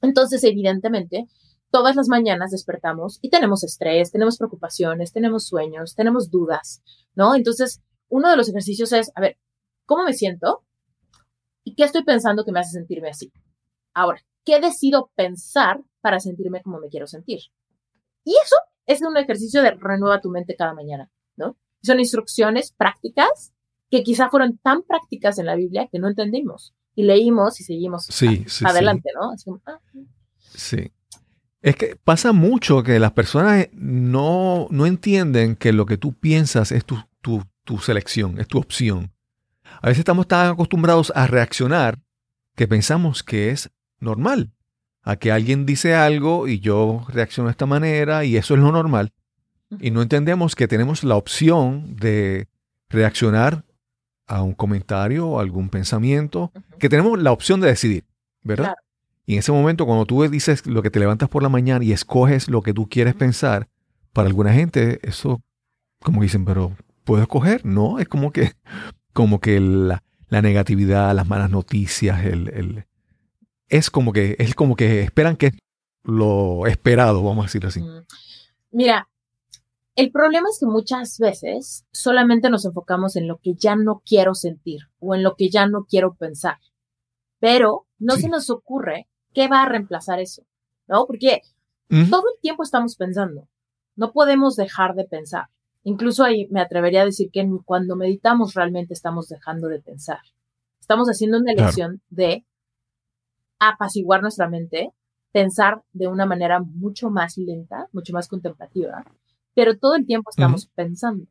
Entonces, 0.02 0.44
evidentemente, 0.44 1.26
todas 1.70 1.96
las 1.96 2.08
mañanas 2.08 2.50
despertamos 2.50 3.18
y 3.22 3.30
tenemos 3.30 3.64
estrés, 3.64 4.12
tenemos 4.12 4.38
preocupaciones, 4.38 5.12
tenemos 5.12 5.46
sueños, 5.46 5.94
tenemos 5.94 6.30
dudas, 6.30 6.82
¿no? 7.14 7.34
Entonces, 7.34 7.82
uno 8.08 8.30
de 8.30 8.36
los 8.36 8.48
ejercicios 8.48 8.92
es, 8.92 9.10
a 9.14 9.20
ver, 9.20 9.38
¿cómo 9.86 10.04
me 10.04 10.12
siento? 10.12 10.64
¿Y 11.64 11.74
qué 11.74 11.84
estoy 11.84 12.04
pensando 12.04 12.44
que 12.44 12.52
me 12.52 12.60
hace 12.60 12.72
sentirme 12.72 13.10
así? 13.10 13.32
Ahora, 13.92 14.20
¿qué 14.44 14.60
decido 14.60 15.10
pensar 15.14 15.82
para 16.00 16.20
sentirme 16.20 16.62
como 16.62 16.78
me 16.78 16.88
quiero 16.88 17.06
sentir? 17.06 17.40
Y 18.24 18.32
eso 18.32 18.56
es 18.86 19.02
un 19.02 19.16
ejercicio 19.16 19.62
de 19.62 19.72
renueva 19.72 20.20
tu 20.20 20.30
mente 20.30 20.56
cada 20.56 20.72
mañana, 20.72 21.10
¿no? 21.38 21.56
Son 21.82 22.00
instrucciones 22.00 22.72
prácticas 22.76 23.52
que 23.90 24.02
quizá 24.02 24.28
fueron 24.28 24.58
tan 24.58 24.82
prácticas 24.82 25.38
en 25.38 25.46
la 25.46 25.56
Biblia 25.56 25.88
que 25.90 25.98
no 25.98 26.08
entendimos. 26.08 26.74
Y 26.94 27.04
leímos 27.04 27.60
y 27.60 27.64
seguimos 27.64 28.08
adelante, 28.64 29.10
¿no? 29.14 29.60
Ah, 29.64 29.78
sí. 30.40 30.90
Es 31.62 31.76
que 31.76 31.96
pasa 31.96 32.32
mucho 32.32 32.82
que 32.82 32.98
las 32.98 33.12
personas 33.12 33.68
no, 33.72 34.66
no 34.70 34.84
entienden 34.84 35.54
que 35.54 35.72
lo 35.72 35.86
que 35.86 35.96
tú 35.96 36.12
piensas 36.12 36.72
es 36.72 36.84
tu, 36.84 36.98
tu, 37.20 37.44
tu 37.64 37.78
selección, 37.78 38.40
es 38.40 38.48
tu 38.48 38.58
opción. 38.58 39.12
A 39.80 39.88
veces 39.88 40.00
estamos 40.00 40.26
tan 40.26 40.50
acostumbrados 40.50 41.12
a 41.14 41.26
reaccionar 41.26 42.00
que 42.56 42.66
pensamos 42.66 43.22
que 43.22 43.50
es 43.50 43.70
normal, 44.00 44.52
a 45.02 45.16
que 45.16 45.30
alguien 45.30 45.66
dice 45.66 45.94
algo 45.94 46.48
y 46.48 46.58
yo 46.58 47.04
reacciono 47.08 47.48
de 47.48 47.52
esta 47.52 47.66
manera 47.66 48.24
y 48.24 48.36
eso 48.36 48.54
es 48.54 48.60
lo 48.60 48.72
normal. 48.72 49.12
Y 49.80 49.90
no 49.90 50.02
entendemos 50.02 50.54
que 50.54 50.68
tenemos 50.68 51.04
la 51.04 51.16
opción 51.16 51.96
de 51.96 52.48
reaccionar 52.88 53.64
a 54.26 54.42
un 54.42 54.52
comentario 54.52 55.26
o 55.26 55.40
algún 55.40 55.70
pensamiento, 55.70 56.52
que 56.78 56.88
tenemos 56.88 57.20
la 57.20 57.32
opción 57.32 57.60
de 57.60 57.68
decidir, 57.68 58.04
¿verdad? 58.42 58.74
Y 59.26 59.34
en 59.34 59.40
ese 59.40 59.52
momento, 59.52 59.86
cuando 59.86 60.06
tú 60.06 60.22
dices 60.28 60.66
lo 60.66 60.82
que 60.82 60.90
te 60.90 61.00
levantas 61.00 61.28
por 61.28 61.42
la 61.42 61.48
mañana 61.48 61.84
y 61.84 61.92
escoges 61.92 62.48
lo 62.48 62.62
que 62.62 62.72
tú 62.72 62.88
quieres 62.88 63.14
pensar, 63.14 63.68
para 64.12 64.28
alguna 64.28 64.52
gente 64.52 65.00
eso, 65.02 65.42
como 66.00 66.22
dicen, 66.22 66.44
pero 66.44 66.76
¿puedo 67.04 67.22
escoger? 67.22 67.64
No, 67.64 67.98
es 67.98 68.08
como 68.08 68.32
que, 68.32 68.52
como 69.12 69.40
que 69.40 69.60
la, 69.60 70.02
negatividad, 70.30 71.14
las 71.14 71.26
malas 71.26 71.50
noticias, 71.50 72.24
el, 72.24 72.84
es 73.68 73.90
como 73.90 74.12
que, 74.12 74.36
es 74.38 74.54
como 74.54 74.76
que 74.76 75.02
esperan 75.02 75.36
que 75.36 75.52
lo 76.04 76.66
esperado, 76.66 77.22
vamos 77.22 77.44
a 77.44 77.48
decir 77.48 77.66
así. 77.66 77.82
Mira, 78.70 79.08
el 79.98 80.12
problema 80.12 80.48
es 80.48 80.60
que 80.60 80.66
muchas 80.66 81.18
veces 81.18 81.84
solamente 81.90 82.50
nos 82.50 82.64
enfocamos 82.64 83.16
en 83.16 83.26
lo 83.26 83.38
que 83.38 83.54
ya 83.54 83.74
no 83.74 84.00
quiero 84.06 84.32
sentir 84.32 84.82
o 85.00 85.16
en 85.16 85.24
lo 85.24 85.34
que 85.34 85.50
ya 85.50 85.66
no 85.66 85.86
quiero 85.86 86.14
pensar, 86.14 86.58
pero 87.40 87.88
no 87.98 88.14
se 88.14 88.28
nos 88.28 88.48
ocurre 88.48 89.08
qué 89.34 89.48
va 89.48 89.64
a 89.64 89.68
reemplazar 89.68 90.20
eso, 90.20 90.44
¿no? 90.86 91.04
Porque 91.04 91.40
todo 91.88 92.22
el 92.32 92.40
tiempo 92.40 92.62
estamos 92.62 92.94
pensando, 92.94 93.48
no 93.96 94.12
podemos 94.12 94.54
dejar 94.54 94.94
de 94.94 95.04
pensar. 95.04 95.46
Incluso 95.82 96.22
ahí 96.22 96.46
me 96.52 96.60
atrevería 96.60 97.02
a 97.02 97.06
decir 97.06 97.32
que 97.32 97.44
cuando 97.64 97.96
meditamos 97.96 98.54
realmente 98.54 98.94
estamos 98.94 99.28
dejando 99.28 99.66
de 99.66 99.80
pensar. 99.80 100.20
Estamos 100.78 101.08
haciendo 101.08 101.38
una 101.38 101.50
elección 101.50 102.02
de 102.08 102.46
apaciguar 103.58 104.22
nuestra 104.22 104.48
mente, 104.48 104.92
pensar 105.32 105.82
de 105.92 106.06
una 106.06 106.24
manera 106.24 106.60
mucho 106.60 107.10
más 107.10 107.36
lenta, 107.36 107.88
mucho 107.90 108.12
más 108.12 108.28
contemplativa 108.28 109.04
pero 109.58 109.76
todo 109.76 109.96
el 109.96 110.06
tiempo 110.06 110.30
estamos 110.30 110.70
pensando. 110.76 111.26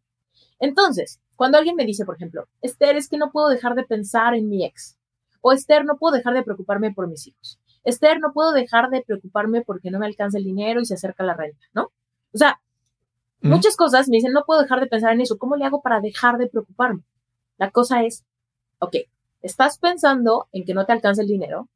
Entonces, 0.59 1.21
cuando 1.38 1.57
alguien 1.57 1.78
me 1.78 1.86
dice, 1.86 2.03
por 2.03 2.15
ejemplo, 2.17 2.49
Esther, 2.61 2.97
es 2.97 3.07
que 3.07 3.17
no 3.17 3.32
puedo 3.32 3.47
dejar 3.47 3.73
de 3.73 3.86
pensar 3.86 4.36
en 4.36 4.49
mi 4.49 4.65
ex, 4.65 4.97
o 5.39 5.53
Esther, 5.53 5.86
no 5.86 5.95
puedo 5.97 6.17
dejar 6.17 6.34
de 6.34 6.43
preocuparme 6.43 6.91
por 6.93 7.07
mis 7.07 7.25
hijos, 7.25 7.57
Esther, 7.86 8.19
no 8.19 8.34
puedo 8.34 8.51
dejar 8.51 8.89
de 8.89 9.01
preocuparme 9.01 9.61
porque 9.61 9.91
no 9.91 9.99
me 9.99 10.07
alcanza 10.07 10.39
el 10.39 10.43
dinero 10.43 10.82
y 10.82 10.86
se 10.86 10.95
acerca 10.95 11.23
la 11.23 11.36
renta, 11.36 11.65
¿no? 11.71 11.84
O 12.34 12.38
sea, 12.38 12.59
muchas 13.39 13.78
cosas 13.78 14.09
me 14.09 14.17
dicen, 14.17 14.34
no 14.34 14.43
puedo 14.45 14.61
dejar 14.61 14.82
de 14.82 14.88
pensar 14.88 15.13
en 15.13 15.21
eso, 15.21 15.38
¿cómo 15.38 15.55
le 15.55 15.63
hago 15.63 15.82
para 15.82 16.01
dejar 16.01 16.38
de 16.38 16.49
preocuparme? 16.49 17.03
La 17.57 17.71
cosa 17.71 18.03
es, 18.03 18.25
ok, 18.80 18.97
estás 19.41 19.78
pensando 19.78 20.49
en 20.51 20.65
que 20.65 20.73
no 20.73 20.86
te 20.86 20.91
alcanza 20.91 21.21
el 21.21 21.30
dinero 21.30 21.69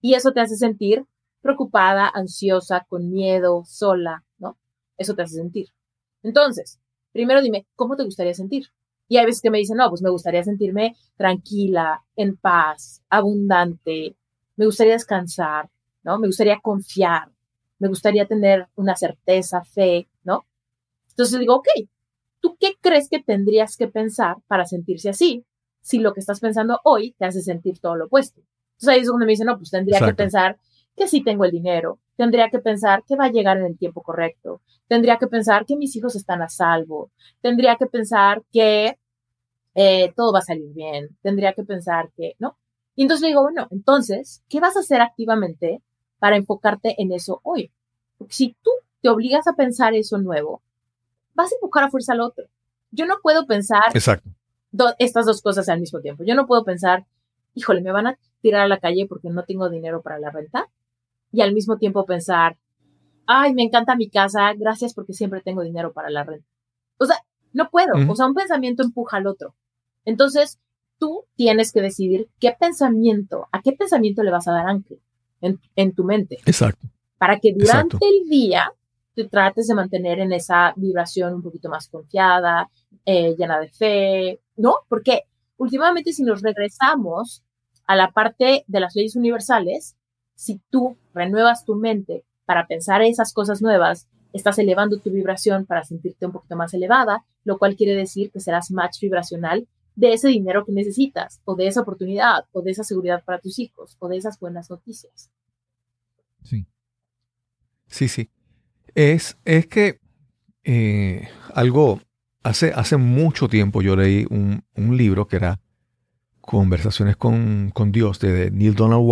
y 0.00 0.14
eso 0.14 0.30
te 0.30 0.38
hace 0.38 0.54
sentir 0.54 1.04
preocupada, 1.42 2.08
ansiosa, 2.14 2.86
con 2.88 3.10
miedo, 3.10 3.64
sola, 3.66 4.22
¿no? 4.38 4.56
Eso 4.96 5.16
te 5.16 5.22
hace 5.22 5.34
sentir. 5.34 5.66
Entonces, 6.26 6.80
primero 7.12 7.40
dime, 7.40 7.66
¿cómo 7.76 7.94
te 7.96 8.02
gustaría 8.02 8.34
sentir? 8.34 8.66
Y 9.08 9.18
hay 9.18 9.26
veces 9.26 9.40
que 9.40 9.50
me 9.50 9.58
dicen, 9.58 9.76
no, 9.76 9.88
pues 9.88 10.02
me 10.02 10.10
gustaría 10.10 10.42
sentirme 10.42 10.96
tranquila, 11.16 12.02
en 12.16 12.36
paz, 12.36 13.00
abundante, 13.08 14.16
me 14.56 14.66
gustaría 14.66 14.94
descansar, 14.94 15.70
¿no? 16.02 16.18
Me 16.18 16.26
gustaría 16.26 16.58
confiar, 16.60 17.30
me 17.78 17.86
gustaría 17.86 18.26
tener 18.26 18.66
una 18.74 18.96
certeza, 18.96 19.62
fe, 19.62 20.08
¿no? 20.24 20.46
Entonces 21.10 21.38
digo, 21.38 21.54
ok, 21.54 21.68
¿tú 22.40 22.56
qué 22.58 22.74
crees 22.80 23.08
que 23.08 23.22
tendrías 23.22 23.76
que 23.76 23.86
pensar 23.86 24.36
para 24.48 24.64
sentirse 24.64 25.10
así? 25.10 25.44
Si 25.80 26.00
lo 26.00 26.12
que 26.12 26.20
estás 26.20 26.40
pensando 26.40 26.80
hoy 26.82 27.12
te 27.12 27.26
hace 27.26 27.40
sentir 27.40 27.78
todo 27.78 27.94
lo 27.94 28.06
opuesto. 28.06 28.40
Entonces 28.72 28.88
ahí 28.88 29.00
es 29.02 29.06
donde 29.06 29.26
me 29.26 29.32
dicen, 29.32 29.46
no, 29.46 29.56
pues 29.56 29.70
tendría 29.70 30.00
que 30.00 30.14
pensar 30.14 30.58
que 30.96 31.06
sí 31.06 31.22
tengo 31.22 31.44
el 31.44 31.52
dinero, 31.52 32.00
tendría 32.16 32.48
que 32.50 32.58
pensar 32.58 33.04
que 33.06 33.16
va 33.16 33.26
a 33.26 33.30
llegar 33.30 33.58
en 33.58 33.66
el 33.66 33.78
tiempo 33.78 34.02
correcto, 34.02 34.62
tendría 34.88 35.18
que 35.18 35.26
pensar 35.26 35.66
que 35.66 35.76
mis 35.76 35.94
hijos 35.96 36.16
están 36.16 36.42
a 36.42 36.48
salvo, 36.48 37.10
tendría 37.40 37.76
que 37.76 37.86
pensar 37.86 38.42
que 38.52 38.98
eh, 39.74 40.12
todo 40.16 40.32
va 40.32 40.40
a 40.40 40.42
salir 40.42 40.72
bien, 40.72 41.16
tendría 41.22 41.52
que 41.52 41.62
pensar 41.62 42.10
que, 42.16 42.34
¿no? 42.38 42.56
Y 42.94 43.02
entonces 43.02 43.22
le 43.22 43.28
digo, 43.28 43.42
bueno, 43.42 43.68
entonces, 43.70 44.42
¿qué 44.48 44.58
vas 44.58 44.76
a 44.76 44.80
hacer 44.80 45.02
activamente 45.02 45.82
para 46.18 46.36
enfocarte 46.36 46.94
en 46.98 47.12
eso 47.12 47.40
hoy? 47.42 47.70
Porque 48.16 48.34
si 48.34 48.56
tú 48.62 48.70
te 49.02 49.10
obligas 49.10 49.46
a 49.46 49.52
pensar 49.52 49.94
eso 49.94 50.16
nuevo, 50.16 50.62
vas 51.34 51.52
a 51.52 51.56
empujar 51.56 51.84
a 51.84 51.90
fuerza 51.90 52.14
al 52.14 52.22
otro. 52.22 52.46
Yo 52.90 53.04
no 53.04 53.16
puedo 53.22 53.46
pensar 53.46 53.82
estas 54.98 55.26
dos 55.26 55.42
cosas 55.42 55.68
al 55.68 55.80
mismo 55.80 56.00
tiempo. 56.00 56.24
Yo 56.24 56.34
no 56.34 56.46
puedo 56.46 56.64
pensar, 56.64 57.04
híjole, 57.54 57.82
me 57.82 57.92
van 57.92 58.06
a 58.06 58.18
tirar 58.40 58.62
a 58.62 58.68
la 58.68 58.78
calle 58.78 59.06
porque 59.06 59.28
no 59.28 59.44
tengo 59.44 59.68
dinero 59.68 60.00
para 60.00 60.18
la 60.18 60.30
renta 60.30 60.70
y 61.36 61.42
al 61.42 61.52
mismo 61.52 61.76
tiempo 61.76 62.06
pensar, 62.06 62.56
ay, 63.26 63.52
me 63.52 63.62
encanta 63.62 63.94
mi 63.94 64.08
casa, 64.08 64.54
gracias 64.54 64.94
porque 64.94 65.12
siempre 65.12 65.42
tengo 65.42 65.62
dinero 65.62 65.92
para 65.92 66.08
la 66.08 66.24
renta. 66.24 66.48
O 66.96 67.04
sea, 67.04 67.16
no 67.52 67.68
puedo, 67.68 67.92
o 68.08 68.16
sea, 68.16 68.26
un 68.26 68.32
pensamiento 68.32 68.82
empuja 68.82 69.18
al 69.18 69.26
otro. 69.26 69.54
Entonces, 70.06 70.58
tú 70.98 71.24
tienes 71.34 71.72
que 71.72 71.82
decidir 71.82 72.30
qué 72.40 72.56
pensamiento, 72.58 73.48
a 73.52 73.60
qué 73.60 73.72
pensamiento 73.72 74.22
le 74.22 74.30
vas 74.30 74.48
a 74.48 74.52
dar 74.52 74.66
ancla 74.66 74.96
en, 75.42 75.94
tu 75.94 76.04
mente. 76.04 76.38
Exacto. 76.46 76.88
Para 77.18 77.38
que 77.38 77.52
durante 77.54 77.98
el 78.00 78.30
día 78.30 78.72
te 79.14 79.28
trates 79.28 79.66
de 79.66 79.74
mantener 79.74 80.20
en 80.20 80.32
esa 80.32 80.72
vibración 80.74 81.34
un 81.34 81.42
poquito 81.42 81.68
más 81.68 81.88
confiada, 81.88 82.70
eh, 83.04 83.34
llena 83.36 83.60
de 83.60 83.68
fe, 83.68 84.40
¿no? 84.56 84.76
Porque 84.88 85.24
últimamente 85.58 86.14
si 86.14 86.22
nos 86.22 86.40
regresamos 86.40 87.42
a 87.86 87.94
la 87.94 88.10
parte 88.10 88.64
de 88.66 88.80
las 88.80 88.96
leyes 88.96 89.16
universales, 89.16 89.96
si 90.36 90.60
tú 90.70 90.96
renuevas 91.12 91.64
tu 91.64 91.74
mente 91.74 92.24
para 92.44 92.68
pensar 92.68 93.02
esas 93.02 93.32
cosas 93.32 93.60
nuevas, 93.60 94.06
estás 94.32 94.58
elevando 94.58 95.00
tu 95.00 95.10
vibración 95.10 95.66
para 95.66 95.82
sentirte 95.82 96.26
un 96.26 96.32
poquito 96.32 96.54
más 96.54 96.72
elevada, 96.74 97.24
lo 97.42 97.58
cual 97.58 97.74
quiere 97.74 97.94
decir 97.94 98.30
que 98.30 98.38
serás 98.38 98.70
match 98.70 99.00
vibracional 99.00 99.66
de 99.96 100.12
ese 100.12 100.28
dinero 100.28 100.64
que 100.64 100.72
necesitas, 100.72 101.40
o 101.44 101.56
de 101.56 101.66
esa 101.66 101.80
oportunidad, 101.80 102.44
o 102.52 102.60
de 102.60 102.70
esa 102.70 102.84
seguridad 102.84 103.24
para 103.24 103.40
tus 103.40 103.58
hijos, 103.58 103.96
o 103.98 104.08
de 104.08 104.18
esas 104.18 104.38
buenas 104.38 104.70
noticias. 104.70 105.30
Sí. 106.44 106.66
Sí, 107.86 108.08
sí. 108.08 108.30
Es, 108.94 109.38
es 109.44 109.66
que 109.66 110.00
eh, 110.64 111.28
algo, 111.54 112.02
hace, 112.42 112.72
hace 112.74 112.98
mucho 112.98 113.48
tiempo 113.48 113.80
yo 113.80 113.96
leí 113.96 114.26
un, 114.28 114.62
libro 114.96 115.26
que 115.26 115.36
era 115.36 115.60
Conversaciones 116.42 117.16
con, 117.16 117.72
Dios 117.90 118.20
de 118.20 118.50
Neil 118.50 118.74
Donald 118.74 119.02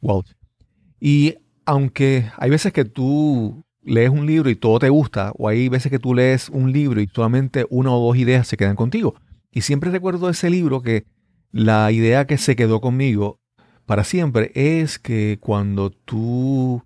Walsh. 0.00 0.32
Y 1.00 1.36
aunque 1.64 2.30
hay 2.36 2.50
veces 2.50 2.72
que 2.72 2.84
tú 2.84 3.64
lees 3.82 4.10
un 4.10 4.26
libro 4.26 4.50
y 4.50 4.56
todo 4.56 4.78
te 4.78 4.90
gusta, 4.90 5.32
o 5.36 5.48
hay 5.48 5.68
veces 5.68 5.90
que 5.90 5.98
tú 5.98 6.14
lees 6.14 6.48
un 6.50 6.72
libro 6.72 7.00
y 7.00 7.08
solamente 7.08 7.66
una 7.70 7.92
o 7.92 8.06
dos 8.06 8.16
ideas 8.16 8.46
se 8.46 8.56
quedan 8.56 8.76
contigo. 8.76 9.14
Y 9.50 9.62
siempre 9.62 9.90
recuerdo 9.90 10.28
ese 10.28 10.50
libro 10.50 10.82
que 10.82 11.06
la 11.50 11.90
idea 11.90 12.26
que 12.26 12.38
se 12.38 12.54
quedó 12.54 12.80
conmigo 12.80 13.40
para 13.86 14.04
siempre 14.04 14.52
es 14.54 14.98
que 14.98 15.38
cuando 15.40 15.90
tú 15.90 16.84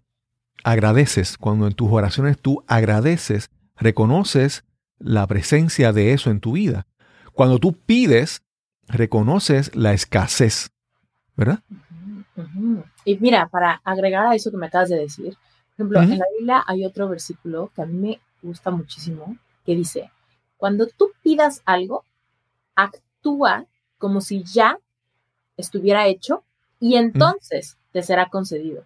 agradeces, 0.62 1.36
cuando 1.36 1.66
en 1.66 1.74
tus 1.74 1.90
oraciones 1.90 2.38
tú 2.38 2.64
agradeces, 2.66 3.50
reconoces 3.76 4.64
la 4.98 5.26
presencia 5.26 5.92
de 5.92 6.14
eso 6.14 6.30
en 6.30 6.40
tu 6.40 6.52
vida. 6.52 6.86
Cuando 7.32 7.58
tú 7.58 7.74
pides, 7.74 8.42
reconoces 8.88 9.74
la 9.74 9.92
escasez, 9.92 10.70
¿verdad? 11.36 11.62
Y 13.04 13.16
mira, 13.18 13.48
para 13.48 13.80
agregar 13.84 14.26
a 14.26 14.34
eso 14.34 14.50
que 14.50 14.56
me 14.56 14.66
acabas 14.66 14.88
de 14.88 14.96
decir, 14.96 15.36
por 15.76 15.86
ejemplo, 15.86 16.02
en 16.02 16.18
la 16.18 16.26
Biblia 16.36 16.64
hay 16.66 16.84
otro 16.84 17.08
versículo 17.08 17.70
que 17.74 17.82
a 17.82 17.86
mí 17.86 17.98
me 18.00 18.20
gusta 18.42 18.70
muchísimo, 18.70 19.36
que 19.64 19.74
dice, 19.74 20.10
cuando 20.56 20.86
tú 20.86 21.12
pidas 21.22 21.62
algo, 21.64 22.04
actúa 22.74 23.66
como 23.98 24.20
si 24.20 24.42
ya 24.44 24.78
estuviera 25.56 26.06
hecho 26.06 26.44
y 26.80 26.96
entonces 26.96 27.78
te 27.92 28.02
será 28.02 28.28
concedido. 28.28 28.84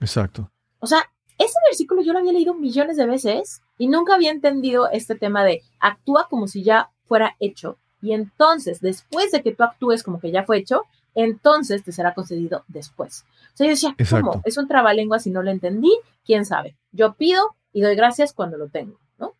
Exacto. 0.00 0.50
O 0.78 0.86
sea, 0.86 1.10
ese 1.38 1.54
versículo 1.68 2.02
yo 2.02 2.12
lo 2.12 2.20
había 2.20 2.32
leído 2.32 2.54
millones 2.54 2.96
de 2.96 3.06
veces 3.06 3.62
y 3.78 3.88
nunca 3.88 4.14
había 4.14 4.30
entendido 4.30 4.88
este 4.90 5.16
tema 5.16 5.44
de 5.44 5.62
actúa 5.80 6.28
como 6.28 6.46
si 6.48 6.62
ya 6.62 6.90
fuera 7.04 7.36
hecho 7.40 7.78
y 8.00 8.12
entonces 8.12 8.80
después 8.80 9.32
de 9.32 9.42
que 9.42 9.54
tú 9.54 9.64
actúes 9.64 10.02
como 10.02 10.20
que 10.20 10.30
ya 10.30 10.44
fue 10.44 10.58
hecho, 10.58 10.82
entonces 11.16 11.82
te 11.82 11.92
será 11.92 12.14
concedido 12.14 12.64
después. 12.68 13.24
O 13.54 13.56
sea, 13.56 13.66
yo 13.66 13.70
decía, 13.70 13.96
¿cómo? 14.10 14.42
Es 14.44 14.58
un 14.58 14.68
trabalengua 14.68 15.18
si 15.18 15.30
no 15.30 15.42
lo 15.42 15.50
entendí, 15.50 15.92
quién 16.24 16.44
sabe. 16.44 16.76
Yo 16.92 17.14
pido 17.14 17.56
y 17.72 17.80
doy 17.80 17.96
gracias 17.96 18.32
cuando 18.32 18.58
lo 18.58 18.68
tengo, 18.68 19.00
¿no? 19.18 19.34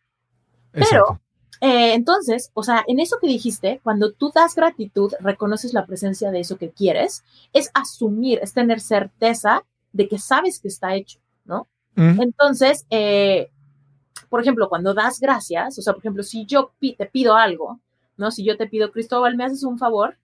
Pero, 0.72 1.20
eh, 1.60 1.92
entonces, 1.92 2.50
o 2.54 2.62
sea, 2.62 2.82
en 2.88 2.98
eso 2.98 3.18
que 3.20 3.26
dijiste, 3.26 3.80
cuando 3.84 4.12
tú 4.12 4.32
das 4.34 4.54
gratitud, 4.54 5.12
reconoces 5.20 5.74
la 5.74 5.86
presencia 5.86 6.30
de 6.30 6.40
eso 6.40 6.56
que 6.56 6.70
quieres, 6.70 7.24
es 7.52 7.70
asumir, 7.74 8.40
es 8.42 8.54
tener 8.54 8.80
certeza 8.80 9.62
de 9.92 10.08
que 10.08 10.18
sabes 10.18 10.60
que 10.60 10.68
está 10.68 10.94
hecho, 10.94 11.20
¿no? 11.44 11.68
Entonces, 11.94 12.84
eh, 12.90 13.50
por 14.28 14.40
ejemplo, 14.40 14.68
cuando 14.68 14.92
das 14.92 15.18
gracias, 15.18 15.78
o 15.78 15.82
sea, 15.82 15.94
por 15.94 16.00
ejemplo, 16.00 16.22
si 16.22 16.44
yo 16.44 16.72
te 16.80 17.06
pido 17.06 17.36
algo, 17.36 17.80
¿no? 18.16 18.30
Si 18.30 18.44
yo 18.44 18.56
te 18.56 18.66
pido, 18.66 18.92
Cristóbal, 18.92 19.36
¿me 19.36 19.44
haces 19.44 19.62
un 19.62 19.78
favor? 19.78 20.16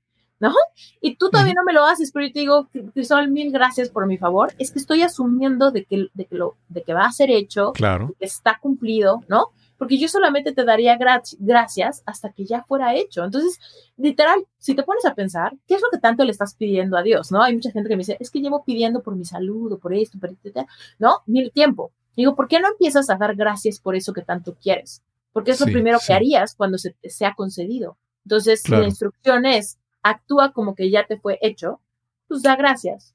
¿No? 0.43 0.53
Y 1.01 1.15
tú 1.15 1.31
todavía 1.31 1.55
no 1.55 1.63
me 1.65 1.73
lo 1.73 1.85
haces, 1.85 2.11
pero 2.11 2.27
yo 2.27 2.33
te 2.33 2.41
digo, 2.41 2.69
Cristóbal, 2.93 3.31
mil 3.31 3.53
gracias 3.53 3.91
por 3.91 4.09
mi 4.09 4.19
favor. 4.19 4.53
Es 4.59 4.73
que 4.73 4.81
estoy 4.81 5.03
asumiendo 5.03 5.71
de 5.71 5.85
que, 5.85 6.09
de 6.15 6.25
que, 6.27 6.35
lo, 6.35 6.57
de 6.69 6.83
que 6.83 6.93
va 6.93 7.07
a 7.07 7.13
ser 7.13 7.31
hecho, 7.31 7.73
claro. 7.73 8.13
que 8.19 8.25
está 8.25 8.59
cumplido, 8.61 9.23
¿no? 9.29 9.51
Porque 9.79 9.99
yo 9.99 10.09
solamente 10.09 10.53
te 10.53 10.65
daría 10.65 10.99
gracias 10.99 12.03
hasta 12.07 12.33
que 12.33 12.45
ya 12.45 12.65
fuera 12.65 12.97
hecho. 12.97 13.23
Entonces, 13.23 13.61
literal, 13.97 14.45
si 14.59 14.75
te 14.75 14.83
pones 14.83 15.05
a 15.05 15.15
pensar, 15.15 15.53
¿qué 15.69 15.77
es 15.77 15.81
lo 15.81 15.91
que 15.93 15.99
tanto 15.99 16.25
le 16.25 16.33
estás 16.33 16.57
pidiendo 16.57 16.97
a 16.97 17.03
Dios, 17.03 17.31
no? 17.31 17.41
Hay 17.41 17.55
mucha 17.55 17.71
gente 17.71 17.89
que 17.89 17.97
me 17.97 18.01
dice, 18.01 18.17
es 18.19 18.31
que 18.31 18.41
llevo 18.41 18.65
pidiendo 18.65 19.01
por 19.01 19.15
mi 19.15 19.25
salud 19.25 19.73
o 19.73 19.79
por 19.79 19.95
esto, 19.95 20.19
por 20.19 20.31
esto, 20.31 20.67
¿no? 20.99 21.21
Mil 21.27 21.53
tiempo. 21.53 21.93
Digo, 22.17 22.35
¿por 22.35 22.49
qué 22.49 22.59
no 22.59 22.69
empiezas 22.69 23.09
a 23.11 23.15
dar 23.15 23.37
gracias 23.37 23.79
por 23.79 23.95
eso 23.95 24.13
que 24.13 24.23
tanto 24.23 24.57
quieres? 24.61 25.03
Porque 25.33 25.53
es 25.53 25.61
lo 25.61 25.67
primero 25.67 25.99
que 26.05 26.13
harías 26.13 26.57
cuando 26.57 26.79
se 26.79 26.91
te 26.91 27.11
sea 27.11 27.35
concedido. 27.35 27.97
Entonces, 28.25 28.69
la 28.69 28.85
instrucción 28.85 29.47
es, 29.47 29.79
actúa 30.03 30.53
como 30.53 30.75
que 30.75 30.91
ya 30.91 31.07
te 31.07 31.19
fue 31.19 31.39
hecho, 31.41 31.81
pues 32.29 32.43
da 32.43 32.57
gracias 32.57 33.15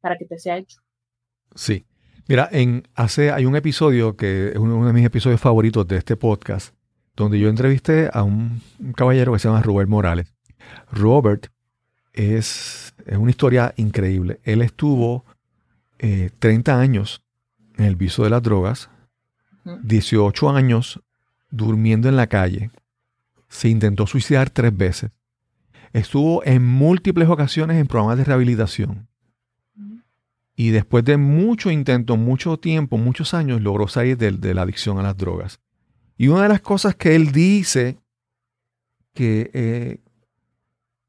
para 0.00 0.16
que 0.16 0.26
te 0.26 0.38
sea 0.38 0.58
hecho. 0.58 0.80
Sí. 1.54 1.86
Mira, 2.28 2.48
en 2.52 2.86
hace 2.94 3.32
hay 3.32 3.46
un 3.46 3.56
episodio 3.56 4.16
que 4.16 4.48
es 4.50 4.56
uno, 4.56 4.86
de 4.86 4.92
mis 4.92 5.04
episodios 5.04 5.40
favoritos 5.40 5.86
de 5.88 5.96
este 5.96 6.16
podcast, 6.16 6.74
donde 7.16 7.38
yo 7.38 7.48
entrevisté 7.48 8.08
a 8.12 8.22
un, 8.22 8.62
caballero 8.96 9.32
que 9.32 9.38
se 9.38 9.48
llama 9.48 9.62
Robert 9.62 9.88
Morales. 9.88 10.32
Robert 10.90 11.48
es, 12.12 12.94
es 13.04 13.16
una 13.16 13.30
historia 13.30 13.74
increíble. 13.76 14.40
Él 14.44 14.62
estuvo 14.62 15.24
30 15.98 16.72
eh, 16.72 16.74
años 16.74 17.22
en 17.76 17.86
el 17.86 17.96
viso 17.96 18.24
de 18.24 18.30
las 18.30 18.42
drogas, 18.42 18.88
18 19.64 20.50
años 20.50 21.00
durmiendo 21.50 22.08
en 22.08 22.16
la 22.16 22.26
calle, 22.26 22.70
se 23.48 23.68
intentó 23.68 24.06
suicidar 24.06 24.50
tres 24.50 24.76
veces 24.76 25.10
Estuvo 25.92 26.44
en 26.44 26.64
múltiples 26.64 27.28
ocasiones 27.28 27.76
en 27.76 27.86
programas 27.86 28.18
de 28.18 28.24
rehabilitación. 28.24 29.08
Y 30.54 30.70
después 30.70 31.04
de 31.04 31.16
mucho 31.16 31.70
intento, 31.70 32.16
mucho 32.16 32.58
tiempo, 32.58 32.98
muchos 32.98 33.34
años, 33.34 33.60
logró 33.60 33.88
salir 33.88 34.16
de, 34.16 34.54
la 34.54 34.62
adicción 34.62 34.98
a 34.98 35.02
las 35.02 35.16
drogas. 35.16 35.60
Y 36.16 36.28
una 36.28 36.44
de 36.44 36.48
las 36.50 36.60
cosas 36.60 36.94
que 36.94 37.14
él 37.14 37.32
dice, 37.32 37.98
que 39.14 39.50
eh, 39.54 40.00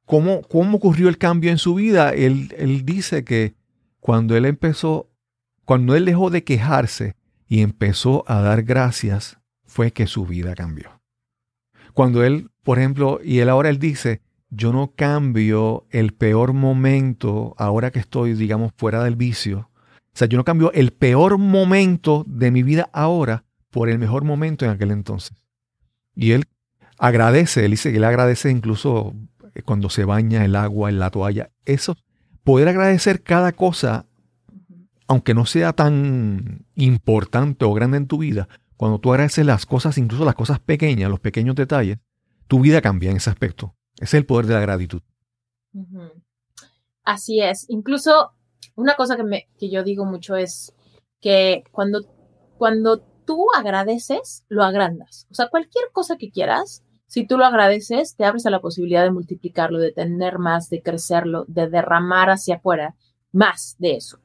¿cómo, 0.06 0.42
cómo, 0.42 0.78
ocurrió 0.78 1.10
el 1.10 1.18
cambio 1.18 1.52
en 1.52 1.58
su 1.58 1.76
vida, 1.76 2.12
él, 2.14 2.54
él 2.58 2.86
dice 2.86 3.24
que 3.24 3.54
cuando 4.00 4.36
él 4.36 4.46
empezó, 4.46 5.10
cuando 5.66 5.96
él 5.96 6.06
dejó 6.06 6.30
de 6.30 6.44
quejarse 6.44 7.16
y 7.48 7.62
empezó 7.62 8.24
a 8.28 8.42
dar 8.42 8.64
gracias, 8.64 9.38
fue 9.66 9.92
que 9.92 10.08
su 10.08 10.26
vida 10.26 10.56
cambió. 10.56 11.02
Cuando 11.94 12.24
él, 12.24 12.50
por 12.64 12.80
ejemplo, 12.80 13.20
y 13.24 13.40
él 13.40 13.50
ahora 13.50 13.70
él 13.70 13.80
dice, 13.80 14.22
yo 14.56 14.72
no 14.72 14.94
cambio 14.96 15.86
el 15.90 16.14
peor 16.14 16.54
momento 16.54 17.56
ahora 17.58 17.92
que 17.92 18.00
estoy, 18.00 18.34
digamos, 18.34 18.72
fuera 18.78 19.04
del 19.04 19.16
vicio. 19.16 19.70
O 19.80 20.16
sea, 20.16 20.28
yo 20.28 20.38
no 20.38 20.44
cambio 20.44 20.72
el 20.74 20.94
peor 20.94 21.38
momento 21.38 22.24
de 22.28 22.52
mi 22.52 22.62
vida 22.62 22.90
ahora 22.94 23.46
por 23.72 23.90
el 23.90 23.98
mejor 23.98 24.24
momento 24.24 24.64
en 24.64 24.72
aquel 24.72 24.92
entonces. 24.92 25.36
Y 26.16 26.32
él 26.32 26.44
agradece, 27.00 27.66
él 27.66 27.72
dice 27.72 27.92
que 27.92 27.98
él 27.98 28.04
agradece 28.04 28.52
incluso 28.52 29.16
eh, 29.56 29.64
cuando 29.64 29.90
se 29.90 30.06
baña 30.06 30.46
el 30.46 30.56
agua 30.56 30.90
en 30.90 31.00
la 31.00 31.10
toalla. 31.10 31.50
Eso, 31.66 31.98
poder 32.44 32.68
agradecer 32.68 33.24
cada 33.24 33.54
cosa, 33.54 34.06
aunque 35.08 35.34
no 35.34 35.48
sea 35.48 35.74
tan 35.74 36.66
importante 36.76 37.66
o 37.66 37.74
grande 37.74 37.98
en 37.98 38.08
tu 38.08 38.20
vida, 38.20 38.48
cuando 38.78 39.00
tú 39.00 39.12
agradeces 39.12 39.46
las 39.46 39.66
cosas, 39.66 39.98
incluso 39.98 40.26
las 40.26 40.36
cosas 40.36 40.60
pequeñas, 40.60 41.10
los 41.10 41.20
pequeños 41.20 41.56
detalles, 41.56 41.98
tu 42.48 42.60
vida 42.60 42.82
cambia 42.82 43.10
en 43.10 43.18
ese 43.18 43.32
aspecto. 43.32 43.74
Es 44.04 44.14
el 44.14 44.26
poder 44.26 44.48
de 44.48 44.54
la 44.56 44.60
gratitud. 44.60 45.02
Así 47.06 47.40
es. 47.40 47.66
Incluso 47.70 48.32
una 48.76 48.96
cosa 48.96 49.16
que, 49.16 49.24
me, 49.24 49.48
que 49.58 49.70
yo 49.70 49.82
digo 49.82 50.04
mucho 50.04 50.36
es 50.36 50.74
que 51.22 51.64
cuando, 51.72 52.02
cuando 52.58 53.00
tú 53.26 53.48
agradeces, 53.56 54.44
lo 54.50 54.66
agrandas. 54.66 55.26
O 55.32 55.36
sea, 55.36 55.48
cualquier 55.48 55.86
cosa 55.94 56.18
que 56.18 56.32
quieras, 56.32 56.84
si 57.08 57.26
tú 57.26 57.38
lo 57.38 57.46
agradeces, 57.46 58.18
te 58.18 58.26
abres 58.26 58.46
a 58.46 58.50
la 58.50 58.60
posibilidad 58.60 59.04
de 59.04 59.12
multiplicarlo, 59.12 59.80
de 59.80 59.94
tener 59.94 60.38
más, 60.38 60.70
de 60.70 60.82
crecerlo, 60.82 61.46
de 61.48 61.70
derramar 61.70 62.30
hacia 62.30 62.56
afuera 62.56 62.96
más 63.32 63.78
de 63.80 63.96
eso. 63.96 64.20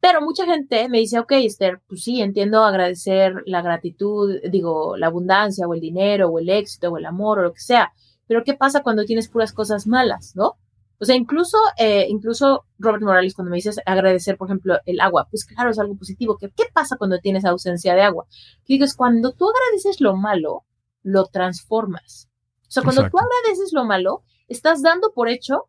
Pero 0.00 0.20
mucha 0.20 0.46
gente 0.46 0.88
me 0.88 0.98
dice, 0.98 1.20
ok, 1.20 1.30
Esther, 1.32 1.80
pues 1.86 2.02
sí, 2.02 2.22
entiendo 2.22 2.64
agradecer 2.64 3.34
la 3.46 3.62
gratitud, 3.62 4.40
digo, 4.50 4.96
la 4.96 5.06
abundancia 5.06 5.68
o 5.68 5.74
el 5.74 5.80
dinero 5.80 6.28
o 6.28 6.40
el 6.40 6.48
éxito 6.48 6.90
o 6.90 6.98
el 6.98 7.06
amor 7.06 7.38
o 7.38 7.42
lo 7.44 7.52
que 7.52 7.60
sea, 7.60 7.92
pero 8.30 8.44
¿qué 8.44 8.54
pasa 8.54 8.84
cuando 8.84 9.04
tienes 9.04 9.28
puras 9.28 9.52
cosas 9.52 9.88
malas, 9.88 10.36
no? 10.36 10.56
O 11.00 11.04
sea, 11.04 11.16
incluso, 11.16 11.58
eh, 11.76 12.06
incluso 12.08 12.64
Robert 12.78 13.02
Morales, 13.02 13.34
cuando 13.34 13.50
me 13.50 13.56
dices 13.56 13.80
agradecer, 13.84 14.36
por 14.36 14.46
ejemplo, 14.46 14.78
el 14.86 15.00
agua, 15.00 15.26
pues 15.28 15.44
claro, 15.44 15.70
es 15.70 15.80
algo 15.80 15.96
positivo. 15.96 16.38
¿Qué, 16.38 16.48
qué 16.54 16.66
pasa 16.72 16.96
cuando 16.96 17.18
tienes 17.18 17.44
ausencia 17.44 17.92
de 17.96 18.02
agua? 18.02 18.26
Que 18.64 18.74
dices, 18.74 18.94
cuando 18.94 19.32
tú 19.32 19.48
agradeces 19.50 20.00
lo 20.00 20.14
malo, 20.14 20.64
lo 21.02 21.26
transformas. 21.26 22.28
O 22.68 22.70
sea, 22.70 22.84
cuando 22.84 23.02
tú 23.10 23.18
agradeces 23.18 23.72
lo 23.72 23.84
malo, 23.84 24.22
estás 24.46 24.80
dando 24.80 25.12
por 25.12 25.28
hecho 25.28 25.64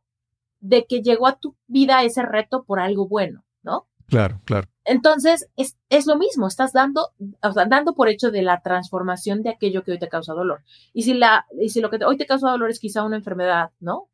de 0.59 0.85
que 0.85 1.01
llegó 1.01 1.25
a 1.25 1.39
tu 1.39 1.55
vida 1.65 2.03
ese 2.03 2.21
reto 2.21 2.63
por 2.63 2.79
algo 2.79 3.07
bueno, 3.07 3.43
¿no? 3.63 3.87
Claro, 4.05 4.39
claro. 4.45 4.69
Entonces, 4.83 5.47
es, 5.57 5.77
es, 5.89 6.07
lo 6.07 6.17
mismo, 6.17 6.47
estás 6.47 6.73
dando, 6.73 7.09
o 7.43 7.51
sea, 7.51 7.65
dando 7.65 7.93
por 7.93 8.09
hecho 8.09 8.31
de 8.31 8.41
la 8.41 8.61
transformación 8.61 9.43
de 9.43 9.51
aquello 9.51 9.83
que 9.83 9.91
hoy 9.91 9.99
te 9.99 10.09
causa 10.09 10.33
dolor. 10.33 10.63
Y 10.93 11.03
si, 11.03 11.13
la, 11.13 11.45
y 11.59 11.69
si 11.69 11.81
lo 11.81 11.89
que 11.89 12.03
hoy 12.03 12.17
te 12.17 12.25
causa 12.25 12.49
dolor 12.49 12.69
es 12.71 12.79
quizá 12.79 13.03
una 13.03 13.17
enfermedad, 13.17 13.71
¿no? 13.79 14.09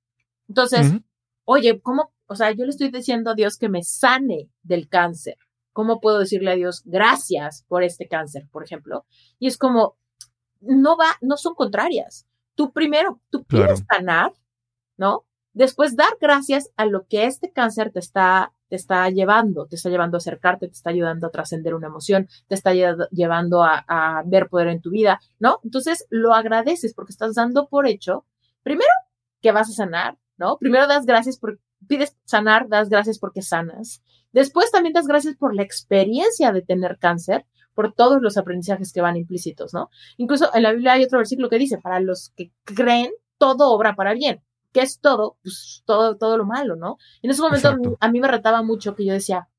Entonces, 0.49 0.93
oye, 1.45 1.80
¿cómo? 1.82 2.11
O 2.28 2.36
sea, 2.36 2.51
yo 2.51 2.65
le 2.65 2.72
estoy 2.72 2.89
diciendo 2.89 3.32
a 3.32 3.36
Dios 3.36 3.57
que 3.57 3.70
me 3.70 3.84
sane 3.84 4.49
del 4.63 4.89
cáncer. 4.89 5.38
¿Cómo 5.72 6.01
puedo 6.01 6.20
decirle 6.20 6.51
a 6.51 6.55
Dios 6.55 6.82
gracias 6.86 7.63
por 7.68 7.84
este 7.84 8.07
cáncer, 8.07 8.47
por 8.51 8.63
ejemplo? 8.63 9.05
Y 9.39 9.47
es 9.47 9.57
como, 9.57 9.95
no 10.59 10.97
va, 10.97 11.15
no 11.22 11.38
son 11.38 11.53
contrarias. 11.53 12.28
Tú 12.55 12.74
primero, 12.74 13.22
tú 13.30 13.45
quieres 13.45 13.84
sanar, 13.89 14.34
¿no? 14.97 15.26
Después 15.53 15.95
dar 15.95 16.18
gracias 16.20 16.72
a 16.76 16.86
lo 16.86 17.05
que 17.07 17.26
este 17.26 17.51
cáncer 17.51 17.91
te 17.91 17.99
está 17.99 18.53
te 18.70 18.76
está 18.76 19.09
llevando, 19.09 19.65
te 19.65 19.76
está 19.76 19.89
llevando 19.89 20.18
a 20.18 20.20
acercarte, 20.20 20.68
te 20.68 20.74
está 20.74 20.89
ayudando 20.89 21.28
a 21.28 21.32
trascender 21.32 21.74
una 21.74 21.88
emoción, 21.88 22.28
te 22.47 22.55
está 22.55 22.74
llevando 22.74 23.63
a, 23.63 24.24
ver 24.26 24.49
poder 24.49 24.68
en 24.68 24.82
tu 24.82 24.89
vida, 24.89 25.20
¿no? 25.39 25.59
Entonces 25.63 26.05
lo 26.09 26.34
agradeces 26.34 26.93
porque 26.93 27.11
estás 27.11 27.36
dando 27.36 27.68
por 27.68 27.88
hecho, 27.88 28.26
primero, 28.63 28.89
que 29.41 29.51
vas 29.51 29.70
a 29.70 29.74
sanar, 29.74 30.18
¿no? 30.38 30.57
Primero 30.57 30.88
das 30.88 31.05
gracias 31.05 31.38
por, 31.38 31.59
pides 31.88 32.18
sanar, 32.26 32.68
das 32.68 32.89
gracias 32.89 33.20
porque 33.20 33.41
sanas. 33.41 34.01
Después 34.32 34.72
también 34.72 34.93
das 34.93 35.07
gracias 35.07 35.36
por 35.36 35.55
la 35.55 35.63
experiencia 35.63 36.51
de 36.51 36.61
tener 36.61 36.97
cáncer, 36.99 37.45
por 37.74 37.93
todos 37.93 38.22
los 38.22 38.38
aprendizajes 38.38 38.91
que 38.91 39.01
van 39.01 39.18
implícitos, 39.18 39.74
¿no? 39.74 39.89
Incluso 40.18 40.49
en 40.55 40.63
la 40.63 40.72
Biblia 40.72 40.93
hay 40.93 41.03
otro 41.03 41.20
versículo 41.20 41.49
que 41.49 41.59
dice, 41.59 41.78
para 41.78 41.99
los 41.99 42.32
que 42.36 42.51
creen, 42.63 43.11
todo 43.38 43.72
obra 43.72 43.95
para 43.95 44.13
bien. 44.13 44.41
¿Qué 44.78 44.84
es 44.84 44.99
todo? 44.99 45.38
Pues 45.41 45.82
todo, 45.88 46.17
todo 46.17 46.38
lo 46.38 46.45
malo, 46.45 46.75
¿no? 46.75 46.99
En 47.23 47.32
ese 47.32 47.41
momento 47.41 47.97
a 47.99 48.11
mí 48.11 48.21
me 48.21 48.28
retaba 48.28 48.61
mucho 48.61 48.93
que 48.93 49.05
yo 49.05 49.13
decía, 49.13 49.49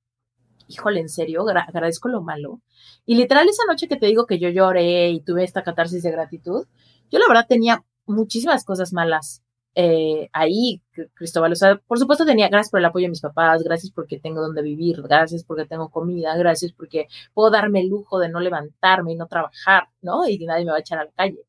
híjole, 0.68 1.00
en 1.00 1.08
serio, 1.08 1.44
agradezco 1.48 2.08
lo 2.08 2.22
malo. 2.22 2.60
Y 3.04 3.16
literal 3.16 3.48
esa 3.48 3.64
noche 3.66 3.88
que 3.88 3.96
te 3.96 4.06
digo 4.06 4.26
que 4.26 4.38
yo 4.38 4.48
lloré 4.48 5.10
y 5.10 5.20
tuve 5.20 5.42
esta 5.42 5.64
catarsis 5.64 6.04
de 6.04 6.12
gratitud, 6.12 6.68
yo 7.10 7.18
la 7.18 7.26
verdad 7.26 7.46
tenía 7.48 7.84
muchísimas 8.06 8.64
cosas 8.64 8.92
malas 8.92 9.42
eh, 9.74 10.28
ahí, 10.32 10.82
Cristóbal. 11.14 11.50
O 11.50 11.56
sea, 11.56 11.78
por 11.84 11.98
supuesto 11.98 12.24
tenía, 12.24 12.48
gracias 12.48 12.70
por 12.70 12.78
el 12.78 12.86
apoyo 12.86 13.06
de 13.06 13.10
mis 13.10 13.20
papás, 13.20 13.64
gracias 13.64 13.90
porque 13.90 14.20
tengo 14.20 14.40
donde 14.40 14.62
vivir, 14.62 15.02
gracias 15.02 15.42
porque 15.42 15.66
tengo 15.66 15.90
comida, 15.90 16.36
gracias 16.36 16.70
porque 16.70 17.08
puedo 17.34 17.50
darme 17.50 17.80
el 17.80 17.88
lujo 17.88 18.20
de 18.20 18.28
no 18.28 18.38
levantarme 18.38 19.14
y 19.14 19.16
no 19.16 19.26
trabajar, 19.26 19.88
¿no? 20.00 20.28
Y 20.28 20.38
nadie 20.46 20.64
me 20.64 20.70
va 20.70 20.76
a 20.76 20.80
echar 20.80 21.00
a 21.00 21.06
la 21.06 21.10
calle. 21.10 21.44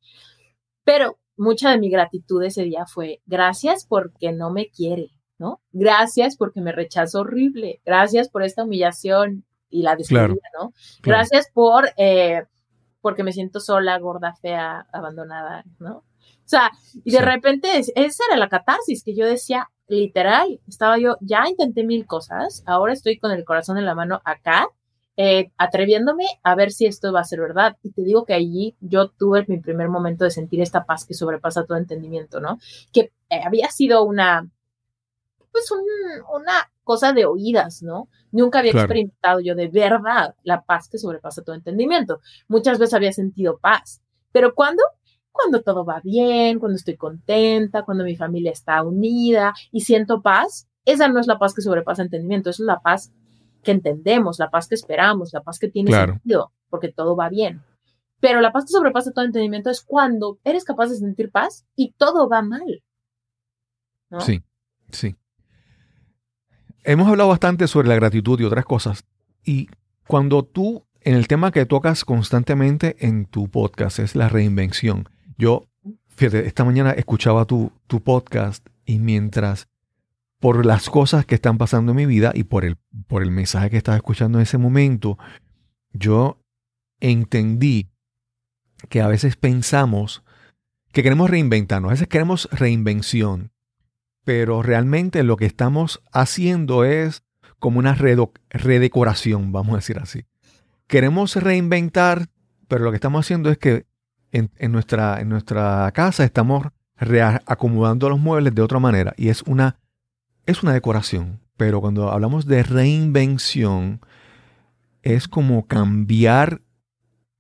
Pero 0.84 1.20
mucha 1.40 1.72
de 1.72 1.80
mi 1.80 1.90
gratitud 1.90 2.44
ese 2.44 2.64
día 2.64 2.86
fue 2.86 3.22
gracias 3.26 3.86
porque 3.88 4.34
no 4.34 4.52
me 4.52 4.70
quiere, 4.70 5.12
¿no? 5.38 5.62
Gracias 5.72 6.36
porque 6.38 6.62
me 6.62 6.74
rechazo 6.74 7.22
horrible, 7.22 7.82
gracias 7.86 8.30
por 8.30 8.44
esta 8.44 8.64
humillación 8.64 9.46
y 9.70 9.84
la 9.84 9.96
despedida, 9.96 10.36
¿no? 10.60 10.74
Gracias 11.02 11.50
por, 11.54 11.90
eh, 11.98 12.44
porque 13.02 13.24
me 13.24 13.32
siento 13.32 13.62
sola, 13.62 13.98
gorda, 14.00 14.36
fea, 14.36 14.86
abandonada, 14.92 15.64
¿no? 15.80 15.98
O 15.98 16.50
sea, 16.50 16.72
y 17.06 17.12
de 17.12 17.22
repente 17.22 17.70
esa 17.78 18.24
era 18.28 18.38
la 18.38 18.50
catarsis 18.50 19.04
que 19.04 19.16
yo 19.16 19.26
decía, 19.26 19.70
literal, 19.88 20.60
estaba 20.68 20.98
yo, 20.98 21.16
ya 21.22 21.44
intenté 21.48 21.84
mil 21.86 22.06
cosas, 22.06 22.64
ahora 22.66 22.92
estoy 22.92 23.18
con 23.18 23.32
el 23.32 23.46
corazón 23.46 23.78
en 23.78 23.86
la 23.86 23.96
mano 23.96 24.20
acá, 24.26 24.68
eh, 25.22 25.52
atreviéndome 25.58 26.24
a 26.44 26.56
ver 26.56 26.72
si 26.72 26.86
esto 26.86 27.12
va 27.12 27.20
a 27.20 27.26
ser 27.26 27.42
verdad. 27.42 27.76
Y 27.84 27.92
te 27.92 28.04
digo 28.04 28.24
que 28.24 28.34
allí 28.34 28.78
yo 28.80 29.10
tuve 29.10 29.44
mi 29.50 29.60
primer 29.60 29.90
momento 29.90 30.24
de 30.24 30.32
sentir 30.32 30.62
esta 30.62 30.86
paz 30.86 31.06
que 31.06 31.14
sobrepasa 31.14 31.66
todo 31.66 31.78
entendimiento, 31.78 32.40
¿no? 32.40 32.58
Que 32.94 33.12
eh, 33.30 33.42
había 33.46 33.70
sido 33.70 34.06
una, 34.06 34.50
pues 35.52 35.66
una 36.34 36.72
cosa 36.86 37.12
de 37.12 37.26
oídas, 37.26 37.84
¿no? 37.84 38.08
Nunca 38.32 38.60
había 38.60 38.72
experimentado 38.72 39.42
yo 39.42 39.56
de 39.56 39.68
verdad 39.68 40.36
la 40.44 40.62
paz 40.62 40.88
que 40.88 40.98
sobrepasa 40.98 41.44
todo 41.44 41.54
entendimiento. 41.54 42.22
Muchas 42.48 42.80
veces 42.80 42.94
había 42.94 43.12
sentido 43.12 43.58
paz, 43.58 44.02
pero 44.32 44.56
¿cuándo? 44.56 44.84
Cuando 45.34 45.62
todo 45.64 45.84
va 45.84 46.00
bien, 46.02 46.60
cuando 46.60 46.78
estoy 46.78 46.96
contenta, 46.96 47.84
cuando 47.84 48.06
mi 48.06 48.16
familia 48.16 48.52
está 48.52 48.82
unida 48.84 49.54
y 49.70 49.82
siento 49.82 50.22
paz, 50.22 50.70
esa 50.86 51.10
no 51.10 51.20
es 51.20 51.28
la 51.28 51.38
paz 51.38 51.54
que 51.54 51.62
sobrepasa 51.62 52.04
entendimiento, 52.04 52.52
esa 52.52 52.64
es 52.64 52.68
la 52.68 52.80
paz 52.80 53.12
que 53.70 53.74
entendemos, 53.74 54.40
la 54.40 54.50
paz 54.50 54.68
que 54.68 54.74
esperamos, 54.74 55.32
la 55.32 55.44
paz 55.44 55.60
que 55.60 55.68
tiene 55.68 55.92
sentido, 55.92 56.52
porque 56.72 56.92
todo 56.92 57.16
va 57.16 57.30
bien. 57.30 57.62
Pero 58.20 58.42
la 58.42 58.52
paz 58.52 58.66
que 58.66 58.72
sobrepasa 58.72 59.12
todo 59.12 59.26
entendimiento 59.26 59.70
es 59.70 59.82
cuando 59.82 60.40
eres 60.44 60.64
capaz 60.64 60.88
de 60.88 60.96
sentir 60.96 61.30
paz 61.30 61.68
y 61.76 61.94
todo 61.96 62.28
va 62.28 62.42
mal. 62.42 62.82
Sí, 64.22 64.42
sí. 64.92 65.16
Hemos 66.84 67.08
hablado 67.08 67.30
bastante 67.30 67.68
sobre 67.68 67.90
la 67.90 67.96
gratitud 67.96 68.40
y 68.40 68.46
otras 68.46 68.66
cosas. 68.66 69.06
Y 69.46 69.70
cuando 70.08 70.42
tú, 70.42 70.88
en 71.02 71.14
el 71.14 71.28
tema 71.28 71.52
que 71.52 71.68
tocas 71.68 72.04
constantemente 72.04 72.96
en 73.06 73.26
tu 73.26 73.50
podcast, 73.50 74.00
es 74.00 74.16
la 74.16 74.30
reinvención. 74.30 75.08
Yo, 75.38 75.68
fíjate, 76.08 76.48
esta 76.48 76.66
mañana 76.66 76.92
escuchaba 76.94 77.46
tu, 77.46 77.72
tu 77.86 78.02
podcast 78.02 78.68
y 78.84 78.98
mientras 78.98 79.68
por 80.40 80.66
las 80.66 80.90
cosas 80.90 81.26
que 81.26 81.36
están 81.36 81.58
pasando 81.58 81.92
en 81.92 81.98
mi 81.98 82.06
vida 82.06 82.32
y 82.34 82.44
por 82.44 82.66
el, 82.66 82.78
por 83.08 83.22
el 83.24 83.32
mensaje 83.32 83.70
que 83.70 83.78
estaba 83.78 83.98
escuchando 83.98 84.38
en 84.38 84.44
ese 84.44 84.58
momento, 84.58 85.18
yo 85.92 86.42
entendí 87.00 87.92
que 88.88 89.02
a 89.02 89.08
veces 89.08 89.36
pensamos 89.36 90.24
que 90.92 91.04
queremos 91.04 91.30
reinventarnos, 91.30 91.90
a 91.90 91.94
veces 91.94 92.08
queremos 92.08 92.48
reinvención, 92.52 93.52
pero 94.24 94.64
realmente 94.64 95.24
lo 95.24 95.36
que 95.36 95.46
estamos 95.46 96.02
haciendo 96.12 96.86
es 96.86 97.24
como 97.60 97.80
una 97.80 97.94
redecoración, 97.96 99.52
vamos 99.52 99.74
a 99.74 99.78
decir 99.78 100.00
así. 100.00 100.26
Queremos 100.88 101.36
reinventar, 101.36 102.28
pero 102.68 102.86
lo 102.86 102.92
que 102.92 102.96
estamos 102.96 103.26
haciendo 103.26 103.52
es 103.52 103.58
que 103.58 103.86
en, 104.32 104.72
nuestra, 104.72 105.20
en 105.20 105.30
nuestra 105.30 105.92
casa 105.94 106.24
estamos 106.24 106.68
reacomodando 106.96 108.10
los 108.10 108.20
muebles 108.20 108.56
de 108.56 108.62
otra 108.62 108.80
manera 108.80 109.14
y 109.18 109.30
es 109.30 109.42
una 109.44 109.80
es 110.46 110.64
una 110.64 110.74
decoración, 110.74 111.40
pero 111.58 111.82
cuando 111.82 112.12
hablamos 112.12 112.46
de 112.46 112.64
reinvención, 112.64 114.02
es 115.02 115.28
como 115.28 115.68
cambiar 115.68 116.62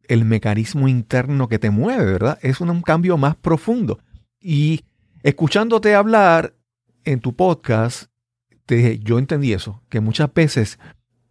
el 0.07 0.25
mecanismo 0.25 0.87
interno 0.87 1.47
que 1.47 1.59
te 1.59 1.69
mueve, 1.69 2.05
¿verdad? 2.05 2.39
Es 2.41 2.61
un 2.61 2.81
cambio 2.81 3.17
más 3.17 3.35
profundo. 3.35 3.99
Y 4.39 4.81
escuchándote 5.23 5.95
hablar 5.95 6.55
en 7.05 7.19
tu 7.19 7.35
podcast, 7.35 8.11
te 8.65 8.99
yo 8.99 9.19
entendí 9.19 9.53
eso, 9.53 9.83
que 9.89 9.99
muchas 9.99 10.33
veces 10.33 10.79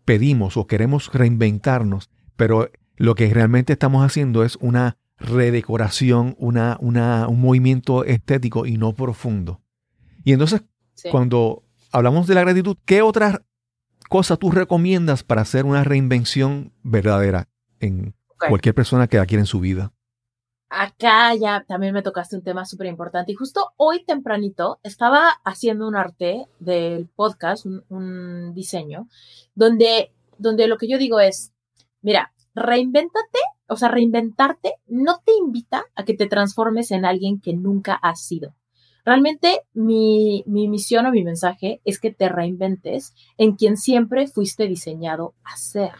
pedimos 0.05 0.57
o 0.57 0.67
queremos 0.67 1.13
reinventarnos, 1.13 2.11
pero 2.37 2.71
lo 2.97 3.15
que 3.15 3.33
realmente 3.33 3.75
estamos 3.75 4.05
haciendo 4.05 4.45
es 4.45 4.57
una 4.57 4.97
redecoración, 5.19 6.37
una, 6.39 6.79
una, 6.81 7.29
un 7.29 7.41
movimiento 7.41 8.05
estético 8.05 8.67
y 8.67 8.77
no 8.77 8.93
profundo. 8.95 9.61
Y 10.25 10.33
entonces, 10.33 10.63
cuando 11.11 11.63
hablamos 11.93 12.27
de 12.27 12.35
la 12.35 12.43
gratitud, 12.43 12.77
¿qué 12.85 13.03
otra 13.03 13.43
cosa 14.09 14.37
tú 14.37 14.51
recomiendas 14.51 15.23
para 15.23 15.43
hacer 15.43 15.65
una 15.65 15.85
reinvención 15.85 16.73
verdadera 16.83 17.49
en 17.81 18.15
cualquier 18.49 18.75
persona 18.75 19.07
que 19.07 19.19
la 19.19 19.27
quiera 19.27 19.43
en 19.43 19.47
su 19.47 19.61
vida? 19.61 19.93
Acá 20.71 21.35
ya 21.35 21.65
también 21.67 21.95
me 21.95 22.03
tocaste 22.03 22.37
un 22.37 22.43
tema 22.43 22.67
súper 22.67 22.89
importante 22.89 23.33
y 23.33 23.35
justo 23.35 23.73
hoy 23.77 24.05
tempranito 24.05 24.79
estaba 24.83 25.31
haciendo 25.43 25.89
un 25.89 25.97
arte 25.97 26.47
del 26.59 27.09
podcast, 27.09 27.65
un, 27.65 28.53
diseño, 28.55 29.09
donde, 29.55 30.13
donde 30.37 30.67
lo 30.67 30.77
que 30.77 30.89
yo 30.89 30.99
digo 30.99 31.21
es, 31.21 31.55
mira, 32.03 32.35
reinvéntate, 32.55 33.39
o 33.67 33.77
sea, 33.77 33.89
reinventarte 33.89 34.75
no 34.87 35.23
te 35.25 35.33
invita 35.33 35.85
a 35.95 36.05
que 36.05 36.15
te 36.15 36.27
transformes 36.27 36.91
en 36.91 37.07
alguien 37.07 37.41
que 37.41 37.55
nunca 37.55 37.95
has 37.95 38.21
sido. 38.23 38.55
Realmente 39.09 39.63
mi, 39.73 40.45
misión 40.47 41.07
o 41.07 41.11
mi 41.11 41.25
mensaje 41.25 41.81
es 41.87 41.99
que 41.99 42.13
te 42.13 42.29
reinventes 42.29 43.15
en 43.39 43.57
quien 43.57 43.79
siempre 43.79 44.27
fuiste 44.27 44.67
diseñado 44.67 45.35
a 45.45 45.57
ser. 45.57 45.95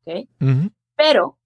¿Ok? 0.00 0.28
Pero, 0.96 1.38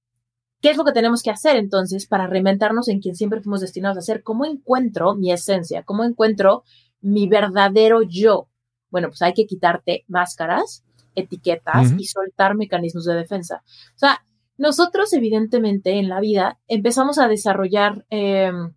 ¿qué 0.63 0.71
es 0.71 0.79
lo 0.79 0.87
que 0.87 0.93
tenemos 0.93 1.23
que 1.23 1.31
hacer 1.31 1.57
entonces 1.57 2.07
para 2.07 2.27
reinventarnos 2.27 2.89
en 2.89 3.01
quien 3.01 3.17
siempre 3.17 3.43
fuimos 3.43 3.61
destinados 3.61 3.99
a 3.99 4.01
ser? 4.01 4.23
¿Cómo 4.23 4.47
encuentro 4.47 5.15
mi 5.15 5.31
esencia? 5.31 5.83
¿Cómo 5.83 6.05
encuentro 6.05 6.65
mi 7.03 7.29
verdadero 7.29 8.01
yo? 8.01 8.49
Bueno, 8.89 9.09
pues 9.09 9.21
hay 9.21 9.35
que 9.35 9.45
quitarte 9.45 10.07
máscaras, 10.09 10.87
etiquetas 11.15 11.93
y 11.99 12.05
soltar 12.05 12.57
mecanismos 12.57 13.05
de 13.05 13.15
defensa. 13.15 13.63
O 13.95 13.99
sea, 13.99 14.25
nosotros 14.57 15.13
evidentemente 15.13 15.99
en 15.99 16.09
la 16.09 16.19
vida 16.19 16.59
empezamos 16.67 17.19
a 17.19 17.29
desarrollar, 17.29 18.07
em, 18.09 18.73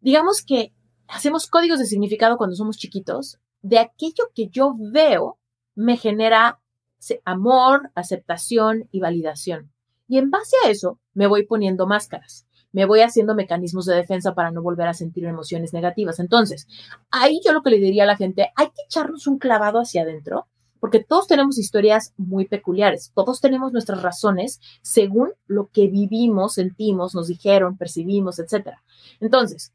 digamos 0.00 0.42
que 0.42 0.72
hacemos 1.08 1.46
códigos 1.48 1.78
de 1.78 1.86
significado 1.86 2.36
cuando 2.36 2.56
somos 2.56 2.76
chiquitos, 2.76 3.38
de 3.62 3.78
aquello 3.78 4.30
que 4.34 4.48
yo 4.48 4.74
veo 4.78 5.38
me 5.74 5.96
genera 5.96 6.60
amor, 7.24 7.90
aceptación 7.94 8.88
y 8.90 9.00
validación. 9.00 9.72
Y 10.08 10.18
en 10.18 10.30
base 10.30 10.56
a 10.64 10.70
eso 10.70 10.98
me 11.14 11.26
voy 11.26 11.46
poniendo 11.46 11.86
máscaras, 11.86 12.46
me 12.72 12.86
voy 12.86 13.00
haciendo 13.00 13.34
mecanismos 13.34 13.86
de 13.86 13.94
defensa 13.94 14.34
para 14.34 14.50
no 14.50 14.62
volver 14.62 14.88
a 14.88 14.94
sentir 14.94 15.24
emociones 15.24 15.72
negativas. 15.72 16.18
Entonces, 16.18 16.66
ahí 17.10 17.40
yo 17.44 17.52
lo 17.52 17.62
que 17.62 17.70
le 17.70 17.78
diría 17.78 18.04
a 18.04 18.06
la 18.06 18.16
gente, 18.16 18.50
hay 18.56 18.66
que 18.66 18.82
echarnos 18.86 19.26
un 19.26 19.38
clavado 19.38 19.78
hacia 19.78 20.02
adentro, 20.02 20.46
porque 20.80 21.02
todos 21.02 21.26
tenemos 21.26 21.56
historias 21.56 22.12
muy 22.18 22.46
peculiares, 22.46 23.12
todos 23.14 23.40
tenemos 23.40 23.72
nuestras 23.72 24.02
razones 24.02 24.60
según 24.82 25.32
lo 25.46 25.68
que 25.68 25.86
vivimos, 25.86 26.54
sentimos, 26.54 27.14
nos 27.14 27.28
dijeron, 27.28 27.78
percibimos, 27.78 28.38
etc. 28.38 28.76
Entonces, 29.20 29.72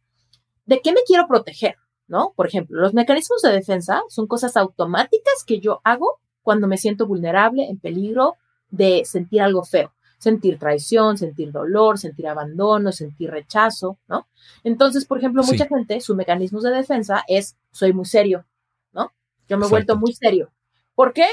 ¿de 0.70 0.82
qué 0.82 0.94
me 0.94 1.02
quiero 1.06 1.28
proteger? 1.28 1.76
¿No? 2.08 2.34
Por 2.36 2.48
ejemplo, 2.48 2.80
los 2.80 2.94
mecanismos 2.94 3.42
de 3.42 3.52
defensa 3.52 4.02
son 4.08 4.28
cosas 4.28 4.56
automáticas 4.56 5.44
que 5.46 5.60
yo 5.60 5.82
hago 5.84 6.20
cuando 6.42 6.68
me 6.68 6.78
siento 6.78 7.06
vulnerable, 7.06 7.66
en 7.66 7.80
peligro 7.80 8.36
de 8.70 9.04
sentir 9.06 9.42
algo 9.42 9.64
feo. 9.64 9.94
Sentir 10.18 10.60
traición, 10.60 11.18
sentir 11.18 11.52
dolor, 11.52 11.98
sentir 11.98 12.28
abandono, 12.28 12.92
sentir 12.92 13.32
rechazo, 13.32 13.98
¿no? 14.08 14.28
Entonces, 14.64 15.06
por 15.06 15.18
ejemplo, 15.18 15.44
mucha 15.44 15.66
gente, 15.66 16.02
su 16.02 16.16
mecanismo 16.16 16.62
de 16.62 16.72
defensa 16.72 17.24
es, 17.28 17.56
soy 17.72 17.94
muy 17.94 18.06
serio, 18.06 18.46
¿no? 18.92 19.12
Yo 19.48 19.58
me 19.58 19.66
he 19.66 19.70
vuelto 19.70 19.96
muy 19.96 20.14
serio. 20.14 20.52
¿Por 20.94 21.14
qué? 21.14 21.26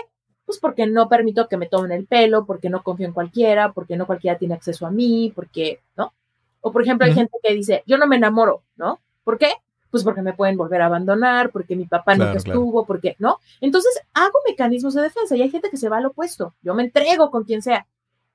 Pues 0.45 0.59
porque 0.61 0.87
no 0.87 1.09
permito 1.09 1.49
que 1.49 1.57
me 1.57 1.66
tomen 1.66 1.93
el 1.93 2.07
pelo, 2.07 2.47
porque 2.47 2.70
no 2.70 2.82
confío 2.82 3.07
en 3.07 3.12
cualquiera, 3.12 3.72
porque 3.72 3.97
no 3.97 4.07
cualquiera 4.07 4.39
tiene 4.39 4.55
acceso 4.55 4.87
a 4.87 4.91
mí, 4.91 5.32
porque, 5.34 5.80
¿no? 5.97 6.12
O 6.61 6.70
por 6.70 6.82
ejemplo, 6.82 7.07
hay 7.07 7.14
gente 7.14 7.37
que 7.43 7.55
dice, 7.55 7.82
yo 7.87 7.99
no 7.99 8.07
me 8.07 8.16
enamoro, 8.16 8.62
¿no? 8.76 9.01
¿Por 9.27 9.39
qué? 9.39 9.51
Pues 9.91 10.05
porque 10.05 10.22
me 10.22 10.35
pueden 10.35 10.57
volver 10.57 10.81
a 10.83 10.87
abandonar, 10.87 11.51
porque 11.51 11.74
mi 11.74 11.85
papá 11.85 12.14
no 12.14 12.27
nunca 12.27 12.39
estuvo, 12.39 12.87
porque, 12.87 13.16
¿no? 13.18 13.41
Entonces 13.61 14.01
hago 14.14 14.39
mecanismos 14.49 14.95
de 14.95 15.03
defensa 15.03 15.35
y 15.35 15.43
hay 15.43 15.51
gente 15.51 15.68
que 15.68 15.77
se 15.77 15.89
va 15.89 15.97
al 15.97 16.07
opuesto. 16.07 16.55
Yo 16.62 16.77
me 16.77 16.85
entrego 16.85 17.33
con 17.33 17.43
quien 17.43 17.61
sea, 17.61 17.89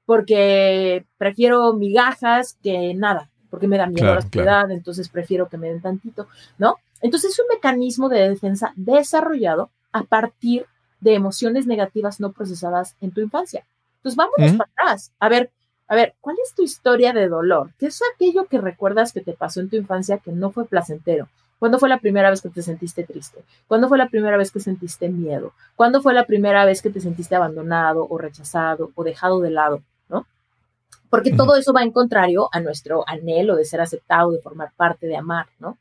porque 0.05 1.05
prefiero 1.17 1.71
migajas 1.71 2.57
que 2.61 2.93
nada, 2.93 3.29
porque 3.49 3.69
me 3.69 3.77
da 3.77 3.87
miedo 3.87 4.13
la 4.13 4.21
soledad, 4.21 4.69
entonces 4.69 5.07
prefiero 5.07 5.47
que 5.47 5.57
me 5.57 5.69
den 5.69 5.81
tantito, 5.81 6.27
¿no? 6.57 6.75
Entonces 6.99 7.31
es 7.31 7.39
un 7.39 7.45
mecanismo 7.47 8.09
de 8.09 8.27
defensa 8.27 8.73
desarrollado 8.75 9.69
a 9.93 10.03
partir 10.03 10.65
de 10.99 11.13
emociones 11.13 11.67
negativas 11.67 12.19
no 12.19 12.33
procesadas 12.33 12.97
en 12.99 13.11
tu 13.11 13.21
infancia. 13.21 13.65
Entonces 13.99 14.17
vámonos 14.17 14.57
para 14.57 14.69
atrás. 14.75 15.13
A 15.21 15.29
ver, 15.29 15.51
a 15.91 15.95
ver, 15.95 16.15
¿cuál 16.21 16.37
es 16.41 16.55
tu 16.55 16.63
historia 16.63 17.11
de 17.11 17.27
dolor? 17.27 17.73
¿Qué 17.77 17.87
es 17.87 17.99
aquello 18.15 18.45
que 18.45 18.61
recuerdas 18.61 19.11
que 19.11 19.19
te 19.19 19.33
pasó 19.33 19.59
en 19.59 19.69
tu 19.69 19.75
infancia 19.75 20.19
que 20.19 20.31
no 20.31 20.49
fue 20.49 20.63
placentero? 20.63 21.27
¿Cuándo 21.59 21.79
fue 21.79 21.89
la 21.89 21.99
primera 21.99 22.29
vez 22.29 22.41
que 22.41 22.47
te 22.47 22.61
sentiste 22.61 23.03
triste? 23.03 23.43
¿Cuándo 23.67 23.89
fue 23.89 23.97
la 23.97 24.07
primera 24.07 24.37
vez 24.37 24.51
que 24.51 24.61
sentiste 24.61 25.09
miedo? 25.09 25.51
¿Cuándo 25.75 26.01
fue 26.01 26.13
la 26.13 26.25
primera 26.25 26.63
vez 26.63 26.81
que 26.81 26.91
te 26.91 27.01
sentiste 27.01 27.35
abandonado 27.35 28.07
o 28.09 28.17
rechazado 28.17 28.91
o 28.95 29.03
dejado 29.03 29.41
de 29.41 29.49
lado? 29.49 29.83
¿No? 30.07 30.25
Porque 31.09 31.33
todo 31.33 31.57
eso 31.57 31.73
va 31.73 31.83
en 31.83 31.91
contrario 31.91 32.47
a 32.53 32.61
nuestro 32.61 33.03
anhelo 33.05 33.57
de 33.57 33.65
ser 33.65 33.81
aceptado, 33.81 34.31
de 34.31 34.39
formar 34.39 34.71
parte, 34.77 35.07
de 35.07 35.17
amar, 35.17 35.47
¿no? 35.59 35.77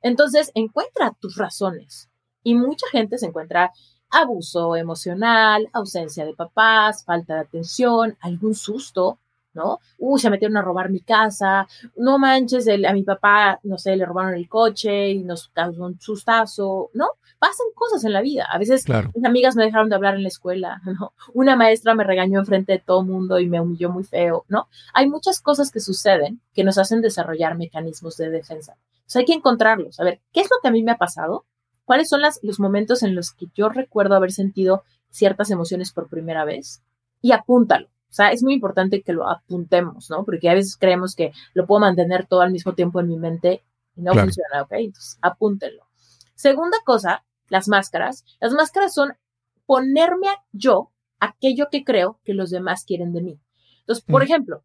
Entonces, 0.00 0.50
encuentra 0.56 1.14
tus 1.20 1.36
razones. 1.36 2.10
Y 2.42 2.56
mucha 2.56 2.88
gente 2.90 3.16
se 3.16 3.26
encuentra 3.26 3.70
abuso 4.10 4.74
emocional, 4.74 5.68
ausencia 5.72 6.24
de 6.24 6.34
papás, 6.34 7.04
falta 7.04 7.34
de 7.34 7.40
atención, 7.42 8.18
algún 8.20 8.56
susto, 8.56 9.20
¿no? 9.54 9.78
Uy, 9.98 10.20
se 10.20 10.30
metieron 10.30 10.56
a 10.56 10.62
robar 10.62 10.90
mi 10.90 11.00
casa, 11.00 11.66
no 11.96 12.18
manches, 12.18 12.68
a 12.68 12.92
mi 12.92 13.02
papá, 13.02 13.60
no 13.62 13.78
sé, 13.78 13.96
le 13.96 14.06
robaron 14.06 14.34
el 14.34 14.48
coche 14.48 15.10
y 15.10 15.24
nos 15.24 15.48
causó 15.48 15.84
un 15.84 16.00
sustazo, 16.00 16.90
¿no? 16.94 17.08
Pasan 17.38 17.66
cosas 17.74 18.04
en 18.04 18.12
la 18.12 18.20
vida. 18.20 18.46
A 18.50 18.58
veces 18.58 18.84
mis 19.14 19.24
amigas 19.24 19.56
me 19.56 19.64
dejaron 19.64 19.88
de 19.88 19.96
hablar 19.96 20.14
en 20.14 20.22
la 20.22 20.28
escuela, 20.28 20.80
¿no? 20.84 21.12
Una 21.34 21.56
maestra 21.56 21.94
me 21.94 22.04
regañó 22.04 22.40
enfrente 22.40 22.72
de 22.72 22.78
todo 22.78 23.02
mundo 23.02 23.38
y 23.38 23.48
me 23.48 23.60
humilló 23.60 23.90
muy 23.90 24.04
feo, 24.04 24.44
¿no? 24.48 24.68
Hay 24.94 25.08
muchas 25.08 25.40
cosas 25.40 25.70
que 25.70 25.80
suceden 25.80 26.40
que 26.54 26.64
nos 26.64 26.78
hacen 26.78 27.00
desarrollar 27.00 27.56
mecanismos 27.56 28.16
de 28.16 28.30
defensa. 28.30 28.76
Entonces 28.94 29.16
hay 29.16 29.24
que 29.24 29.34
encontrarlos. 29.34 30.00
A 30.00 30.04
ver, 30.04 30.20
¿qué 30.32 30.40
es 30.40 30.48
lo 30.50 30.56
que 30.62 30.68
a 30.68 30.70
mí 30.70 30.82
me 30.82 30.92
ha 30.92 30.98
pasado? 30.98 31.44
¿Cuáles 31.84 32.08
son 32.08 32.20
los 32.42 32.60
momentos 32.60 33.02
en 33.02 33.14
los 33.14 33.32
que 33.32 33.46
yo 33.54 33.68
recuerdo 33.68 34.14
haber 34.14 34.32
sentido 34.32 34.84
ciertas 35.10 35.50
emociones 35.50 35.92
por 35.92 36.08
primera 36.08 36.44
vez? 36.44 36.82
Y 37.20 37.32
apúntalo. 37.32 37.88
O 38.12 38.14
sea, 38.14 38.30
es 38.30 38.42
muy 38.42 38.52
importante 38.52 39.00
que 39.00 39.14
lo 39.14 39.26
apuntemos, 39.26 40.10
¿no? 40.10 40.22
Porque 40.26 40.50
a 40.50 40.54
veces 40.54 40.76
creemos 40.76 41.16
que 41.16 41.32
lo 41.54 41.66
puedo 41.66 41.80
mantener 41.80 42.26
todo 42.26 42.42
al 42.42 42.52
mismo 42.52 42.74
tiempo 42.74 43.00
en 43.00 43.08
mi 43.08 43.16
mente 43.16 43.64
y 43.96 44.02
no 44.02 44.12
funciona, 44.12 44.60
¿ok? 44.60 44.72
Entonces, 44.72 45.18
apúntenlo. 45.22 45.86
Segunda 46.34 46.76
cosa, 46.84 47.24
las 47.48 47.68
máscaras. 47.68 48.26
Las 48.38 48.52
máscaras 48.52 48.92
son 48.92 49.14
ponerme 49.64 50.28
a 50.28 50.44
yo 50.52 50.90
aquello 51.20 51.68
que 51.70 51.84
creo 51.84 52.20
que 52.22 52.34
los 52.34 52.50
demás 52.50 52.84
quieren 52.84 53.14
de 53.14 53.22
mí. 53.22 53.40
Entonces, 53.80 54.04
por 54.04 54.20
mm. 54.20 54.24
ejemplo, 54.24 54.62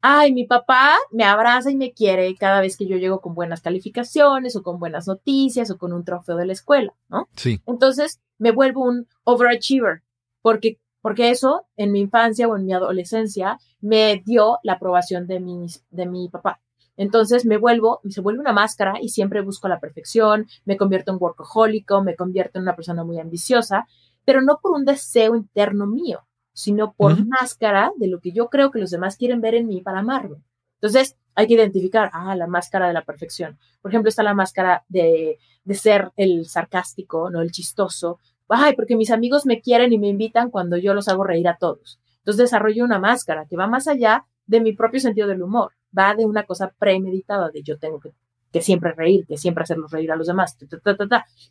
ay, 0.00 0.32
mi 0.32 0.46
papá 0.46 0.96
me 1.10 1.24
abraza 1.24 1.70
y 1.70 1.76
me 1.76 1.92
quiere 1.92 2.34
cada 2.34 2.62
vez 2.62 2.78
que 2.78 2.86
yo 2.86 2.96
llego 2.96 3.20
con 3.20 3.34
buenas 3.34 3.60
calificaciones 3.60 4.56
o 4.56 4.62
con 4.62 4.78
buenas 4.78 5.06
noticias 5.06 5.70
o 5.70 5.76
con 5.76 5.92
un 5.92 6.02
trofeo 6.02 6.36
de 6.36 6.46
la 6.46 6.54
escuela, 6.54 6.94
¿no? 7.10 7.28
Sí. 7.36 7.60
Entonces, 7.66 8.22
me 8.38 8.52
vuelvo 8.52 8.84
un 8.84 9.06
overachiever 9.24 10.02
porque 10.40 10.78
porque 11.04 11.28
eso 11.28 11.66
en 11.76 11.92
mi 11.92 12.00
infancia 12.00 12.48
o 12.48 12.56
en 12.56 12.64
mi 12.64 12.72
adolescencia 12.72 13.58
me 13.82 14.22
dio 14.24 14.58
la 14.62 14.72
aprobación 14.72 15.26
de 15.26 15.38
mi, 15.38 15.66
de 15.90 16.06
mi 16.06 16.30
papá. 16.30 16.62
Entonces 16.96 17.44
me 17.44 17.58
vuelvo, 17.58 18.00
se 18.08 18.22
vuelve 18.22 18.40
una 18.40 18.54
máscara 18.54 18.94
y 19.02 19.10
siempre 19.10 19.42
busco 19.42 19.68
la 19.68 19.80
perfección, 19.80 20.46
me 20.64 20.78
convierto 20.78 21.12
en 21.12 21.18
workahólico, 21.20 22.02
me 22.02 22.16
convierto 22.16 22.58
en 22.58 22.62
una 22.62 22.74
persona 22.74 23.04
muy 23.04 23.20
ambiciosa, 23.20 23.86
pero 24.24 24.40
no 24.40 24.60
por 24.62 24.72
un 24.72 24.86
deseo 24.86 25.36
interno 25.36 25.86
mío, 25.86 26.20
sino 26.54 26.94
por 26.94 27.22
máscara 27.26 27.92
de 27.98 28.08
lo 28.08 28.18
que 28.18 28.32
yo 28.32 28.48
creo 28.48 28.70
que 28.70 28.78
los 28.78 28.90
demás 28.90 29.18
quieren 29.18 29.42
ver 29.42 29.56
en 29.56 29.66
mí 29.66 29.82
para 29.82 29.98
amarme. 29.98 30.42
Entonces 30.80 31.18
hay 31.34 31.46
que 31.46 31.54
identificar, 31.54 32.08
ah, 32.14 32.34
la 32.34 32.46
máscara 32.46 32.86
de 32.86 32.94
la 32.94 33.04
perfección. 33.04 33.58
Por 33.82 33.90
ejemplo, 33.90 34.08
está 34.08 34.22
la 34.22 34.32
máscara 34.32 34.86
de, 34.88 35.38
de 35.64 35.74
ser 35.74 36.12
el 36.16 36.46
sarcástico, 36.46 37.28
no 37.28 37.42
el 37.42 37.50
chistoso, 37.50 38.20
ay, 38.48 38.74
porque 38.74 38.96
mis 38.96 39.10
amigos 39.10 39.46
me 39.46 39.60
quieren 39.60 39.92
y 39.92 39.98
me 39.98 40.08
invitan 40.08 40.50
cuando 40.50 40.76
yo 40.76 40.94
los 40.94 41.08
hago 41.08 41.24
reír 41.24 41.48
a 41.48 41.56
todos. 41.56 42.00
Entonces 42.18 42.44
desarrollo 42.44 42.84
una 42.84 42.98
máscara 42.98 43.46
que 43.48 43.56
va 43.56 43.66
más 43.66 43.88
allá 43.88 44.24
de 44.46 44.60
mi 44.60 44.72
propio 44.72 45.00
sentido 45.00 45.28
del 45.28 45.42
humor, 45.42 45.72
va 45.96 46.14
de 46.14 46.24
una 46.24 46.44
cosa 46.44 46.72
premeditada 46.78 47.50
de 47.50 47.62
yo 47.62 47.78
tengo 47.78 48.00
que, 48.00 48.12
siempre 48.60 48.92
reír, 48.92 49.26
que 49.26 49.36
siempre 49.36 49.64
hacerlos 49.64 49.90
reír 49.90 50.12
a 50.12 50.16
los 50.16 50.28
demás. 50.28 50.56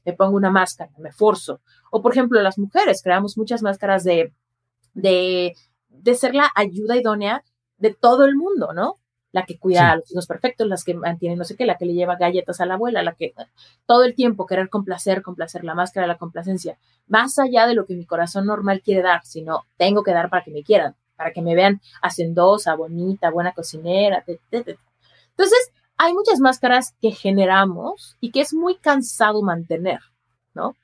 me 0.05 0.13
pongo 0.13 0.37
una 0.37 0.51
máscara, 0.51 0.91
me 0.99 1.11
forzo. 1.11 1.61
O 1.91 2.01
por 2.01 2.13
ejemplo, 2.13 2.41
las 2.41 2.57
mujeres 2.57 3.01
creamos 3.03 3.37
muchas 3.37 3.61
máscaras 3.61 4.03
de, 4.03 4.31
de 4.93 6.15
ser 6.15 6.33
la 6.33 6.49
ayuda 6.55 6.95
idónea 6.95 7.43
de 7.77 7.93
todo 7.93 8.25
el 8.25 8.35
mundo, 8.35 8.73
¿no? 8.73 8.99
La 9.33 9.45
que 9.45 9.57
cuida 9.57 9.91
a 9.91 9.95
los 9.97 10.11
hijos 10.11 10.27
perfectos, 10.27 10.67
las 10.67 10.83
que 10.83 10.93
mantienen 10.93 11.39
no 11.39 11.43
sé 11.43 11.57
qué, 11.57 11.65
la 11.65 11.75
que 11.75 11.85
le 11.85 11.93
lleva 11.93 12.15
galletas 12.15 12.61
a 12.61 12.67
la 12.67 12.75
abuela, 12.75 13.01
la 13.01 13.15
que 13.15 13.33
todo 13.87 14.03
el 14.03 14.13
tiempo 14.13 14.45
querer 14.45 14.69
complacer, 14.69 15.23
complacer, 15.23 15.63
la 15.63 15.73
máscara 15.73 16.05
de 16.05 16.13
la 16.13 16.19
complacencia, 16.19 16.77
más 17.07 17.39
allá 17.39 17.65
de 17.65 17.73
lo 17.73 17.85
que 17.85 17.95
mi 17.95 18.05
corazón 18.05 18.45
normal 18.45 18.81
quiere 18.81 19.01
dar, 19.01 19.25
sino 19.25 19.65
tengo 19.75 20.03
que 20.03 20.13
dar 20.13 20.29
para 20.29 20.43
que 20.43 20.51
me 20.51 20.61
quieran, 20.61 20.95
para 21.15 21.31
que 21.31 21.41
me 21.41 21.55
vean 21.55 21.81
hacendosa, 22.03 22.75
bonita, 22.75 23.31
buena 23.31 23.53
cocinera, 23.53 24.23
Entonces, 24.27 25.71
hay 25.97 26.13
muchas 26.13 26.39
máscaras 26.39 26.95
que 27.01 27.11
generamos 27.11 28.15
y 28.19 28.31
que 28.31 28.41
es 28.41 28.53
muy 28.53 28.75
cansado 28.75 29.41
mantener, 29.41 29.99
¿no? 30.53 30.75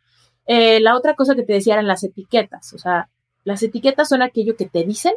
Eh, 0.47 0.79
la 0.79 0.95
otra 0.95 1.13
cosa 1.13 1.35
que 1.35 1.43
te 1.43 1.53
decía 1.53 1.75
eran 1.75 1.87
las 1.87 2.03
etiquetas, 2.03 2.73
o 2.73 2.79
sea, 2.79 3.09
las 3.43 3.61
etiquetas 3.61 4.09
son 4.09 4.23
aquello 4.23 4.55
que 4.55 4.65
te 4.67 4.83
dicen 4.83 5.13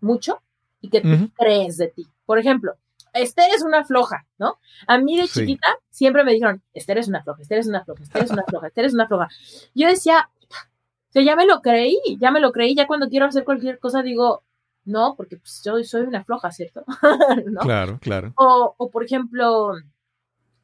mucho 0.00 0.40
y 0.80 0.90
que 0.90 1.00
tú 1.00 1.30
crees 1.36 1.76
de 1.76 1.88
ti. 1.88 2.06
Por 2.24 2.38
ejemplo, 2.38 2.74
Esther 3.12 3.50
es 3.54 3.62
una 3.62 3.84
floja, 3.84 4.26
¿no? 4.38 4.58
A 4.86 4.98
mí 4.98 5.16
de 5.16 5.26
chiquita 5.26 5.66
siempre 5.90 6.24
me 6.24 6.32
dijeron, 6.32 6.62
Esther 6.72 6.98
es 6.98 7.08
una 7.08 7.22
floja, 7.22 7.42
Esther 7.42 7.58
es 7.58 7.66
una 7.66 7.84
floja, 7.84 8.02
Esther 8.02 8.24
es 8.24 8.30
una 8.30 8.44
floja, 8.44 8.66
Esther 8.68 8.84
es 8.84 8.94
una 8.94 9.06
floja. 9.06 9.28
Yo 9.74 9.88
decía, 9.88 10.28
o 10.50 11.12
sea, 11.12 11.22
ya 11.22 11.36
me 11.36 11.46
lo 11.46 11.60
creí, 11.62 11.98
ya 12.20 12.30
me 12.30 12.40
lo 12.40 12.52
creí, 12.52 12.74
ya 12.74 12.86
cuando 12.86 13.08
quiero 13.08 13.26
hacer 13.26 13.44
cualquier 13.44 13.78
cosa 13.78 14.02
digo, 14.02 14.42
no, 14.84 15.14
porque 15.16 15.36
pues, 15.36 15.62
yo 15.64 15.82
soy 15.84 16.02
una 16.02 16.24
floja, 16.24 16.50
¿cierto? 16.50 16.84
Claro, 17.60 17.98
claro. 18.00 18.32
O, 18.36 18.74
o 18.76 18.90
por 18.90 19.04
ejemplo, 19.04 19.72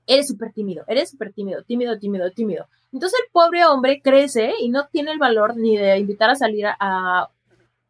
eres 0.07 0.29
súper 0.29 0.53
tímido, 0.53 0.85
eres 0.87 1.11
súper 1.11 1.33
tímido, 1.33 1.63
tímido, 1.63 1.99
tímido, 1.99 2.31
tímido. 2.31 2.69
Entonces 2.93 3.19
el 3.25 3.31
pobre 3.33 3.65
hombre 3.65 4.01
crece 4.03 4.55
y 4.61 4.69
no 4.69 4.87
tiene 4.89 5.13
el 5.13 5.19
valor 5.19 5.57
ni 5.57 5.77
de 5.77 5.99
invitar 5.99 6.31
a 6.31 6.37
salir 6.37 6.67
a, 6.67 7.29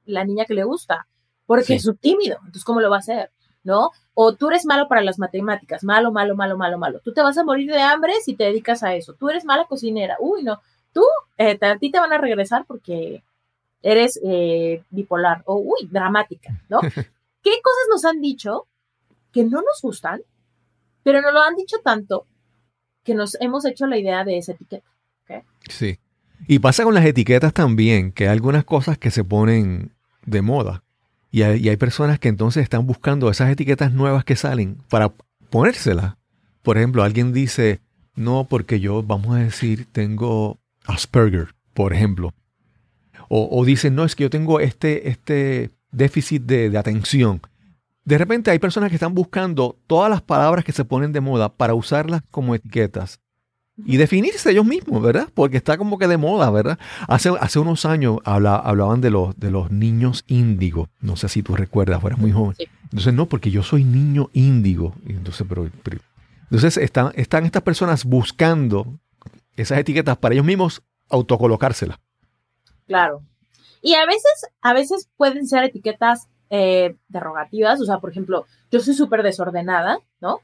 la 0.07 0.25
niña 0.25 0.45
que 0.45 0.55
le 0.55 0.65
gusta, 0.65 1.07
porque 1.47 1.75
es 1.75 1.87
un 1.87 1.97
tímido. 1.97 2.37
Entonces, 2.39 2.65
¿cómo 2.65 2.81
lo 2.81 2.91
va 2.91 2.97
a 2.97 3.01
hacer? 3.01 3.31
¿no? 3.65 3.91
O 4.13 4.35
tú 4.37 4.49
eres 4.49 4.65
malo 4.65 4.87
para 4.87 5.03
las 5.03 5.19
matemáticas, 5.19 5.83
malo, 5.83 6.13
malo, 6.13 6.37
malo, 6.37 6.57
malo, 6.57 6.79
malo. 6.79 7.01
Tú 7.01 7.13
te 7.13 7.23
vas 7.23 7.37
a 7.37 7.45
morir 7.45 7.73
de 7.73 7.81
hambre 7.81 8.13
si 8.23 8.37
te 8.37 8.45
dedicas 8.45 8.83
a 8.85 8.95
eso. 8.95 9.15
Tú 9.15 9.29
eres 9.29 9.45
mala 9.45 9.65
cocinera. 9.65 10.17
Uy, 10.21 10.45
no. 10.45 10.61
Tú, 10.93 11.03
eh, 11.39 11.59
a 11.61 11.79
ti 11.79 11.91
te 11.91 11.99
van 11.99 12.13
a 12.13 12.19
regresar 12.19 12.65
porque 12.67 13.25
eres 13.83 14.21
eh, 14.23 14.85
bipolar 14.91 15.43
o, 15.47 15.57
uy, 15.57 15.89
dramática, 15.91 16.61
¿no? 16.69 16.81
¿Qué 17.43 17.51
cosas 17.63 17.87
nos 17.91 18.05
han 18.05 18.21
dicho 18.21 18.67
que 19.33 19.43
no 19.43 19.61
nos 19.61 19.83
gustan, 19.83 20.23
pero 21.03 21.21
nos 21.21 21.33
lo 21.33 21.41
han 21.41 21.57
dicho 21.57 21.79
tanto 21.83 22.27
que 23.03 23.15
nos 23.15 23.37
hemos 23.41 23.65
hecho 23.65 23.87
la 23.87 23.99
idea 23.99 24.25
de 24.25 24.39
esa 24.39 24.53
etiqueta? 24.53 24.87
Sí. 25.69 25.99
Y 26.47 26.59
pasa 26.59 26.85
con 26.85 26.95
las 26.95 27.05
etiquetas 27.05 27.53
también, 27.53 28.13
que 28.13 28.25
hay 28.25 28.31
algunas 28.31 28.65
cosas 28.65 28.99
que 28.99 29.11
se 29.11 29.25
ponen 29.25 29.95
de 30.25 30.43
moda 30.43 30.85
y 31.35 31.43
hay, 31.43 31.77
personas 31.77 32.21
que 32.21 32.29
entonces 32.29 32.63
están 32.63 32.87
buscando 32.87 33.29
esas 33.29 33.51
etiquetas 33.51 33.93
nuevas 33.93 34.25
que 34.25 34.37
salen 34.37 34.79
para 34.89 35.13
ponérselas. 35.51 36.15
Por 36.63 36.77
ejemplo, 36.77 37.03
alguien 37.03 37.33
dice, 37.33 37.81
no, 38.15 38.47
porque 38.49 38.79
yo, 38.79 39.03
vamos 39.03 39.35
a 39.35 39.41
decir, 39.41 39.89
tengo 39.91 40.61
Asperger, 40.85 41.49
por 41.73 41.93
ejemplo. 41.93 42.33
O, 43.29 43.49
o 43.51 43.65
dicen, 43.65 43.97
no, 43.97 44.05
es 44.05 44.15
que 44.15 44.23
yo 44.23 44.31
tengo 44.31 44.61
este, 44.61 45.09
este 45.09 45.71
déficit 45.91 46.45
de, 46.45 46.71
de 46.71 46.79
atención. 46.79 47.41
De 48.05 48.17
repente 48.17 48.53
hay 48.53 48.61
personas 48.61 48.91
que 48.91 48.97
están 48.97 49.15
buscando 49.15 49.77
todas 49.89 50.09
las 50.09 50.23
palabras 50.23 50.65
que 50.65 50.71
se 50.71 50.85
ponen 50.85 51.11
de 51.11 51.21
moda 51.21 51.49
para 51.49 51.75
usarlas 51.75 52.23
como 52.31 52.55
etiquetas 52.55 53.24
y 53.77 53.97
definirse 53.97 54.51
ellos 54.51 54.65
mismos, 54.65 55.03
¿verdad? 55.03 55.29
Porque 55.35 55.57
está 55.57 55.77
como 55.77 55.99
que 55.99 56.07
de 56.07 56.17
moda, 56.17 56.51
¿verdad? 56.51 56.79
Hace, 57.09 57.31
hace 57.41 57.59
unos 57.59 57.85
años 57.85 58.19
hablaban 58.25 59.01
de 59.01 59.11
los, 59.11 59.39
de 59.39 59.51
los 59.51 59.71
niños 59.71 60.25
índigo. 60.29 60.89
No 61.01 61.17
sé 61.17 61.29
si 61.29 61.43
tú 61.43 61.57
recuerdas, 61.57 62.01
fueras 62.01 62.19
muy 62.19 62.31
joven. 62.31 62.57
Entonces, 62.85 63.13
no, 63.13 63.27
porque 63.27 63.51
yo 63.51 63.63
soy 63.63 63.83
niño 63.85 64.31
índigo. 64.33 64.95
Entonces, 65.07 65.45
pero, 65.49 65.69
entonces 66.43 66.77
están, 66.77 67.13
están 67.17 67.45
estas 67.45 67.63
personas 67.63 68.05
buscando 68.05 68.99
esas 69.57 69.79
etiquetas 69.79 70.17
para 70.19 70.35
ellos 70.35 70.47
mismos 70.47 70.83
autocolocárselas. 71.09 71.99
Claro. 72.87 73.23
Y 73.83 73.95
a 73.95 74.07
veces, 74.07 74.47
a 74.63 74.73
veces 74.73 75.09
pueden 75.17 75.47
ser 75.47 75.65
etiquetas 75.65 76.29
eh, 76.51 76.95
derogativas. 77.09 77.81
O 77.81 77.85
sea, 77.85 77.99
por 77.99 78.11
ejemplo, 78.11 78.47
yo 78.71 78.79
soy 78.79 78.95
súper 78.95 79.25
desordenada, 79.25 79.99
¿no? 80.21 80.39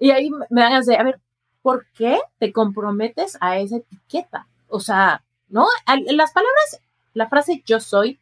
Y 0.00 0.10
ahí 0.10 0.30
me 0.50 0.62
a 0.62 0.78
decir, 0.78 0.96
a 0.96 1.04
ver, 1.04 1.20
¿por 1.68 1.84
qué 1.92 2.18
te 2.38 2.50
comprometes 2.50 3.36
a 3.42 3.58
esa 3.58 3.76
etiqueta? 3.76 4.46
O 4.68 4.80
sea, 4.80 5.22
¿no? 5.50 5.66
Las 5.86 6.32
palabras, 6.32 6.80
la 7.12 7.28
frase 7.28 7.62
yo 7.66 7.78
soy, 7.78 8.18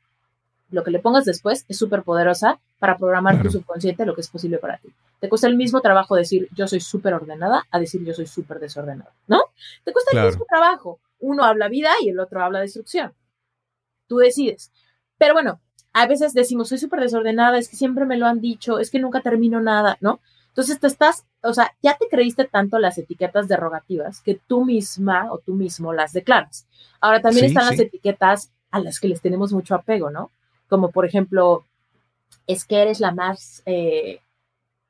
lo 0.72 0.82
que 0.82 0.90
le 0.90 0.99
pongas 0.99 1.24
después 1.24 1.64
es 1.68 1.78
súper 1.78 2.03
poderosa 2.03 2.59
para 2.80 2.99
programar 2.99 3.40
tu 3.40 3.49
subconsciente 3.49 4.05
lo 4.05 4.16
que 4.16 4.22
es 4.22 4.28
posible 4.28 4.59
para 4.59 4.78
ti. 4.78 4.88
Te 5.20 5.28
cuesta 5.28 5.47
el 5.47 5.55
mismo 5.55 5.80
trabajo 5.80 6.16
decir 6.16 6.49
yo 6.57 6.66
soy 6.66 6.80
súper 6.80 7.14
ordenada 7.14 7.62
a 7.70 7.78
decir 7.78 8.05
yo 8.05 8.14
soy 8.14 8.26
súper 8.26 8.59
desordenada, 8.59 9.12
¿no? 9.28 9.44
Te 9.84 9.92
cuesta 9.92 10.18
el 10.18 10.26
mismo 10.26 10.44
trabajo. 10.49 10.99
Uno 11.20 11.44
habla 11.44 11.68
vida 11.68 11.90
y 12.03 12.09
el 12.09 12.18
otro 12.18 12.42
habla 12.42 12.59
destrucción. 12.59 13.14
Tú 14.09 14.16
decides. 14.16 14.72
Pero 15.18 15.34
bueno, 15.34 15.61
a 15.92 16.09
veces 16.09 16.34
decimos 16.34 16.70
soy 16.70 16.78
súper 16.78 16.99
desordenada, 16.99 17.59
es 17.59 17.68
que 17.68 17.76
siempre 17.76 18.07
me 18.07 18.16
lo 18.16 18.26
han 18.26 18.40
dicho, 18.40 18.80
es 18.80 18.90
que 18.90 18.99
nunca 18.99 19.20
termino 19.20 19.61
nada, 19.61 19.99
¿no? 20.01 20.18
Entonces 20.57 20.80
te 20.80 20.86
estás, 20.86 21.26
o 21.42 21.52
sea, 21.52 21.76
ya 21.82 21.98
te 21.98 22.09
creíste 22.09 22.46
tanto 22.46 22.78
las 22.78 22.96
etiquetas 22.96 23.46
derogativas 23.46 24.22
que 24.22 24.40
tú 24.46 24.64
misma 24.64 25.30
o 25.30 25.36
tú 25.36 25.52
mismo 25.52 25.92
las 25.92 26.14
declaras. 26.14 26.66
Ahora 26.98 27.20
también 27.20 27.44
están 27.44 27.66
las 27.66 27.78
etiquetas 27.78 28.50
a 28.70 28.78
las 28.78 28.98
que 28.98 29.09
les 29.09 29.20
tenemos 29.20 29.52
mucho 29.52 29.74
apego, 29.74 30.11
¿no? 30.11 30.30
Como 30.66 30.90
por 30.92 31.04
ejemplo, 31.04 31.66
es 32.46 32.64
que 32.64 32.80
eres 32.80 33.00
la 33.00 33.12
más, 33.12 33.62
eh, 33.66 34.20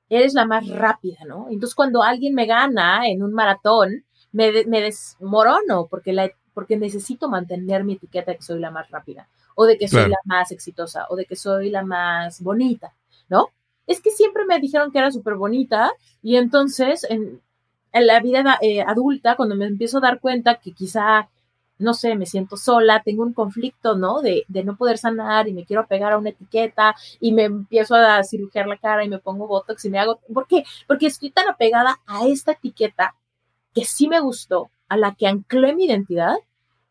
eres 0.08 0.34
la 0.34 0.46
más 0.46 0.68
rápida, 0.68 1.24
¿no? 1.26 1.48
Entonces 1.50 1.74
cuando 1.74 2.04
alguien 2.04 2.32
me 2.32 2.46
gana 2.46 3.08
en 3.08 3.24
un 3.24 3.32
maratón, 3.32 4.04
me, 4.30 4.52
desmorono 4.52 5.88
porque, 5.90 6.12
la, 6.12 6.30
porque 6.54 6.76
necesito 6.76 7.28
mantener 7.28 7.82
mi 7.82 7.94
etiqueta 7.94 8.30
de 8.30 8.36
que 8.36 8.44
soy 8.44 8.60
la 8.60 8.70
más 8.70 8.88
rápida, 8.88 9.26
o 9.56 9.64
de 9.64 9.76
que 9.78 9.88
soy 9.88 10.08
la 10.08 10.18
más 10.26 10.52
exitosa, 10.52 11.06
o 11.08 11.16
de 11.16 11.24
que 11.24 11.34
soy 11.34 11.70
la 11.70 11.82
más 11.82 12.40
bonita. 12.40 12.92
¿no? 13.28 13.50
Es 13.86 14.00
que 14.00 14.10
siempre 14.10 14.44
me 14.44 14.58
dijeron 14.60 14.90
que 14.90 14.98
era 14.98 15.10
súper 15.10 15.34
bonita 15.34 15.92
y 16.22 16.36
entonces 16.36 17.06
en, 17.08 17.40
la 17.92 18.20
vida 18.20 18.58
eh, 18.60 18.82
adulta, 18.82 19.36
cuando 19.36 19.56
me 19.56 19.66
empiezo 19.66 19.98
a 19.98 20.02
dar 20.02 20.20
cuenta 20.20 20.56
que 20.56 20.72
quizá 20.72 21.28
no 21.78 21.94
sé, 21.94 22.14
me 22.14 22.26
siento 22.26 22.56
sola, 22.56 23.02
tengo 23.04 23.22
un 23.22 23.32
conflicto, 23.32 23.96
¿no? 23.96 24.22
De, 24.22 24.44
de, 24.48 24.64
no 24.64 24.76
poder 24.76 24.98
sanar 24.98 25.48
y 25.48 25.52
me 25.52 25.64
quiero 25.64 25.86
pegar 25.86 26.12
a 26.12 26.18
una 26.18 26.30
etiqueta 26.30 26.94
y 27.20 27.32
me 27.32 27.44
empiezo 27.44 27.94
a 27.94 28.22
cirugiar 28.24 28.66
la 28.66 28.78
cara 28.78 29.04
y 29.04 29.08
me 29.08 29.18
pongo 29.18 29.46
botox 29.46 29.84
y 29.84 29.90
me 29.90 29.98
hago. 29.98 30.20
¿Por 30.32 30.46
qué? 30.46 30.64
Porque 30.86 31.06
estoy 31.06 31.30
tan 31.30 31.48
apegada 31.48 32.00
a 32.06 32.26
esta 32.26 32.52
etiqueta 32.52 33.14
que 33.74 33.84
sí 33.84 34.08
me 34.08 34.20
gustó, 34.20 34.70
a 34.88 34.96
la 34.96 35.14
que 35.14 35.26
anclé 35.26 35.74
mi 35.74 35.84
identidad, 35.84 36.36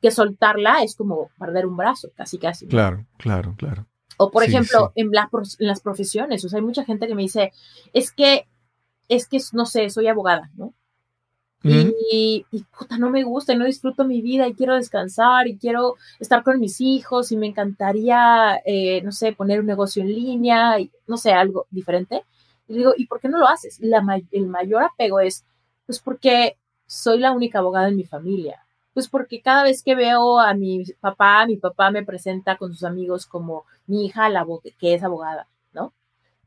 que 0.02 0.12
soltarla 0.12 0.84
es 0.84 0.96
como 0.96 1.30
perder 1.40 1.66
un 1.66 1.78
brazo, 1.78 2.10
casi 2.16 2.38
casi. 2.38 2.68
Claro, 2.68 3.06
claro, 3.18 3.56
claro. 3.58 3.88
O 4.18 4.32
por 4.32 4.44
ejemplo, 4.44 4.92
En, 4.96 5.08
en 5.08 5.68
las 5.68 5.82
profesiones, 5.82 6.44
o 6.46 6.50
sea, 6.50 6.60
hay 6.60 6.66
mucha 6.66 6.86
gente 6.86 7.08
que 7.08 7.16
me 7.16 7.24
dice, 7.24 7.52
es 7.94 8.12
que, 8.12 8.48
es 9.10 9.28
que, 9.28 9.40
no 9.54 9.66
sé, 9.66 9.90
soy 9.90 10.08
abogada, 10.08 10.52
¿no? 10.56 10.74
Y, 11.68 12.46
puta, 12.78 12.98
no 13.00 13.10
me 13.10 13.24
gusta 13.24 13.54
y 13.54 13.58
no 13.58 13.66
disfruto 13.66 14.06
mi 14.06 14.22
vida 14.22 14.48
y 14.48 14.54
quiero 14.54 14.76
descansar 14.76 15.48
y 15.48 15.58
quiero 15.58 15.96
estar 16.20 16.44
con 16.44 16.60
mis 16.60 16.80
hijos 16.80 17.32
y 17.32 17.38
me 17.38 17.48
encantaría, 17.48 18.62
eh, 18.66 19.02
no 19.02 19.12
sé, 19.12 19.34
poner 19.34 19.62
un 19.62 19.66
negocio 19.66 20.04
en 20.04 20.10
línea 20.10 20.80
y 20.80 20.92
no 21.08 21.18
sé, 21.18 21.34
algo 21.34 21.66
diferente. 21.72 22.24
Y 22.68 22.78
digo, 22.78 22.94
¿y 22.96 23.08
por 23.08 23.20
qué 23.20 23.30
no 23.30 23.40
lo 23.40 23.48
haces? 23.48 23.80
La, 23.80 24.04
el 24.32 24.48
mayor 24.48 24.84
apego 24.84 25.20
es, 25.20 25.44
pues 25.88 26.00
porque 26.00 26.58
soy 26.86 27.20
la 27.20 27.32
única 27.32 27.60
abogada 27.60 27.88
en 27.88 27.96
mi 27.96 28.04
familia. 28.04 28.65
Pues 28.96 29.08
porque 29.08 29.42
cada 29.42 29.64
vez 29.64 29.84
que 29.84 29.94
veo 29.94 30.40
a 30.40 30.56
mi 30.56 30.84
papá, 31.02 31.46
mi 31.46 31.58
papá 31.58 31.92
me 31.92 32.04
presenta 32.04 32.58
con 32.58 32.72
sus 32.72 32.84
amigos 32.84 33.28
como 33.28 33.66
mi 33.86 34.06
hija, 34.06 34.30
la 34.30 34.44
que 34.80 34.96
es 34.96 35.04
abogada, 35.04 35.48
¿no? 35.74 35.94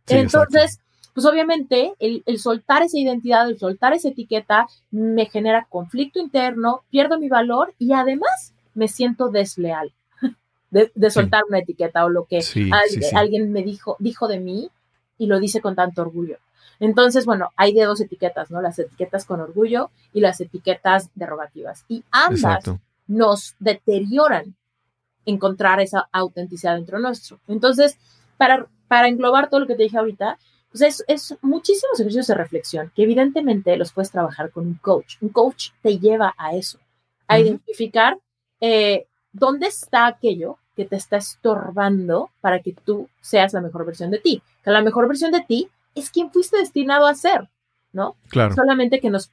Entonces, 0.09 0.81
pues 1.13 1.27
obviamente 1.27 1.93
el, 1.99 2.23
soltar 2.39 2.83
esa 2.83 2.99
identidad, 2.99 3.49
el 3.49 3.59
soltar 3.59 3.93
esa 3.93 4.09
etiqueta 4.09 4.67
me 4.91 5.27
genera 5.27 5.67
conflicto 5.69 6.21
interno, 6.21 6.85
pierdo 6.91 7.19
mi 7.19 7.29
valor 7.29 7.75
y 7.79 7.93
además 7.93 8.55
me 8.73 8.89
siento 8.89 9.29
desleal 9.29 9.93
de, 10.71 11.11
soltar 11.11 11.43
una 11.49 11.59
etiqueta 11.59 12.07
o 12.07 12.09
lo 12.09 12.25
que 12.25 12.41
alguien 13.15 13.53
me 13.53 13.63
dijo, 13.63 13.97
dijo 13.99 14.27
de 14.27 14.41
mí 14.41 14.71
y 15.19 15.27
lo 15.27 15.39
dice 15.39 15.61
con 15.61 15.75
tanto 15.75 16.01
orgullo. 16.01 16.39
Entonces, 16.81 17.27
bueno, 17.27 17.51
hay 17.57 17.73
de 17.73 17.85
dos 17.85 18.01
etiquetas, 18.01 18.51
¿no? 18.51 18.63
Las 18.63 18.79
etiquetas 18.79 19.25
con 19.25 19.41
orgullo 19.41 19.91
y 20.13 20.21
las 20.21 20.41
etiquetas 20.41 21.11
derogativas. 21.15 21.85
Y 21.89 22.05
ambas 22.11 22.65
nos 23.07 23.57
deterioran 23.59 24.55
encontrar 25.25 25.81
esa 25.81 26.09
autenticidad 26.13 26.77
dentro 26.77 26.99
nuestro. 26.99 27.41
Entonces, 27.49 27.99
para, 28.37 28.67
para 28.87 29.09
englobar 29.09 29.51
todo 29.51 29.61
lo 29.61 29.67
que 29.67 29.75
te 29.75 29.83
dije 29.83 29.99
ahorita, 29.99 30.39
pues 30.71 30.83
es, 30.83 31.05
es, 31.09 31.39
muchísimos 31.43 31.99
ejercicios 31.99 32.27
de 32.27 32.35
reflexión 32.35 32.93
que 32.95 33.03
evidentemente 33.03 33.77
los 33.77 33.93
puedes 33.93 34.11
trabajar 34.11 34.51
con 34.51 34.67
un 34.67 34.75
coach. 34.75 35.17
Un 35.21 35.31
coach 35.31 35.71
te 35.83 35.99
lleva 35.99 36.35
a 36.37 36.55
eso, 36.55 36.79
a 37.27 37.39
identificar 37.39 38.19
eh, 38.61 39.07
dónde 39.33 39.67
está 39.67 40.07
aquello 40.07 40.59
que 40.77 40.85
te 40.85 40.97
está 40.97 41.17
estorbando 41.17 42.31
para 42.41 42.61
que 42.61 42.73
tú 42.73 43.09
seas 43.21 43.53
la 43.53 43.61
mejor 43.61 43.85
versión 43.85 44.11
de 44.11 44.19
ti. 44.19 44.43
Que 44.63 44.71
la 44.71 44.83
mejor 44.83 45.09
versión 45.09 45.33
de 45.33 45.41
ti 45.41 45.69
es 45.99 46.11
quien 46.11 46.31
fuiste 46.31 46.59
destinado 46.59 47.07
a 47.07 47.15
ser, 47.15 47.49
¿no? 47.93 48.17
Claro. 48.29 48.55
Solamente 48.55 49.01
que 49.01 49.11
nos 49.11 49.31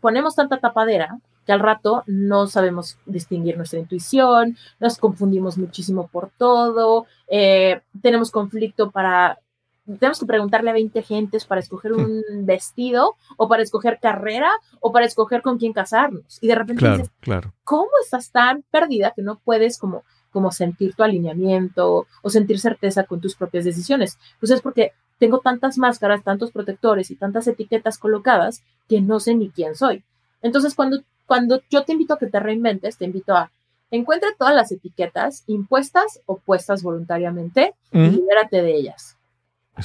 ponemos 0.00 0.34
tanta 0.34 0.58
tapadera 0.58 1.18
que 1.46 1.52
al 1.52 1.60
rato 1.60 2.02
no 2.06 2.48
sabemos 2.48 2.98
distinguir 3.06 3.56
nuestra 3.56 3.78
intuición, 3.78 4.56
nos 4.80 4.98
confundimos 4.98 5.56
muchísimo 5.56 6.08
por 6.08 6.30
todo, 6.36 7.06
eh, 7.28 7.80
tenemos 8.02 8.30
conflicto 8.30 8.90
para 8.90 9.38
tenemos 9.86 10.18
que 10.18 10.26
preguntarle 10.26 10.70
a 10.70 10.72
20 10.72 11.00
gentes 11.02 11.44
para 11.44 11.60
escoger 11.60 11.92
un 11.92 12.22
vestido 12.44 13.14
o 13.36 13.48
para 13.48 13.62
escoger 13.62 13.98
carrera 14.00 14.50
o 14.80 14.90
para 14.90 15.06
escoger 15.06 15.42
con 15.42 15.58
quién 15.58 15.72
casarnos. 15.72 16.38
Y 16.40 16.48
de 16.48 16.56
repente 16.56 16.80
claro, 16.80 16.96
dices, 16.98 17.12
claro. 17.20 17.52
¿cómo 17.62 17.90
estás 18.02 18.32
tan 18.32 18.64
perdida 18.70 19.12
que 19.14 19.22
no 19.22 19.38
puedes 19.38 19.78
como, 19.78 20.02
como 20.32 20.50
sentir 20.50 20.94
tu 20.94 21.04
alineamiento 21.04 22.06
o 22.20 22.30
sentir 22.30 22.58
certeza 22.58 23.04
con 23.04 23.20
tus 23.20 23.36
propias 23.36 23.64
decisiones? 23.64 24.18
Pues 24.40 24.50
es 24.50 24.60
porque 24.60 24.92
tengo 25.18 25.40
tantas 25.40 25.78
máscaras, 25.78 26.22
tantos 26.22 26.50
protectores 26.50 27.10
y 27.10 27.16
tantas 27.16 27.46
etiquetas 27.46 27.98
colocadas 27.98 28.62
que 28.88 29.00
no 29.00 29.20
sé 29.20 29.34
ni 29.34 29.50
quién 29.50 29.74
soy. 29.74 30.04
Entonces, 30.42 30.74
cuando, 30.74 31.02
cuando 31.26 31.60
yo 31.70 31.84
te 31.84 31.92
invito 31.92 32.14
a 32.14 32.18
que 32.18 32.26
te 32.26 32.40
reinventes, 32.40 32.96
te 32.98 33.04
invito 33.04 33.34
a 33.34 33.50
encuentra 33.90 34.30
todas 34.36 34.54
las 34.54 34.72
etiquetas 34.72 35.44
impuestas 35.46 36.20
o 36.26 36.38
puestas 36.38 36.82
voluntariamente 36.82 37.74
y 37.92 37.98
libérate 37.98 38.60
de 38.60 38.74
ellas 38.74 39.16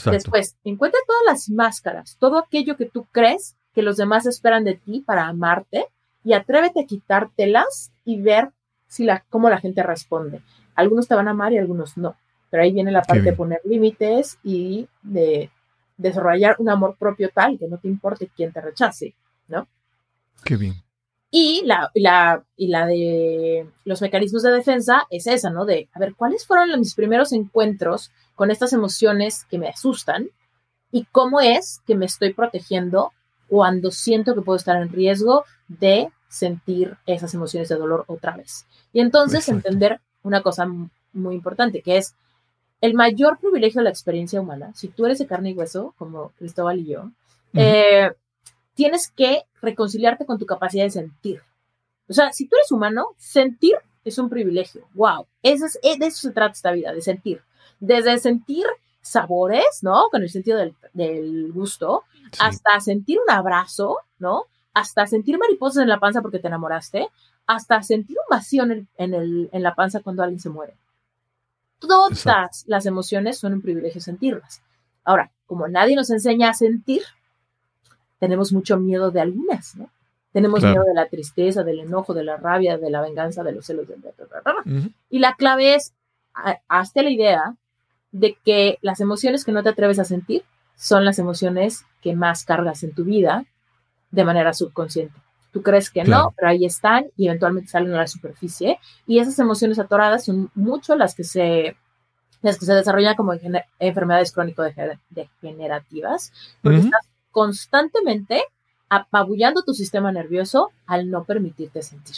Después, 0.06 0.56
encuentra 0.64 1.00
todas 1.06 1.22
las 1.26 1.50
máscaras, 1.50 2.16
todo 2.18 2.38
aquello 2.38 2.78
que 2.78 2.86
tú 2.86 3.06
crees 3.12 3.58
que 3.74 3.82
los 3.82 3.98
demás 3.98 4.26
esperan 4.26 4.64
de 4.64 4.76
ti 4.76 5.02
para 5.06 5.28
amarte 5.28 5.86
y 6.24 6.34
atrévete 6.34 6.82
a 6.82 6.86
quitártelas 6.86 7.92
y 8.06 8.22
ver 8.22 8.52
si 8.88 9.04
la, 9.04 9.26
cómo 9.30 9.50
la 9.50 9.60
gente 9.60 9.84
responde. 9.84 10.42
Algunos 10.76 11.08
te 11.08 11.16
van 11.16 11.28
a 11.28 11.32
amar 11.32 11.52
y 11.52 11.58
algunos 11.58 11.98
no. 11.98 12.16
Pero 12.52 12.64
ahí 12.64 12.72
viene 12.72 12.91
la 12.91 13.02
parte 13.02 13.24
de 13.24 13.34
poner 13.34 13.62
límites 13.64 14.38
y 14.43 14.88
de 15.02 15.49
desarrollar 15.97 16.58
un 16.60 16.70
amor 16.70 16.95
propio 16.99 17.30
tal 17.34 17.58
que 17.58 17.68
no 17.68 17.78
te 17.78 17.88
importe 17.88 18.30
quién 18.36 18.52
te 18.52 18.62
rechace, 18.62 19.16
¿no? 19.47 19.68
Qué 20.43 20.58
bien. 20.58 20.76
Y 21.34 21.64
la, 21.66 21.89
la, 21.93 22.43
y 22.58 22.68
la 22.68 22.86
de 22.86 23.66
los 23.86 24.02
mecanismos 24.02 24.43
de 24.43 24.52
defensa 24.52 25.08
es 25.10 25.28
esa, 25.28 25.49
¿no? 25.49 25.64
De, 25.64 25.88
a 25.93 25.99
ver, 25.99 26.14
¿cuáles 26.14 26.45
fueron 26.45 26.78
mis 26.78 26.93
primeros 26.93 27.32
encuentros 27.32 28.12
con 28.36 28.52
estas 28.52 28.74
emociones 28.74 29.45
que 29.45 29.58
me 29.58 29.70
asustan? 29.70 30.28
¿Y 30.91 31.06
cómo 31.06 31.39
es 31.39 31.80
que 31.88 31.95
me 31.95 32.06
estoy 32.06 32.34
protegiendo 32.34 33.14
cuando 33.47 33.91
siento 33.91 34.36
que 34.36 34.41
puedo 34.41 34.58
estar 34.58 34.76
en 34.76 34.91
riesgo 34.91 35.45
de 35.70 36.10
sentir 36.28 36.97
esas 37.06 37.34
emociones 37.34 37.70
de 37.70 37.76
dolor 37.76 38.04
otra 38.08 38.36
vez? 38.36 38.66
Y 38.91 38.99
entonces 38.99 39.47
entender 39.47 40.02
una 40.24 40.41
cosa 40.41 40.68
muy 41.14 41.36
importante, 41.36 41.82
que 41.82 41.95
es 41.95 42.14
el 42.82 42.96
mayor 42.96 43.40
privilegio 43.40 43.80
de 43.80 43.86
la 43.86 43.90
experiencia 43.92 44.42
humana, 44.42 44.72
si 44.76 44.88
tú 44.88 45.06
eres 45.06 45.20
de 45.20 45.28
carne 45.28 45.52
y 45.52 45.54
hueso, 45.54 45.94
como 45.98 46.32
Cristóbal 46.38 46.80
y 46.80 46.86
yo, 46.88 47.12
eh, 47.54 48.12
tienes 48.74 49.12
que 49.12 49.44
reconciliarte 49.62 50.26
con 50.26 50.40
tu 50.40 50.46
capacidad 50.46 50.84
de 50.84 50.90
sentir. 50.90 51.42
O 52.10 52.14
sea, 52.14 52.34
si 52.34 52.48
tú 52.48 52.56
eres 52.56 52.72
humano, 52.72 53.10
sentir 53.18 53.76
es 54.04 54.18
un 54.18 54.30
privilegio. 54.30 54.88
¡Wow! 54.96 55.28
Eso 55.44 55.66
es, 55.66 56.00
de 56.00 56.06
eso 56.08 56.28
se 56.28 56.32
trata 56.32 56.54
esta 56.54 56.72
vida, 56.72 56.92
de 56.92 57.02
sentir. 57.02 57.42
Desde 57.80 58.18
sentir 58.18 58.66
sabores, 59.02 59.80
¿no? 59.82 60.10
Con 60.10 60.24
el 60.24 60.30
sentido 60.30 60.60
del, 60.94 61.52
gusto, 61.54 62.04
hasta 62.40 62.80
sentir 62.80 63.20
un 63.20 63.32
abrazo, 63.32 63.98
¿no? 64.18 64.46
Hasta 64.74 65.06
sentir 65.06 65.38
mariposas 65.38 65.84
en 65.84 65.90
la 65.90 66.00
panza 66.00 66.22
porque 66.22 66.40
te 66.40 66.48
enamoraste, 66.48 67.10
hasta 67.46 67.84
sentir 67.84 68.18
un 68.18 68.36
vacío 68.36 68.64
en, 68.64 68.88
el, 69.14 69.50
en 69.52 69.64
la 69.64 69.76
panza 69.76 70.00
cuando 70.02 70.24
alguien 70.24 70.40
se 70.40 70.50
muere. 70.50 70.74
Todas 71.82 72.64
las 72.68 72.86
emociones 72.86 73.40
son 73.40 73.54
un 73.54 73.62
privilegio 73.62 74.00
sentirlas. 74.00 74.62
Ahora, 75.04 75.32
como 75.48 75.68
nadie 75.68 75.96
nos 75.96 76.10
enseña 76.12 76.50
a 76.50 76.54
sentir, 76.54 77.02
tenemos 78.20 78.54
mucho 78.54 78.78
miedo 78.78 79.12
de 79.12 79.20
algunas, 79.20 79.76
¿no? 79.76 79.90
Tenemos 80.32 80.62
miedo 80.62 80.84
de 80.86 80.94
la 80.94 81.10
tristeza, 81.10 81.64
del 81.64 81.80
enojo, 81.80 82.14
de 82.14 82.24
la 82.24 82.38
rabia, 82.38 82.78
de 82.78 82.90
la 82.90 83.02
venganza, 83.02 83.44
de 83.44 83.52
los 83.52 83.66
celos, 83.66 83.88
de... 83.88 83.98
Y 85.10 85.20
la 85.20 85.36
clave 85.36 85.76
es, 85.76 85.94
hazte 86.70 87.04
la 87.04 87.10
idea 87.10 87.56
de 88.14 88.38
que 88.46 88.78
las 88.82 89.02
emociones 89.02 89.44
que 89.44 89.52
no 89.52 89.62
te 89.62 89.70
atreves 89.70 90.00
a 90.00 90.06
sentir 90.06 90.44
son 90.78 91.04
las 91.04 91.20
emociones 91.20 91.86
que 92.02 92.16
más 92.16 92.46
cargas 92.46 92.84
en 92.84 92.94
tu 92.94 93.04
vida 93.04 93.46
de 94.12 94.24
manera 94.24 94.54
subconsciente. 94.54 95.20
Tú 95.52 95.62
crees 95.62 95.89
que 95.89 96.04
no, 96.04 96.34
pero 96.38 96.49
ahí 96.49 96.66
están 96.66 97.06
y 97.18 97.28
eventualmente 97.28 97.70
salen 97.70 97.93
a 97.93 97.97
la 97.97 98.08
superficie. 98.08 98.80
Y 99.06 99.20
esas 99.20 99.38
emociones 99.39 99.80
atoradas 99.80 100.24
son 100.26 100.49
mucho 100.56 100.95
las 100.95 101.14
que 101.14 101.26
se, 101.26 101.76
las 102.41 102.58
que 102.58 102.66
se 102.66 102.74
desarrollan 102.74 103.16
como 103.16 103.34
enfermedades 103.80 104.32
crónico-degenerativas, 104.32 106.32
porque 106.62 106.80
estás 106.80 107.12
constantemente 107.32 108.43
apabullando 108.89 109.64
tu 109.64 109.74
sistema 109.74 110.12
nervioso 110.12 110.72
al 110.86 111.10
no 111.10 111.24
permitirte 111.24 111.82
sentir. 111.82 112.18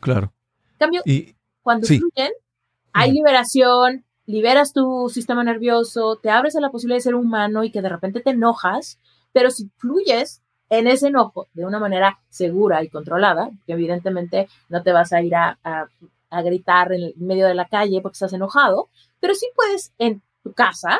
Claro. 0.00 0.32
cambio, 0.78 1.02
y, 1.04 1.34
cuando 1.62 1.86
fluyen, 1.86 2.32
hay 2.92 3.12
liberación, 3.12 4.04
liberas 4.26 4.72
tu 4.72 5.08
sistema 5.08 5.44
nervioso, 5.44 6.16
te 6.16 6.30
abres 6.30 6.56
a 6.56 6.60
la 6.60 6.70
posibilidad 6.70 6.98
de 6.98 7.02
ser 7.02 7.14
humano 7.14 7.64
y 7.64 7.70
que 7.70 7.82
de 7.82 7.88
repente 7.88 8.20
te 8.20 8.30
enojas, 8.30 8.98
pero 9.32 9.50
si 9.50 9.70
fluyes 9.76 10.42
en 10.70 10.86
ese 10.86 11.08
enojo 11.08 11.46
de 11.54 11.64
una 11.64 11.78
manera 11.78 12.18
segura 12.28 12.82
y 12.82 12.88
controlada, 12.88 13.50
que 13.66 13.72
evidentemente 13.72 14.48
no 14.68 14.82
te 14.82 14.92
vas 14.92 15.12
a 15.12 15.22
ir 15.22 15.34
a, 15.34 15.58
a 16.30 16.42
gritar 16.42 16.92
en 16.92 17.02
el 17.02 17.14
medio 17.16 17.46
de 17.46 17.54
la 17.54 17.66
calle 17.66 18.00
porque 18.00 18.14
estás 18.14 18.32
enojado, 18.32 18.88
pero 19.20 19.34
sí 19.34 19.46
puedes 19.54 19.92
en 19.98 20.22
tu 20.42 20.52
casa 20.52 20.98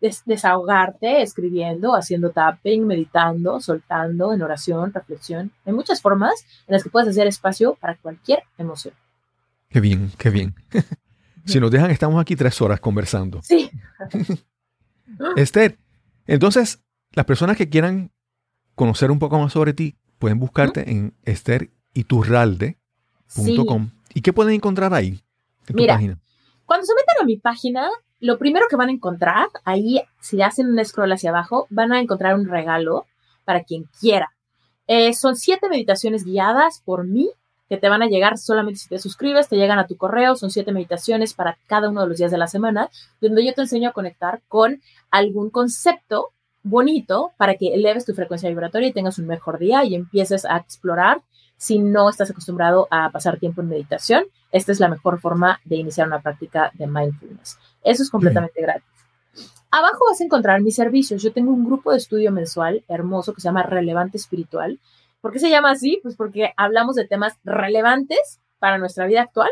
desahogarte 0.00 1.20
escribiendo, 1.20 1.94
haciendo 1.94 2.30
tapping, 2.30 2.86
meditando, 2.86 3.60
soltando, 3.60 4.32
en 4.32 4.42
oración, 4.42 4.92
reflexión. 4.92 5.52
Hay 5.66 5.74
muchas 5.74 6.00
formas 6.00 6.32
en 6.66 6.72
las 6.72 6.82
que 6.82 6.90
puedes 6.90 7.10
hacer 7.10 7.26
espacio 7.26 7.74
para 7.74 7.96
cualquier 7.96 8.42
emoción. 8.56 8.94
Qué 9.68 9.80
bien, 9.80 10.10
qué 10.16 10.30
bien. 10.30 10.54
si 11.44 11.60
nos 11.60 11.70
dejan, 11.70 11.90
estamos 11.90 12.20
aquí 12.20 12.34
tres 12.34 12.60
horas 12.62 12.80
conversando. 12.80 13.40
Sí. 13.42 13.70
Esther, 15.36 15.78
entonces, 16.26 16.82
las 17.12 17.26
personas 17.26 17.56
que 17.56 17.68
quieran 17.68 18.10
conocer 18.80 19.10
un 19.10 19.18
poco 19.18 19.38
más 19.38 19.52
sobre 19.52 19.74
ti 19.74 19.98
pueden 20.18 20.38
buscarte 20.38 20.90
en 20.90 21.12
esteriturralde.com. 21.24 23.90
¿Y 24.14 24.22
qué 24.22 24.32
pueden 24.32 24.54
encontrar 24.54 24.94
ahí? 24.94 25.20
En 25.68 25.76
tu 25.76 25.86
página? 25.86 26.18
cuando 26.64 26.86
se 26.86 26.94
meten 26.94 27.16
a 27.20 27.26
mi 27.26 27.36
página, 27.36 27.90
lo 28.20 28.38
primero 28.38 28.64
que 28.70 28.76
van 28.76 28.88
a 28.88 28.92
encontrar, 28.92 29.48
ahí, 29.66 30.00
si 30.20 30.40
hacen 30.40 30.68
un 30.68 30.82
scroll 30.82 31.12
hacia 31.12 31.28
abajo, 31.28 31.66
van 31.68 31.92
a 31.92 32.00
encontrar 32.00 32.34
un 32.34 32.48
regalo 32.48 33.04
para 33.44 33.64
quien 33.64 33.84
quiera. 34.00 34.30
Eh, 34.86 35.12
son 35.12 35.36
siete 35.36 35.68
meditaciones 35.68 36.24
guiadas 36.24 36.80
por 36.82 37.06
mí 37.06 37.30
que 37.68 37.76
te 37.76 37.90
van 37.90 38.00
a 38.00 38.06
llegar 38.06 38.38
solamente 38.38 38.80
si 38.80 38.88
te 38.88 38.98
suscribes, 38.98 39.50
te 39.50 39.56
llegan 39.56 39.78
a 39.78 39.86
tu 39.86 39.98
correo, 39.98 40.36
son 40.36 40.50
siete 40.50 40.72
meditaciones 40.72 41.34
para 41.34 41.58
cada 41.66 41.90
uno 41.90 42.00
de 42.00 42.08
los 42.08 42.16
días 42.16 42.30
de 42.30 42.38
la 42.38 42.46
semana, 42.46 42.88
donde 43.20 43.44
yo 43.44 43.52
te 43.52 43.60
enseño 43.60 43.90
a 43.90 43.92
conectar 43.92 44.40
con 44.48 44.80
algún 45.10 45.50
concepto 45.50 46.32
bonito 46.62 47.32
para 47.36 47.54
que 47.54 47.74
eleves 47.74 48.04
tu 48.04 48.14
frecuencia 48.14 48.48
vibratoria 48.48 48.88
y 48.88 48.92
tengas 48.92 49.18
un 49.18 49.26
mejor 49.26 49.58
día 49.58 49.84
y 49.84 49.94
empieces 49.94 50.44
a 50.44 50.58
explorar 50.58 51.22
si 51.56 51.78
no 51.78 52.08
estás 52.08 52.30
acostumbrado 52.30 52.88
a 52.90 53.10
pasar 53.10 53.38
tiempo 53.38 53.60
en 53.60 53.68
meditación. 53.68 54.24
Esta 54.50 54.72
es 54.72 54.80
la 54.80 54.88
mejor 54.88 55.20
forma 55.20 55.60
de 55.64 55.76
iniciar 55.76 56.06
una 56.06 56.20
práctica 56.20 56.70
de 56.74 56.86
mindfulness. 56.86 57.58
Eso 57.82 58.02
es 58.02 58.10
completamente 58.10 58.60
gratis. 58.62 58.88
Abajo 59.70 59.98
vas 60.08 60.20
a 60.20 60.24
encontrar 60.24 60.60
mis 60.62 60.74
servicios. 60.74 61.22
Yo 61.22 61.32
tengo 61.32 61.52
un 61.52 61.64
grupo 61.64 61.92
de 61.92 61.98
estudio 61.98 62.32
mensual 62.32 62.82
hermoso 62.88 63.34
que 63.34 63.40
se 63.40 63.48
llama 63.48 63.62
Relevante 63.62 64.16
Espiritual. 64.16 64.80
¿Por 65.20 65.32
qué 65.32 65.38
se 65.38 65.50
llama 65.50 65.70
así? 65.70 66.00
Pues 66.02 66.16
porque 66.16 66.52
hablamos 66.56 66.96
de 66.96 67.06
temas 67.06 67.38
relevantes 67.44 68.40
para 68.58 68.78
nuestra 68.78 69.06
vida 69.06 69.22
actual 69.22 69.50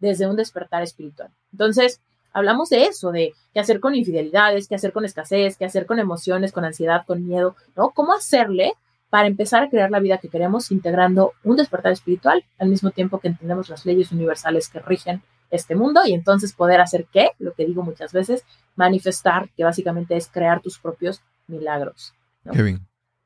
desde 0.00 0.26
un 0.26 0.36
despertar 0.36 0.82
espiritual. 0.82 1.30
Entonces, 1.52 2.02
hablamos 2.34 2.68
de 2.68 2.84
eso, 2.84 3.12
de 3.12 3.32
qué 3.54 3.60
hacer 3.60 3.80
con 3.80 3.94
infidelidades, 3.94 4.68
qué 4.68 4.74
hacer 4.74 4.92
con 4.92 5.06
escasez, 5.06 5.56
qué 5.56 5.64
hacer 5.64 5.86
con 5.86 5.98
emociones, 5.98 6.52
con 6.52 6.64
ansiedad, 6.64 7.06
con 7.06 7.26
miedo, 7.26 7.56
¿no? 7.76 7.90
¿Cómo 7.90 8.12
hacerle 8.12 8.74
para 9.08 9.28
empezar 9.28 9.62
a 9.62 9.70
crear 9.70 9.90
la 9.90 10.00
vida 10.00 10.18
que 10.18 10.28
queremos 10.28 10.70
integrando 10.72 11.32
un 11.44 11.56
despertar 11.56 11.92
espiritual 11.92 12.44
al 12.58 12.68
mismo 12.68 12.90
tiempo 12.90 13.20
que 13.20 13.28
entendemos 13.28 13.70
las 13.70 13.86
leyes 13.86 14.10
universales 14.12 14.68
que 14.68 14.80
rigen 14.80 15.22
este 15.50 15.76
mundo 15.76 16.00
y 16.04 16.12
entonces 16.12 16.52
poder 16.52 16.80
hacer 16.80 17.06
qué, 17.12 17.30
lo 17.38 17.52
que 17.52 17.64
digo 17.64 17.82
muchas 17.82 18.12
veces, 18.12 18.44
manifestar, 18.74 19.48
que 19.56 19.62
básicamente 19.62 20.16
es 20.16 20.26
crear 20.26 20.60
tus 20.60 20.80
propios 20.80 21.22
milagros. 21.46 22.12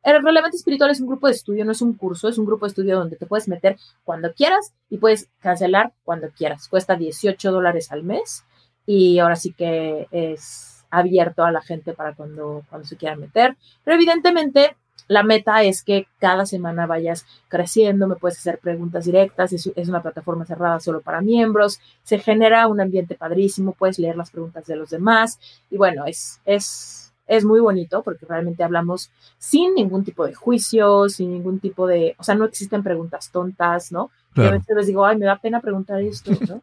El 0.02 0.22
Relevante 0.22 0.56
Espiritual 0.56 0.90
es 0.90 1.00
un 1.00 1.08
grupo 1.08 1.26
de 1.26 1.32
estudio, 1.32 1.64
no 1.64 1.72
es 1.72 1.80
un 1.80 1.94
curso, 1.94 2.28
es 2.28 2.36
un 2.36 2.44
grupo 2.44 2.66
de 2.66 2.70
estudio 2.70 2.98
donde 2.98 3.16
te 3.16 3.26
puedes 3.26 3.48
meter 3.48 3.76
cuando 4.04 4.32
quieras 4.34 4.74
y 4.90 4.98
puedes 4.98 5.28
cancelar 5.40 5.92
cuando 6.04 6.28
quieras. 6.28 6.68
Cuesta 6.68 6.96
18 6.96 7.50
dólares 7.50 7.90
al 7.90 8.04
mes 8.04 8.44
y 8.88 9.18
ahora 9.18 9.36
sí 9.36 9.52
que 9.52 10.08
es 10.10 10.82
abierto 10.90 11.44
a 11.44 11.52
la 11.52 11.60
gente 11.60 11.92
para 11.92 12.14
cuando, 12.14 12.64
cuando 12.70 12.88
se 12.88 12.96
quieran 12.96 13.20
meter. 13.20 13.54
Pero 13.84 13.94
evidentemente 13.94 14.76
la 15.08 15.22
meta 15.22 15.62
es 15.62 15.82
que 15.82 16.06
cada 16.18 16.46
semana 16.46 16.86
vayas 16.86 17.26
creciendo, 17.48 18.08
me 18.08 18.16
puedes 18.16 18.38
hacer 18.38 18.58
preguntas 18.58 19.04
directas, 19.04 19.52
es, 19.52 19.88
una 19.90 20.00
plataforma 20.00 20.46
cerrada 20.46 20.80
solo 20.80 21.02
para 21.02 21.20
miembros, 21.20 21.80
se 22.02 22.18
genera 22.18 22.66
un 22.66 22.80
ambiente 22.80 23.14
padrísimo, 23.14 23.72
puedes 23.72 23.98
leer 23.98 24.16
las 24.16 24.30
preguntas 24.30 24.64
de 24.64 24.76
los 24.76 24.88
demás 24.88 25.38
y 25.70 25.76
bueno, 25.76 26.06
es, 26.06 26.40
es, 26.46 27.12
es 27.26 27.44
muy 27.44 27.60
bonito 27.60 28.02
porque 28.02 28.24
realmente 28.24 28.64
hablamos 28.64 29.10
sin 29.36 29.74
ningún 29.74 30.02
tipo 30.02 30.26
de 30.26 30.32
juicio, 30.32 31.10
sin 31.10 31.30
ningún 31.30 31.60
tipo 31.60 31.86
de, 31.86 32.16
o 32.16 32.24
sea, 32.24 32.36
no 32.36 32.46
existen 32.46 32.82
preguntas 32.82 33.30
tontas, 33.30 33.92
¿no? 33.92 34.10
Y 34.34 34.46
a 34.46 34.52
veces 34.52 34.74
les 34.74 34.86
digo, 34.86 35.04
ay, 35.04 35.18
me 35.18 35.26
da 35.26 35.36
pena 35.36 35.60
preguntar 35.60 36.00
esto, 36.00 36.30
¿no? 36.48 36.62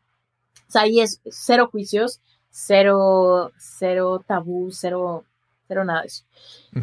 O 0.68 0.72
sea, 0.72 0.84
ahí 0.84 1.00
es 1.00 1.22
cero 1.30 1.70
juicios, 1.72 2.22
cero, 2.50 3.52
cero 3.58 4.24
tabú, 4.26 4.72
cero 4.72 5.26
pero 5.68 5.84
nada 5.84 6.02
de 6.02 6.08
eso. 6.08 6.24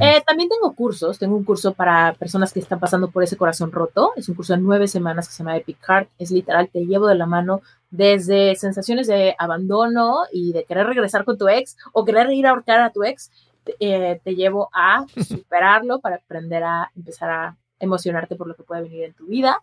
Eh, 0.01 0.22
también 0.26 0.49
tengo 0.49 0.74
cursos, 0.74 1.18
tengo 1.18 1.37
un 1.37 1.45
curso 1.45 1.72
para 1.74 2.14
personas 2.14 2.53
que 2.53 2.61
están 2.61 2.80
pasando 2.80 3.11
por 3.11 3.22
ese 3.22 3.37
corazón 3.37 3.70
roto, 3.70 4.12
es 4.16 4.28
un 4.28 4.35
curso 4.35 4.55
de 4.55 4.61
nueve 4.61 4.89
semanas 4.89 5.28
que 5.28 5.35
se 5.35 5.39
llama 5.39 5.57
Epic 5.57 5.78
Heart, 5.87 6.09
es 6.18 6.30
literal, 6.30 6.68
te 6.72 6.85
llevo 6.85 7.07
de 7.07 7.14
la 7.14 7.26
mano 7.26 7.62
desde 7.91 8.57
sensaciones 8.57 9.07
de 9.07 9.35
abandono 9.39 10.22
y 10.33 10.53
de 10.53 10.64
querer 10.64 10.87
regresar 10.87 11.24
con 11.24 11.39
tu 11.39 11.49
ex 11.49 11.76
o 11.93 12.05
querer 12.05 12.30
ir 12.33 12.47
a 12.47 12.51
ahorcar 12.51 12.80
a 12.80 12.91
tu 12.91 13.05
ex, 13.05 13.30
te 13.64 13.76
eh, 13.78 14.20
llevo 14.24 14.70
a 14.72 15.07
superarlo 15.28 16.01
para 16.01 16.16
aprender 16.16 16.64
a 16.64 16.91
empezar 16.97 17.30
a 17.30 17.57
emocionarte 17.78 18.37
por 18.37 18.47
lo 18.47 18.55
que 18.55 18.62
puede 18.62 18.83
venir 18.83 19.05
en 19.05 19.14
tu 19.14 19.26
vida. 19.26 19.59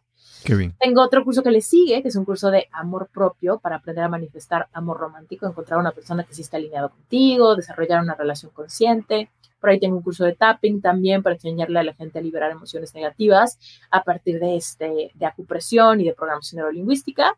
Tengo 0.80 1.04
otro 1.04 1.24
curso 1.24 1.44
que 1.44 1.52
le 1.52 1.62
sigue, 1.62 2.02
que 2.02 2.08
es 2.08 2.16
un 2.16 2.26
curso 2.26 2.50
de 2.50 2.68
amor 2.72 3.10
propio 3.14 3.60
para 3.60 3.78
aprender 3.78 4.04
a 4.04 4.10
manifestar 4.10 4.68
amor 4.74 4.98
romántico, 4.98 5.48
encontrar 5.48 5.80
una 5.80 5.92
persona 5.92 6.24
que 6.24 6.34
sí 6.34 6.42
está 6.42 6.58
alineado 6.58 6.90
contigo, 6.90 7.56
desarrollar 7.56 8.02
una 8.02 8.16
relación 8.16 8.52
consciente. 8.52 9.30
Por 9.60 9.70
ahí 9.70 9.80
tengo 9.80 9.98
un 9.98 10.04
curso 10.04 10.24
de 10.24 10.36
tapping 10.36 10.82
también 10.82 11.22
para 11.22 11.36
enseñarle 11.36 11.80
a 11.80 11.84
la 11.84 11.94
gente 11.94 12.20
a 12.20 12.22
liberar 12.22 12.52
emociones 12.52 12.96
negativas 12.96 13.60
a 13.92 14.04
partir 14.04 14.40
de, 14.40 14.56
este, 14.56 15.12
de 15.14 15.26
acupresión 15.26 16.00
y 16.00 16.06
de 16.06 16.14
programación 16.14 16.60
neurolingüística. 16.60 17.38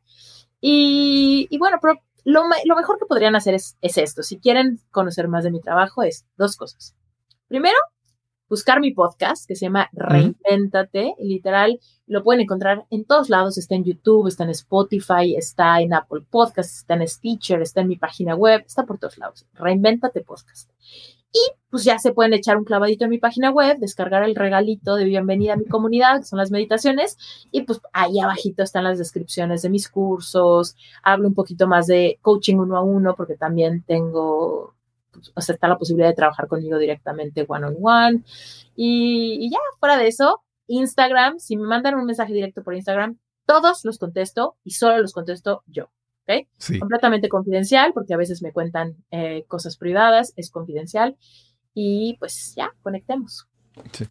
Y, 0.59 1.47
y 1.49 1.57
bueno, 1.57 1.79
lo, 2.23 2.43
lo, 2.65 2.75
mejor 2.75 2.99
que 2.99 3.07
podrían 3.07 3.35
hacer 3.35 3.55
es, 3.55 3.77
es 3.81 3.97
esto. 3.97 4.21
Si 4.21 4.37
quieren 4.37 4.79
conocer 4.91 5.27
más 5.27 5.43
de 5.43 5.51
mi 5.51 5.59
trabajo, 5.59 6.03
es 6.03 6.25
dos 6.37 6.55
cosas. 6.55 6.95
Primero, 7.47 7.77
buscar 8.51 8.81
mi 8.81 8.91
podcast 8.91 9.47
que 9.47 9.55
se 9.55 9.67
llama 9.67 9.89
Reinventate. 9.93 11.15
Literal, 11.19 11.79
lo 12.05 12.21
pueden 12.21 12.41
encontrar 12.41 12.85
en 12.89 13.05
todos 13.05 13.29
lados. 13.29 13.57
Está 13.57 13.75
en 13.75 13.85
YouTube, 13.85 14.27
está 14.27 14.43
en 14.43 14.49
Spotify, 14.49 15.35
está 15.37 15.79
en 15.79 15.93
Apple 15.93 16.25
Podcasts, 16.29 16.79
está 16.79 16.95
en 16.95 17.07
Stitcher, 17.07 17.61
está 17.61 17.79
en 17.79 17.87
mi 17.87 17.95
página 17.95 18.35
web, 18.35 18.61
está 18.65 18.85
por 18.85 18.99
todos 18.99 19.17
lados. 19.17 19.45
Reinventate 19.53 20.19
Podcast. 20.19 20.69
Y 21.31 21.39
pues 21.69 21.85
ya 21.85 21.97
se 21.97 22.11
pueden 22.11 22.33
echar 22.33 22.57
un 22.57 22.65
clavadito 22.65 23.05
en 23.05 23.11
mi 23.11 23.19
página 23.19 23.51
web, 23.51 23.77
descargar 23.79 24.23
el 24.23 24.35
regalito 24.35 24.95
de 24.95 25.05
bienvenida 25.05 25.53
a 25.53 25.55
mi 25.55 25.63
comunidad, 25.63 26.17
que 26.17 26.25
son 26.25 26.37
las 26.37 26.51
meditaciones, 26.51 27.17
y 27.51 27.61
pues 27.61 27.79
ahí 27.93 28.19
abajito 28.19 28.63
están 28.63 28.83
las 28.83 28.97
descripciones 28.97 29.61
de 29.61 29.69
mis 29.69 29.87
cursos, 29.87 30.75
hablo 31.03 31.29
un 31.29 31.33
poquito 31.33 31.67
más 31.67 31.87
de 31.87 32.19
coaching 32.21 32.57
uno 32.57 32.75
a 32.75 32.83
uno, 32.83 33.15
porque 33.15 33.37
también 33.37 33.81
tengo 33.87 34.75
o 35.35 35.41
sea, 35.41 35.53
está 35.53 35.67
la 35.67 35.77
posibilidad 35.77 36.09
de 36.09 36.15
trabajar 36.15 36.47
conmigo 36.47 36.77
directamente 36.77 37.45
one 37.47 37.67
on 37.67 37.77
one. 37.81 38.23
Y, 38.75 39.49
ya, 39.51 39.59
fuera 39.79 39.97
de 39.97 40.07
eso, 40.07 40.41
Instagram, 40.67 41.39
si 41.39 41.57
me 41.57 41.67
mandan 41.67 41.95
un 41.95 42.05
mensaje 42.05 42.33
directo 42.33 42.63
por 42.63 42.75
Instagram, 42.75 43.17
todos 43.45 43.83
los 43.83 43.97
contesto 43.97 44.55
y 44.63 44.71
solo 44.71 44.99
los 44.99 45.13
contesto 45.13 45.63
yo. 45.67 45.89
¿ok? 46.27 46.47
Completamente 46.79 47.29
confidencial, 47.29 47.91
porque 47.93 48.13
a 48.13 48.17
veces 48.17 48.41
me 48.41 48.53
cuentan 48.53 48.95
eh, 49.11 49.45
cosas 49.47 49.77
privadas, 49.77 50.33
es 50.35 50.51
confidencial. 50.51 51.17
Y 51.73 52.17
pues 52.19 52.53
ya, 52.55 52.71
conectemos. 52.81 53.47
Sí. 53.91 54.05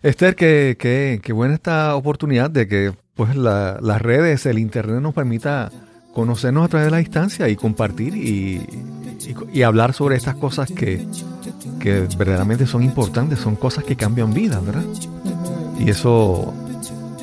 Esther, 0.00 0.36
qué, 0.36 0.76
qué, 0.78 1.32
buena 1.32 1.54
esta 1.54 1.96
oportunidad 1.96 2.50
de 2.50 2.68
que 2.68 2.92
pues 3.14 3.34
las 3.34 4.00
redes, 4.00 4.46
el 4.46 4.60
internet 4.60 5.00
nos 5.00 5.12
permita 5.12 5.72
conocernos 6.18 6.64
a 6.64 6.68
través 6.68 6.86
de 6.86 6.90
la 6.90 6.96
distancia 6.96 7.48
y 7.48 7.54
compartir 7.54 8.16
y, 8.16 8.60
y, 9.52 9.62
hablar 9.62 9.92
sobre 9.92 10.16
estas 10.16 10.34
cosas 10.34 10.68
que, 10.68 11.06
que, 11.78 12.08
verdaderamente 12.18 12.66
son 12.66 12.82
importantes, 12.82 13.38
son 13.38 13.54
cosas 13.54 13.84
que 13.84 13.94
cambian 13.94 14.34
vidas, 14.34 14.66
¿verdad? 14.66 14.82
Y 15.78 15.88
eso 15.90 16.52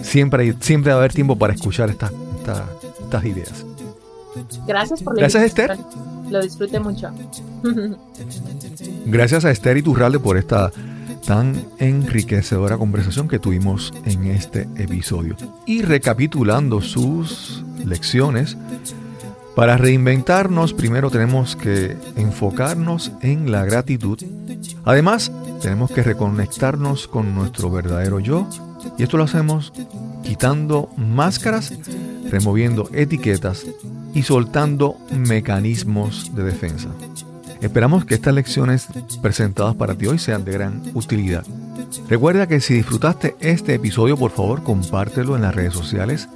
siempre, 0.02 0.56
siempre 0.62 0.94
va 0.94 0.96
a 0.96 1.00
haber 1.00 1.12
tiempo 1.12 1.38
para 1.38 1.54
escuchar 1.54 1.90
estas 1.90 2.14
estas 3.04 3.26
ideas. 3.26 3.66
Gracias 4.66 5.04
por 5.04 5.16
la 5.16 5.20
Gracias, 5.20 5.44
Esther. 5.44 5.78
Lo 6.30 6.42
disfruté 6.42 6.80
mucho. 6.80 7.12
Gracias 9.08 9.44
a 9.44 9.52
Esther 9.52 9.76
y 9.76 9.82
Turralde 9.82 10.20
por 10.20 10.38
esta 10.38 10.72
tan 11.26 11.66
enriquecedora 11.80 12.78
conversación 12.78 13.28
que 13.28 13.40
tuvimos 13.40 13.94
en 14.06 14.26
este 14.26 14.68
episodio. 14.76 15.36
Y 15.66 15.82
recapitulando 15.82 16.82
sus 16.82 17.64
lecciones, 17.84 18.58
para 19.56 19.78
reinventarnos 19.78 20.74
primero 20.74 21.10
tenemos 21.10 21.56
que 21.56 21.98
enfocarnos 22.16 23.12
en 23.22 23.52
la 23.52 23.66
gratitud. 23.66 24.20
Además, 24.84 25.32
tenemos 25.62 25.92
que 25.92 26.04
reconectarnos 26.04 27.08
con 27.08 27.34
nuestro 27.34 27.72
verdadero 27.72 28.20
yo. 28.20 28.48
Y 28.98 29.04
esto 29.04 29.18
lo 29.18 29.24
hacemos 29.24 29.74
quitando 30.24 30.90
máscaras, 30.98 31.74
removiendo 32.30 32.90
etiquetas 32.94 33.66
y 34.14 34.24
soltando 34.24 34.98
mecanismos 35.12 36.36
de 36.36 36.44
defensa. 36.44 36.90
Esperamos 37.66 38.06
que 38.06 38.16
estas 38.16 38.34
lecciones 38.34 38.88
presentadas 39.22 39.76
para 39.76 39.96
ti 39.96 40.06
hoy 40.06 40.20
sean 40.20 40.46
de 40.46 40.52
gran 40.52 40.82
utilidad. 40.94 41.44
Recuerda 42.08 42.48
que 42.48 42.62
si 42.62 42.76
disfrutaste 42.76 43.36
este 43.40 43.74
episodio, 43.74 44.18
por 44.18 44.32
favor 44.32 44.64
compártelo 44.64 45.36
en 45.36 45.42
las 45.42 45.56
redes 45.56 45.74
sociales 45.74 46.30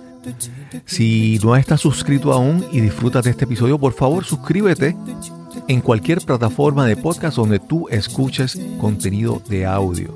si 0.86 1.39
no 1.43 1.55
estás 1.55 1.82
suscrito 1.82 2.34
aún 2.34 2.65
y 2.71 2.82
disfrutas 2.82 3.23
de 3.23 3.32
este 3.32 3.45
episodio, 3.45 3.77
por 3.77 3.93
favor 3.93 4.25
suscríbete 4.25 4.95
en 5.67 5.82
cualquier 5.82 6.21
plataforma 6.21 6.86
de 6.86 6.97
podcast 6.97 7.38
donde 7.38 7.59
tú 7.59 7.88
escuches 7.89 8.59
contenido 8.80 9.41
de 9.47 9.65
audio. 9.65 10.13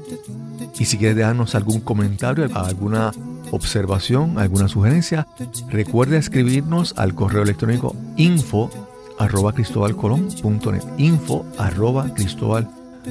Y 0.77 0.85
si 0.85 0.97
quieres 0.97 1.15
dejarnos 1.15 1.55
algún 1.55 1.79
comentario, 1.81 2.49
alguna 2.53 3.11
observación, 3.51 4.39
alguna 4.39 4.67
sugerencia, 4.67 5.27
recuerda 5.69 6.17
escribirnos 6.17 6.95
al 6.97 7.13
correo 7.13 7.43
electrónico 7.43 7.95
info 8.17 8.71
arroba 9.19 9.53
cristobalcolón.net 9.53 10.83
info 10.97 11.45
arroba 11.57 12.11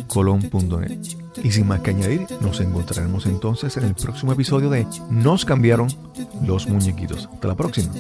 colón.net. 0.07 0.99
Y 1.43 1.51
sin 1.51 1.67
más 1.67 1.81
que 1.81 1.91
añadir, 1.91 2.27
nos 2.41 2.61
encontraremos 2.61 3.27
entonces 3.27 3.77
en 3.77 3.85
el 3.85 3.95
próximo 3.95 4.33
episodio 4.33 4.71
de 4.71 4.87
Nos 5.11 5.45
cambiaron 5.45 5.89
los 6.43 6.69
muñequitos. 6.69 7.29
Hasta 7.33 7.49
la 7.49 7.55
próxima. 7.55 7.93